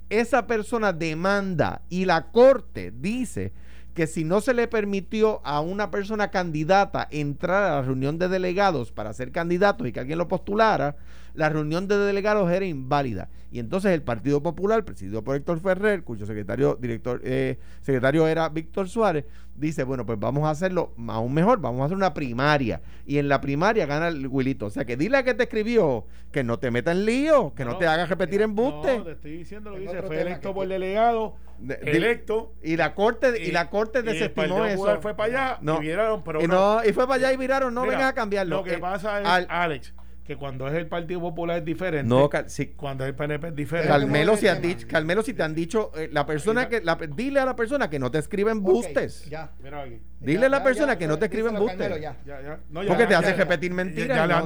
Esa 0.09 0.47
persona 0.47 0.91
demanda 0.91 1.83
y 1.89 2.05
la 2.05 2.31
corte 2.31 2.91
dice 2.91 3.53
que 3.93 4.07
si 4.07 4.23
no 4.23 4.41
se 4.41 4.53
le 4.53 4.67
permitió 4.67 5.41
a 5.45 5.61
una 5.61 5.91
persona 5.91 6.31
candidata 6.31 7.07
entrar 7.11 7.63
a 7.63 7.75
la 7.75 7.81
reunión 7.81 8.17
de 8.17 8.27
delegados 8.27 8.91
para 8.91 9.13
ser 9.13 9.31
candidato 9.31 9.85
y 9.85 9.91
que 9.91 9.99
alguien 9.99 10.17
lo 10.17 10.27
postulara, 10.27 10.95
la 11.33 11.49
reunión 11.49 11.87
de 11.87 11.97
delegados 11.97 12.51
era 12.51 12.65
inválida. 12.65 13.29
Y 13.51 13.59
entonces 13.59 13.91
el 13.91 14.03
Partido 14.03 14.43
Popular, 14.43 14.85
presidido 14.85 15.23
por 15.23 15.35
Héctor 15.35 15.59
Ferrer, 15.59 16.03
cuyo 16.03 16.25
secretario, 16.27 16.77
director, 16.79 17.19
eh, 17.23 17.57
secretario 17.81 18.27
era 18.27 18.47
Víctor 18.49 18.87
Suárez, 18.89 19.25
dice, 19.55 19.83
bueno, 19.83 20.05
pues 20.05 20.19
vamos 20.19 20.45
a 20.45 20.51
hacerlo 20.51 20.93
aún 21.07 21.33
mejor, 21.33 21.59
vamos 21.59 21.81
a 21.81 21.85
hacer 21.85 21.97
una 21.97 22.13
primaria. 22.13 22.81
Y 23.05 23.17
en 23.17 23.27
la 23.27 23.41
primaria 23.41 23.87
gana 23.87 24.07
el 24.07 24.27
Wilito. 24.27 24.67
O 24.67 24.69
sea, 24.69 24.85
que 24.85 24.97
dile 24.97 25.17
a 25.17 25.23
que 25.23 25.33
te 25.33 25.43
escribió 25.43 26.05
que 26.31 26.43
no 26.43 26.59
te 26.59 26.69
meta 26.69 26.91
en 26.91 27.05
lío, 27.05 27.53
que 27.55 27.65
no, 27.65 27.77
te 27.77 27.87
hagas 27.87 28.07
repetir 28.07 28.41
embuste. 28.41 28.97
No, 28.99 29.03
te 29.03 29.11
estoy 29.13 29.37
diciendo 29.37 29.71
lo 29.71 29.77
que 29.77 29.81
dice, 29.81 30.01
fue 30.03 30.21
electo 30.21 30.53
por 30.53 30.63
el 30.63 30.69
delegado, 30.69 31.35
electo. 31.81 32.53
Y 32.61 32.77
la 32.77 32.93
corte, 32.93 33.41
y, 33.41 33.51
la 33.51 33.69
corte 33.69 34.03
desestimó 34.03 34.65
eso. 34.65 35.01
fue 35.01 35.15
para 35.15 35.57
allá 35.57 35.77
y 35.77 35.81
viraron, 35.81 36.23
pero 36.23 36.41
y, 36.41 36.47
no, 36.47 36.83
y 36.85 36.93
fue 36.93 37.07
para 37.07 37.15
allá 37.15 37.33
y 37.33 37.37
viraron, 37.37 37.73
no 37.73 37.81
vengas 37.81 38.11
a 38.11 38.13
cambiarlo. 38.13 38.57
Lo 38.57 38.63
que 38.63 38.75
eh, 38.75 38.79
pasa 38.79 39.39
es, 39.39 39.47
Alex, 39.49 39.93
que 40.29 40.37
cuando 40.37 40.67
es 40.67 40.75
el 40.75 40.85
Partido 40.85 41.21
Popular 41.21 41.57
es 41.57 41.65
diferente. 41.65 42.07
No, 42.07 42.29
cuando 42.75 43.03
es 43.03 43.09
el 43.09 43.15
PNP 43.15 43.47
es 43.47 43.55
diferente. 43.55 43.89
Carmelo, 43.89 44.37
si, 44.37 44.47
dicho, 44.61 44.87
Carmelo, 44.87 45.23
si 45.23 45.33
te 45.33 45.41
han 45.41 45.55
dicho, 45.55 45.91
eh, 45.95 46.07
la 46.11 46.27
persona 46.27 46.69
que, 46.69 46.81
la, 46.81 46.99
dile 47.15 47.39
a 47.39 47.45
la 47.45 47.55
persona 47.55 47.89
que 47.89 47.97
no 47.97 48.11
te 48.11 48.19
escriben 48.19 48.61
bustes. 48.61 49.25
ya. 49.27 49.49
Mira 49.63 49.81
aquí. 49.81 49.99
Dile 50.19 50.45
a 50.45 50.49
la 50.49 50.61
persona 50.63 50.99
que 50.99 51.07
no 51.07 51.17
te 51.17 51.25
escriben 51.25 51.55
bustes. 51.55 51.99
Ya. 51.99 52.15
Ya, 52.27 52.59
no, 52.69 52.85
Porque 52.85 53.07
te 53.07 53.15
hace 53.15 53.33
repetir 53.33 53.73
mentiras. 53.73 54.45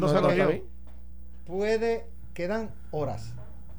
Puede, 1.45 2.05
quedan 2.33 2.71
horas 2.91 3.33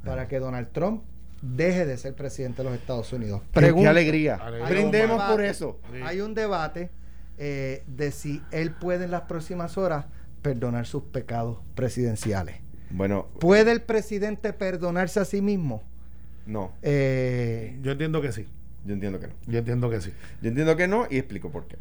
para 0.05 0.29
que 0.29 0.41
Donald 0.41 0.73
Trump 0.73 1.05
deje 1.41 1.87
de 1.87 1.97
ser 1.97 2.13
presidente 2.13 2.63
de 2.63 2.69
los 2.69 2.79
Estados 2.79 3.11
Unidos. 3.15 3.41
Qué 3.55 3.89
alegría. 3.89 4.39
Brindemos 4.69 5.23
por 5.25 5.43
eso. 5.43 5.81
Hay 6.05 6.21
un 6.21 6.35
debate 6.35 6.91
eh, 7.39 7.83
de 7.87 8.11
si 8.11 8.43
él 8.51 8.73
puede 8.73 9.07
en 9.07 9.11
las 9.11 9.23
próximas 9.23 9.79
horas 9.79 10.05
perdonar 10.45 10.87
sus 10.87 11.03
pecados 11.05 11.59
presidenciales. 11.75 12.57
Bueno, 12.91 13.27
¿puede 13.41 13.73
el 13.73 13.81
presidente 13.81 14.53
perdonarse 14.53 15.19
a 15.19 15.25
sí 15.25 15.41
mismo? 15.41 15.83
No. 16.47 16.73
Eh, 16.83 17.79
yo 17.83 17.93
entiendo 17.93 18.21
que 18.21 18.31
sí. 18.31 18.47
Yo 18.85 18.93
entiendo 18.93 19.19
que 19.19 19.29
no. 19.29 19.33
Yo 19.47 19.59
entiendo 19.59 19.89
que 19.89 20.03
sí. 20.03 20.13
Yo 20.43 20.51
entiendo 20.51 20.77
que 20.77 20.87
no 20.87 21.07
y 21.11 21.17
explico 21.17 21.51
por 21.51 21.67
qué. 21.67 21.79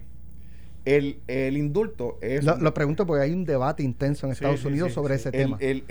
El, 0.85 1.19
el 1.27 1.57
indulto 1.57 2.17
es... 2.21 2.45
Lo, 2.45 2.73
pregunto 2.73 3.05
porque 3.05 3.23
hay 3.23 3.33
un 3.33 3.43
debate 3.43 3.83
intenso 3.83 4.25
en 4.25 4.31
Estados 4.31 4.63
Unidos 4.63 4.93
sobre 4.93 5.15
ese 5.15 5.31
tema. 5.31 5.57
El, 5.59 5.83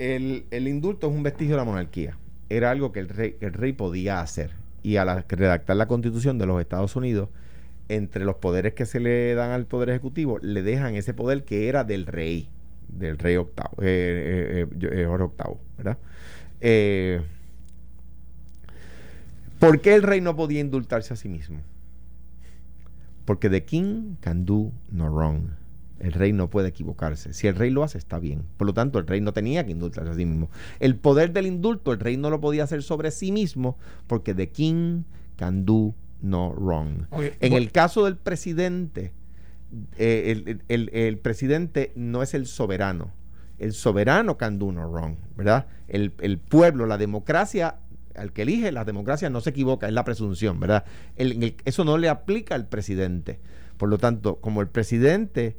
el, 0.49 0.67
indulto 0.67 1.07
es 1.07 1.13
un 1.13 1.21
vestigio 1.21 1.53
de 1.53 1.57
la 1.57 1.65
monarquía. 1.65 2.17
Era 2.49 2.71
algo 2.71 2.91
que 2.91 2.99
el 2.99 3.09
rey, 3.09 3.37
el 3.39 3.53
rey 3.53 3.73
podía 3.73 4.19
hacer. 4.19 4.51
Y 4.81 4.95
al 4.95 5.23
redactar 5.29 5.77
la 5.77 5.87
constitución 5.87 6.39
de 6.39 6.47
los 6.47 6.59
Estados 6.59 6.95
Unidos, 6.95 7.29
entre 7.87 8.25
los 8.25 8.35
poderes 8.37 8.73
que 8.73 8.87
se 8.87 8.99
le 8.99 9.35
dan 9.35 9.51
al 9.51 9.67
poder 9.67 9.89
ejecutivo, 9.89 10.39
le 10.41 10.63
dejan 10.63 10.95
ese 10.95 11.13
poder 11.13 11.43
que 11.43 11.69
era 11.69 11.83
del 11.83 12.07
rey 12.07 12.49
del 12.97 13.17
rey 13.17 13.35
octavo, 13.35 13.75
eh, 13.81 14.65
eh, 14.71 14.77
eh, 14.81 15.05
Jorge 15.05 15.23
octavo, 15.23 15.59
¿verdad? 15.77 15.97
¿Por 19.59 19.81
qué 19.81 19.95
el 19.95 20.03
rey 20.03 20.21
no 20.21 20.35
podía 20.35 20.59
indultarse 20.59 21.13
a 21.13 21.17
sí 21.17 21.29
mismo? 21.29 21.61
Porque 23.25 23.49
the 23.49 23.63
king 23.63 24.15
can 24.19 24.45
do 24.45 24.71
no 24.91 25.09
wrong. 25.09 25.51
El 25.99 26.11
rey 26.11 26.33
no 26.33 26.49
puede 26.49 26.69
equivocarse. 26.69 27.31
Si 27.33 27.47
el 27.47 27.55
rey 27.55 27.69
lo 27.69 27.83
hace, 27.83 27.97
está 27.97 28.19
bien. 28.19 28.43
Por 28.57 28.67
lo 28.67 28.73
tanto, 28.73 28.99
el 28.99 29.07
rey 29.07 29.21
no 29.21 29.31
tenía 29.31 29.65
que 29.65 29.71
indultarse 29.71 30.11
a 30.11 30.15
sí 30.15 30.25
mismo. 30.25 30.49
El 30.81 30.97
poder 30.97 31.31
del 31.31 31.47
indulto, 31.47 31.93
el 31.93 31.99
rey 31.99 32.17
no 32.17 32.29
lo 32.29 32.41
podía 32.41 32.65
hacer 32.65 32.83
sobre 32.83 33.11
sí 33.11 33.31
mismo 33.31 33.77
porque 34.07 34.33
the 34.33 34.49
king 34.49 35.03
can 35.37 35.65
do 35.65 35.95
no 36.21 36.53
wrong. 36.53 37.05
en 37.11 37.53
el 37.53 37.71
caso 37.71 38.03
del 38.03 38.17
presidente, 38.17 39.13
eh, 39.97 40.57
el, 40.67 41.17
presidente 41.19 41.91
no 41.95 42.21
es 42.23 42.33
el 42.33 42.45
soberano. 42.45 43.11
El 43.59 43.73
soberano 43.73 44.37
can 44.37 44.59
do 44.59 44.71
no 44.71 44.89
wrong, 44.89 45.15
¿verdad? 45.35 45.67
El, 45.87 46.11
pueblo, 46.37 46.85
la 46.85 46.97
democracia 46.97 47.77
al 48.15 48.31
que 48.31 48.43
elige, 48.43 48.71
la 48.71 48.85
democracia 48.85 49.29
no 49.29 49.41
se 49.41 49.51
equivoca, 49.51 49.87
es 49.87 49.93
la 49.93 50.03
presunción, 50.03 50.59
¿verdad? 50.59 50.85
eso 51.17 51.83
no 51.83 51.97
le 51.97 52.09
aplica 52.09 52.55
al 52.55 52.67
presidente. 52.67 53.39
Por 53.77 53.89
lo 53.89 53.97
tanto, 53.97 54.35
como 54.35 54.61
el 54.61 54.67
presidente 54.67 55.57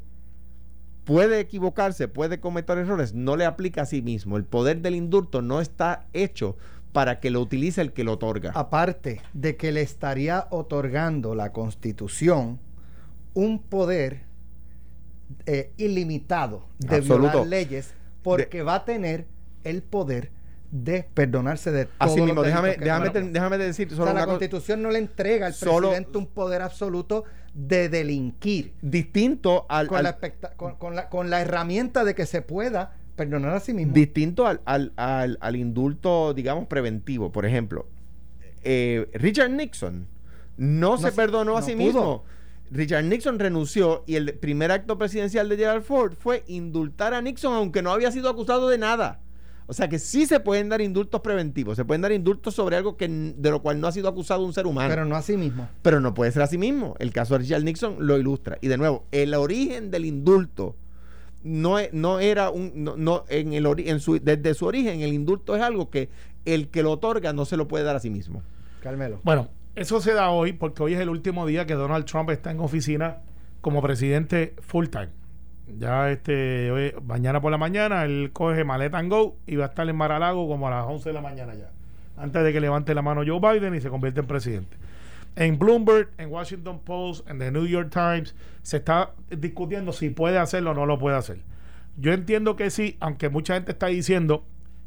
puede 1.05 1.41
equivocarse, 1.41 2.09
puede 2.09 2.41
cometer 2.41 2.79
errores, 2.79 3.15
no 3.15 3.37
le 3.37 3.45
aplica 3.45 3.83
a 3.83 3.87
sí 3.87 4.03
mismo. 4.03 4.37
El 4.37 4.45
poder 4.45 4.81
del 4.83 4.95
indulto 4.95 5.43
no 5.43 5.61
está 5.61 6.07
hecho 6.13 6.57
para 6.93 7.19
que 7.19 7.31
lo 7.31 7.41
utilice 7.41 7.81
el 7.81 7.93
que 7.93 8.05
lo 8.05 8.13
otorga. 8.13 8.53
Aparte 8.55 9.21
de 9.33 9.57
que 9.57 9.73
le 9.73 9.83
estaría 9.83 10.47
otorgando 10.51 11.35
la 11.35 11.53
constitución 11.53 12.61
un 13.35 13.61
poder 13.61 14.23
eh, 15.47 15.73
ilimitado 15.77 16.67
de 16.79 17.01
violar 17.01 17.47
leyes 17.47 17.95
porque 18.23 18.63
va 18.63 18.77
a 18.77 18.85
tener 18.85 19.27
el 19.65 19.83
poder 19.83 20.31
de 20.71 21.09
perdonarse 21.15 21.71
de 21.71 21.85
todo 21.85 21.95
Así 21.99 22.21
mismo, 22.21 22.43
déjame, 22.43 22.77
déjame, 22.77 23.11
déjame, 23.11 23.59
decir 23.59 23.91
solo 23.91 24.13
la 24.13 24.27
constitución 24.27 24.83
no 24.83 24.91
le 24.91 24.99
entrega 24.99 25.47
al 25.47 25.55
presidente 25.55 26.19
un 26.19 26.27
poder 26.27 26.63
absoluto 26.63 27.25
de 27.55 27.89
delinquir 27.89 28.73
distinto 28.83 29.67
al 29.69 29.87
con, 29.87 30.03
la, 30.03 30.19
con, 30.57 30.97
la, 30.97 31.09
con 31.09 31.31
la 31.31 31.41
herramienta 31.41 32.05
de 32.05 32.15
que 32.15 32.27
se 32.27 32.43
pueda 32.43 32.97
perdonar 33.15 33.55
a 33.55 33.61
sí 33.61 33.73
mismo. 33.73 33.93
Distinto 33.93 34.47
al, 34.47 34.61
al, 34.65 34.93
al, 35.41 35.57
indulto, 35.57 36.35
digamos, 36.35 36.67
preventivo. 36.67 37.33
Por 37.33 37.47
ejemplo, 37.47 37.87
eh, 38.63 39.09
Richard 39.15 39.51
Nixon 39.51 40.09
no, 40.57 40.99
se 40.99 41.13
perdonó 41.13 41.57
a 41.57 41.63
sí 41.63 41.77
mismo. 41.77 42.25
Richard 42.75 43.05
Nixon 43.05 43.39
renunció 43.39 44.03
y 44.05 44.17
el 44.17 44.35
primer 44.35 44.73
acto 44.73 44.99
presidencial 44.99 45.49
de 45.49 45.57
Gerald 45.57 45.85
Ford 45.85 46.15
fue 46.19 46.43
indultar 46.49 47.15
a 47.15 47.23
Nixon 47.23 47.55
aunque 47.55 47.83
no 47.83 47.93
había 47.93 48.11
sido 48.11 48.29
acusado 48.29 48.69
de 48.69 48.79
nada. 48.79 49.21
O 49.67 49.73
sea 49.73 49.89
que 49.89 50.01
sí 50.01 50.27
se 50.27 50.41
pueden 50.41 50.69
dar 50.69 50.81
indultos 50.81 51.21
preventivos, 51.21 51.77
se 51.77 51.85
pueden 51.85 52.03
dar 52.03 52.11
indultos 52.11 52.53
sobre 52.55 52.77
algo 52.77 52.97
que 52.97 53.09
de 53.09 53.51
lo 53.51 53.63
cual 53.63 53.81
no 53.81 53.87
ha 53.87 53.93
sido 53.93 54.09
acusado 54.09 54.45
un 54.45 54.53
ser 54.53 54.67
humano. 54.67 54.89
Pero 54.89 55.05
no 55.05 55.15
a 55.15 55.23
sí 55.23 55.37
mismo. 55.37 55.69
Pero 55.83 56.01
no 56.01 56.15
puede 56.15 56.33
ser 56.33 56.43
a 56.43 56.49
sí 56.49 56.59
mismo. 56.59 56.97
El 56.99 57.13
caso 57.13 57.35
de 57.35 57.39
Richard 57.39 57.63
Nixon 57.63 57.97
lo 58.01 58.19
ilustra. 58.19 58.59
Y 58.61 58.67
de 58.67 58.77
nuevo, 58.77 59.05
el 59.13 59.35
origen 59.35 59.93
del 59.93 60.05
indulto 60.05 60.75
no, 61.45 61.79
e, 61.79 61.91
no 61.93 62.19
era 62.19 62.51
un 62.51 62.73
no, 62.75 63.25
en 63.29 63.53
el 63.53 63.67
en 63.87 64.01
su, 64.01 64.19
desde 64.19 64.53
su 64.55 64.67
origen 64.67 65.01
el 65.01 65.13
indulto 65.13 65.55
es 65.55 65.63
algo 65.63 65.91
que 65.91 66.09
el 66.45 66.69
que 66.69 66.83
lo 66.83 66.91
otorga 66.91 67.33
no 67.33 67.45
se 67.45 67.57
lo 67.57 67.69
puede 67.69 67.85
dar 67.85 67.95
a 67.95 68.01
sí 68.01 68.11
mismo. 68.11 68.43
Carmelo. 68.83 69.21
Bueno, 69.23 69.49
eso 69.75 70.01
se 70.01 70.15
da 70.15 70.31
hoy 70.31 70.53
porque 70.53 70.83
hoy 70.83 70.95
es 70.95 71.01
el 71.01 71.09
último 71.09 71.47
día 71.47 71.67
que 71.67 71.75
Donald 71.75 72.05
Trump 72.05 72.31
está 72.31 72.51
en 72.51 72.61
oficina 72.61 73.19
como 73.61 73.83
presidente 73.83 74.55
full 74.61 74.87
time. 74.87 75.09
Ya 75.79 76.11
este 76.11 76.95
mañana 77.05 77.41
por 77.41 77.51
la 77.51 77.59
mañana 77.59 78.05
él 78.05 78.31
coge 78.33 78.65
maleta 78.65 78.99
and 78.99 79.11
go 79.11 79.37
y 79.47 79.57
va 79.57 79.65
a 79.65 79.69
estar 79.69 79.89
en 79.89 79.97
Maralago 79.97 80.47
como 80.47 80.69
a 80.69 80.71
las 80.71 80.87
11 80.87 81.09
de 81.09 81.13
la 81.15 81.21
mañana 81.23 81.55
ya. 81.55 81.71
Antes 82.17 82.45
de 82.45 82.53
que 82.53 82.61
levante 82.61 82.95
la 82.95 83.03
mano 83.03 83.23
Joe 83.27 83.41
Biden 83.41 83.75
y 83.75 83.81
se 83.81 83.89
convierta 83.89 84.21
en 84.21 84.27
presidente. 84.27 84.77
En 85.37 85.59
Bloomberg, 85.59 86.11
en 86.19 86.31
Washington 86.31 86.81
Post, 86.85 87.29
en 87.29 87.39
The 87.41 87.51
New 87.51 87.67
York 87.67 87.91
Times, 87.91 88.37
se 88.63 88.77
está 88.77 89.13
discutiendo 89.31 89.93
si 89.93 90.11
puede 90.11 90.39
hacerlo 90.39 90.71
o 90.71 90.75
no 90.75 90.87
lo 90.87 90.99
puede 90.99 91.17
hacer. 91.17 91.39
Yo 91.97 92.13
entiendo 92.13 92.55
que 92.55 92.71
sí, 92.71 92.97
aunque 93.01 93.29
mucha 93.29 93.55
gente 93.55 93.73
está 93.73 93.87
diciendo 93.87 94.45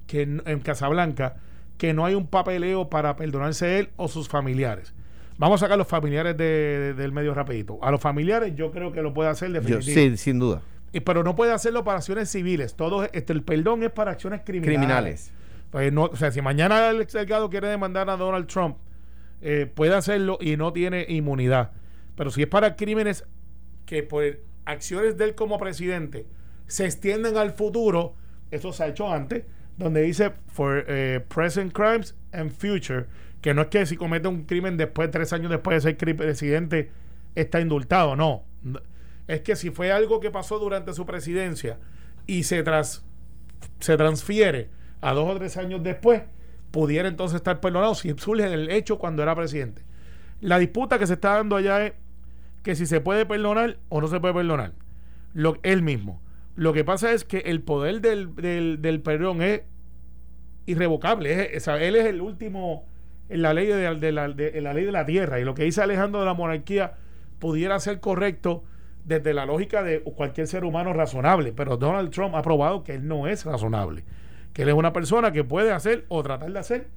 que 0.07 0.21
en, 0.21 0.59
Casablanca 0.61 1.37
que 1.77 1.93
no 1.93 2.05
hay 2.05 2.15
un 2.15 2.27
papeleo 2.27 2.89
para 2.89 3.15
perdonarse 3.15 3.79
él 3.79 3.89
o 3.95 4.07
sus 4.07 4.27
familiares. 4.27 4.93
Vamos 5.37 5.61
a 5.61 5.65
sacar 5.65 5.77
los 5.77 5.87
familiares 5.87 6.35
del 6.35 7.11
medio 7.11 7.33
rapidito. 7.33 7.77
A 7.83 7.91
los 7.91 8.01
familiares 8.01 8.55
yo 8.55 8.71
creo 8.71 8.91
que 8.91 9.01
lo 9.01 9.13
puede 9.13 9.29
hacer 9.29 9.51
definitivamente. 9.51 10.17
Sí, 10.17 10.17
sin 10.17 10.39
duda. 10.39 10.61
Y, 10.91 11.01
pero 11.01 11.23
no 11.23 11.35
puede 11.35 11.51
hacerlo 11.51 11.83
para 11.83 11.97
acciones 11.97 12.29
civiles. 12.29 12.75
Todo 12.75 13.03
este, 13.03 13.33
el 13.33 13.43
perdón 13.43 13.83
es 13.83 13.91
para 13.91 14.11
acciones 14.11 14.41
criminales. 14.43 14.77
Criminales. 14.77 15.31
Pues 15.69 15.93
no, 15.93 16.05
o 16.05 16.15
sea, 16.15 16.31
si 16.31 16.41
mañana 16.41 16.89
el 16.89 17.01
ex 17.01 17.15
quiere 17.49 17.67
demandar 17.67 18.09
a 18.09 18.17
Donald 18.17 18.47
Trump 18.47 18.77
eh, 19.41 19.71
puede 19.71 19.93
hacerlo 19.93 20.37
y 20.41 20.57
no 20.57 20.73
tiene 20.73 21.05
inmunidad. 21.07 21.71
Pero 22.15 22.31
si 22.31 22.41
es 22.41 22.47
para 22.47 22.75
crímenes 22.75 23.25
que 23.85 24.01
por 24.01 24.23
acciones 24.65 25.17
de 25.17 25.25
él 25.25 25.35
como 25.35 25.59
presidente 25.59 26.25
se 26.65 26.85
extienden 26.85 27.37
al 27.37 27.51
futuro, 27.51 28.15
eso 28.49 28.73
se 28.73 28.83
ha 28.83 28.87
hecho 28.87 29.11
antes, 29.11 29.45
donde 29.77 30.01
dice 30.01 30.31
for 30.47 30.83
eh, 30.87 31.23
present 31.27 31.73
crimes 31.73 32.15
and 32.31 32.51
future, 32.51 33.05
que 33.41 33.53
no 33.53 33.63
es 33.63 33.67
que 33.67 33.85
si 33.85 33.95
comete 33.95 34.27
un 34.27 34.43
crimen 34.43 34.77
después, 34.77 35.09
tres 35.11 35.33
años 35.33 35.51
después 35.51 35.83
de 35.83 35.95
ser 35.95 36.15
presidente, 36.15 36.91
está 37.35 37.61
indultado, 37.61 38.15
no. 38.15 38.43
Es 39.27 39.41
que 39.41 39.55
si 39.55 39.69
fue 39.69 39.91
algo 39.91 40.19
que 40.19 40.31
pasó 40.31 40.57
durante 40.59 40.93
su 40.93 41.05
presidencia 41.05 41.77
y 42.25 42.43
se, 42.43 42.63
tras, 42.63 43.03
se 43.79 43.97
transfiere 43.97 44.69
a 45.01 45.13
dos 45.13 45.29
o 45.29 45.37
tres 45.37 45.57
años 45.57 45.83
después, 45.83 46.23
pudiera 46.71 47.07
entonces 47.07 47.37
estar 47.37 47.59
perdonado 47.59 47.95
si 47.95 48.13
surge 48.17 48.51
el 48.51 48.69
hecho 48.69 48.97
cuando 48.97 49.21
era 49.23 49.35
presidente. 49.35 49.83
La 50.41 50.59
disputa 50.59 50.99
que 50.99 51.07
se 51.07 51.13
está 51.13 51.35
dando 51.35 51.55
allá 51.55 51.85
es 51.85 51.93
que 52.63 52.75
si 52.75 52.85
se 52.85 53.01
puede 53.01 53.25
perdonar 53.25 53.77
o 53.89 54.01
no 54.01 54.07
se 54.07 54.19
puede 54.19 54.33
perdonar. 54.33 54.73
Lo, 55.33 55.57
él 55.63 55.81
mismo. 55.81 56.21
Lo 56.57 56.73
que 56.73 56.83
pasa 56.83 57.13
es 57.13 57.23
que 57.23 57.37
el 57.37 57.61
poder 57.61 58.01
del, 58.01 58.35
del, 58.81 59.01
perdón 59.01 59.41
es 59.41 59.61
irrevocable. 60.65 61.55
Es, 61.55 61.69
él 61.69 61.95
es 61.95 62.05
el 62.05 62.19
último 62.19 62.83
en 63.29 63.41
la 63.41 63.53
ley 63.53 63.67
de, 63.67 64.11
la, 64.11 64.27
de, 64.27 64.61
la 64.61 64.73
ley 64.73 64.83
de 64.83 64.91
la 64.91 65.05
tierra. 65.05 65.39
Y 65.39 65.45
lo 65.45 65.53
que 65.53 65.63
dice 65.63 65.81
Alejandro 65.81 66.19
de 66.19 66.25
la 66.25 66.33
monarquía 66.33 66.95
pudiera 67.39 67.79
ser 67.79 68.01
correcto 68.01 68.65
desde 69.05 69.33
la 69.33 69.45
lógica 69.45 69.83
de 69.83 70.01
cualquier 70.01 70.47
ser 70.47 70.65
humano 70.65 70.91
razonable. 70.91 71.53
Pero 71.53 71.77
Donald 71.77 72.09
Trump 72.09 72.35
ha 72.35 72.41
probado 72.41 72.83
que 72.83 72.95
él 72.95 73.07
no 73.07 73.27
es 73.27 73.45
razonable 73.45 74.03
que 74.57 74.63
él 74.63 74.69
es 74.69 74.75
una 74.75 74.91
persona 74.91 75.31
que 75.31 75.43
puede 75.43 75.71
hacer 75.71 76.05
o 76.07 76.23
tratar 76.23 76.51
de 76.51 76.57
hacer 76.57 76.87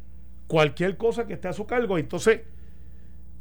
cualquier 0.46 0.96
cosa 0.96 1.26
que 1.26 1.34
esté 1.34 1.48
a 1.48 1.52
su 1.52 1.66
cargo. 1.66 1.98
Entonces, 1.98 2.40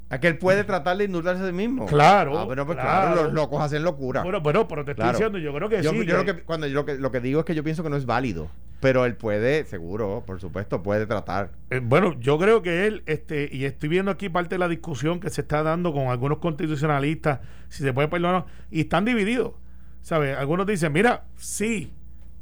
a 0.09 0.19
que 0.19 0.27
él 0.27 0.37
puede 0.37 0.63
tratar 0.63 0.97
de 0.97 1.03
indultarse 1.05 1.43
a 1.43 1.47
sí 1.47 1.53
mismo. 1.53 1.85
Claro. 1.85 2.39
Ah, 2.39 2.45
pero 2.47 2.65
pues 2.65 2.79
claro. 2.79 3.23
los 3.23 3.33
locos 3.33 3.61
hacen 3.61 3.83
locura. 3.83 4.23
Bueno, 4.23 4.41
pero, 4.41 4.67
pero 4.67 4.83
te 4.83 4.91
estoy 4.91 5.09
diciendo, 5.09 5.37
yo 5.37 5.53
creo 5.53 5.69
que 5.69 5.83
sí. 5.83 6.05
Yo 6.05 6.17
lo 6.17 6.25
que, 6.25 6.41
cuando 6.41 6.65
yo 6.67 6.83
lo 6.83 7.11
que, 7.11 7.19
digo 7.19 7.41
es 7.41 7.45
que 7.45 7.53
yo 7.53 7.63
pienso 7.63 7.83
que 7.83 7.89
no 7.89 7.95
es 7.95 8.05
válido. 8.05 8.49
Pero 8.79 9.05
él 9.05 9.15
puede, 9.15 9.65
seguro, 9.65 10.23
por 10.25 10.39
supuesto, 10.39 10.81
puede 10.81 11.05
tratar. 11.05 11.51
Eh, 11.69 11.81
bueno, 11.83 12.17
yo 12.19 12.39
creo 12.39 12.61
que 12.61 12.87
él, 12.87 13.03
este, 13.05 13.49
y 13.51 13.65
estoy 13.65 13.89
viendo 13.89 14.09
aquí 14.09 14.29
parte 14.29 14.55
de 14.55 14.59
la 14.59 14.67
discusión 14.67 15.19
que 15.19 15.29
se 15.29 15.41
está 15.41 15.63
dando 15.63 15.93
con 15.93 16.07
algunos 16.07 16.39
constitucionalistas, 16.39 17.41
si 17.67 17.83
se 17.83 17.93
puede 17.93 18.07
perdonar, 18.07 18.45
y 18.71 18.81
están 18.81 19.05
divididos. 19.05 19.53
¿Sabes? 20.01 20.37
Algunos 20.37 20.65
dicen, 20.65 20.93
mira, 20.93 21.25
sí, 21.35 21.91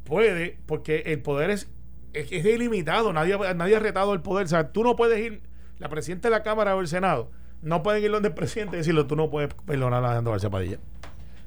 puede, 0.04 0.58
porque 0.64 1.02
el 1.06 1.20
poder 1.20 1.50
es, 1.50 1.68
es, 2.12 2.32
ilimitado, 2.32 3.12
nadie, 3.12 3.36
nadie 3.54 3.76
ha 3.76 3.80
retado 3.80 4.14
el 4.14 4.22
poder. 4.22 4.46
O 4.46 4.48
sea, 4.48 4.70
tú 4.72 4.84
no 4.84 4.94
puedes 4.94 5.18
ir, 5.18 5.42
la 5.78 5.88
presidenta 5.88 6.28
de 6.28 6.36
la 6.36 6.44
Cámara 6.44 6.76
o 6.76 6.80
el 6.80 6.88
Senado, 6.88 7.30
no 7.62 7.82
pueden 7.82 8.04
ir 8.04 8.10
donde 8.10 8.28
el 8.28 8.34
presidente 8.34 8.76
y 8.76 8.78
decirle, 8.78 9.04
tú 9.04 9.16
no 9.16 9.30
puedes 9.30 9.52
perdonar 9.54 10.04
a 10.04 10.08
Alejandro 10.08 10.32
García 10.32 10.50
Padilla. 10.50 10.78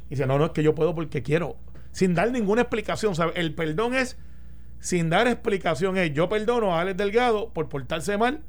Y 0.08 0.12
dice, 0.12 0.26
no, 0.26 0.38
no, 0.38 0.46
es 0.46 0.52
que 0.52 0.64
yo 0.64 0.76
puedo 0.76 0.94
porque 0.94 1.24
quiero, 1.24 1.56
sin 1.92 2.16
dar 2.16 2.32
ninguna 2.32 2.62
explicación. 2.62 3.16
¿sabes? 3.16 3.36
El 3.38 3.54
perdón 3.56 3.94
es, 3.94 4.18
sin 4.80 5.10
dar 5.10 5.28
explicación, 5.28 5.98
es 5.98 6.14
yo 6.14 6.28
perdono 6.30 6.76
a 6.76 6.82
Alex 6.82 6.98
Delgado 6.98 7.50
por 7.54 7.70
portarse 7.70 8.18
mal 8.18 8.42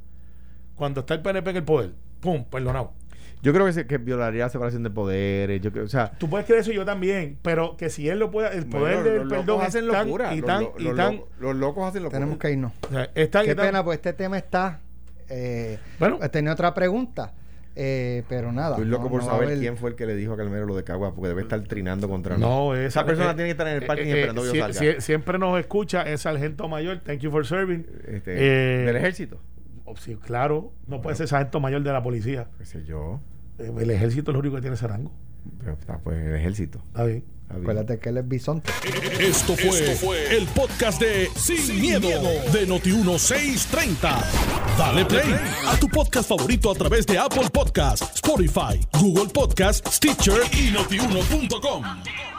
cuando 0.77 1.01
está 1.01 1.15
el 1.15 1.23
PNP 1.23 1.51
en 1.51 1.57
el 1.57 1.65
poder. 1.65 1.91
¡Pum! 2.21 2.45
Perdonado. 2.45 2.95
Yo 3.43 3.53
creo 3.53 3.67
que, 3.67 3.73
se, 3.73 3.87
que 3.89 3.99
violaría 3.99 4.45
la 4.45 4.51
separación 4.51 4.85
de 4.85 4.91
poderes. 4.91 5.61
Yo 5.61 5.71
o 5.83 5.89
sea, 5.89 6.13
Tú 6.13 6.31
puedes 6.31 6.47
creer 6.47 6.61
eso 6.61 6.71
yo 6.71 6.85
también, 6.85 7.39
pero 7.43 7.77
que 7.77 7.91
si 7.91 8.09
él 8.09 8.21
lo 8.21 8.31
puede, 8.31 8.57
el 8.57 8.67
poder 8.67 9.03
del 9.03 9.29
perdón 9.29 9.63
hacen 9.63 9.89
locura. 9.89 10.33
Y 10.35 10.43
tan, 10.43 10.69
y 10.79 10.89
tan, 10.95 11.23
los, 11.41 11.57
locos 11.57 11.89
hacen 11.89 12.05
locura. 12.05 12.21
Tenemos 12.21 12.39
que 12.39 12.53
irnos. 12.53 12.73
Qué 13.15 13.57
pena, 13.57 13.83
pues 13.83 13.97
este 13.97 14.13
tema 14.13 14.39
está. 14.39 14.81
Eh, 15.29 15.79
bueno, 15.99 16.19
tenía 16.31 16.53
otra 16.53 16.73
pregunta. 16.73 17.33
Eh, 17.75 18.23
pero 18.29 18.53
nada. 18.53 18.71
Estoy 18.71 18.87
loco 18.87 19.09
por 19.09 19.23
saber 19.23 19.59
quién 19.59 19.77
fue 19.77 19.91
el 19.91 19.97
que 19.97 20.07
le 20.07 20.15
dijo 20.15 20.35
a 20.35 20.37
Calmero 20.37 20.67
lo 20.67 20.77
de 20.77 20.85
Cagua, 20.85 21.15
porque 21.15 21.29
debe 21.29 21.43
estar 21.43 21.61
trinando 21.63 22.09
contra 22.09 22.37
No, 22.37 22.75
esa, 22.75 22.87
esa 22.87 23.07
persona 23.07 23.35
tiene 23.35 23.49
que 23.49 23.53
estar 23.53 23.69
en 23.69 23.77
el 23.77 23.87
parking 23.87 24.07
eh, 24.07 24.11
esperando 24.11 24.43
que 24.43 24.59
yo 24.59 24.69
salga. 24.69 25.01
siempre 25.01 25.39
nos 25.39 25.59
escucha, 25.59 26.03
es 26.03 26.23
sargento 26.23 26.69
mayor, 26.69 27.01
thank 27.01 27.21
you 27.21 27.31
for 27.31 27.47
serving. 27.47 27.87
Este, 28.07 28.31
¿Del 28.33 28.97
ejército? 28.97 29.41
Oh, 29.85 29.97
sí, 29.97 30.17
claro, 30.17 30.73
no 30.87 31.01
puede 31.01 31.17
ser 31.17 31.29
sargento 31.29 31.61
mayor 31.61 31.83
de 31.83 31.93
la 31.93 32.03
policía. 32.03 32.49
¿Qué 32.59 32.67
sé 32.67 32.85
yo? 32.85 33.21
El 33.59 33.91
ejército 33.91 34.31
es 34.31 34.35
lo 34.35 34.41
único 34.41 34.57
que 34.57 34.63
tiene 34.63 34.75
ese 34.75 34.87
rango. 34.87 35.13
Está 35.67 35.99
pues 35.99 36.19
el 36.19 36.35
ejército. 36.35 36.79
Está 36.87 37.05
bien. 37.05 37.25
Acuérdate 37.49 37.99
que 37.99 38.09
él 38.09 38.19
es 38.19 38.29
bisonte. 38.29 38.73
Esto 39.21 39.55
fue, 39.57 40.37
el 40.37 40.47
podcast 40.49 41.01
de 41.01 41.31
Sin, 41.37 41.81
miedo, 41.81 42.09
de 42.09 42.67
Noti1630. 42.67 44.25
Dale 44.79 45.05
play 45.05 45.35
a 45.67 45.77
tu 45.77 45.89
podcast 45.89 46.29
favorito 46.29 46.71
a 46.71 46.75
través 46.75 47.07
de 47.07 47.19
Apple 47.19 47.51
Podcasts, 47.53 48.11
Spotify, 48.15 48.81
Google 48.99 49.29
Podcasts, 49.33 49.97
Stitcher 49.97 50.41
y 50.53 50.71
notiuno.com. 50.71 52.32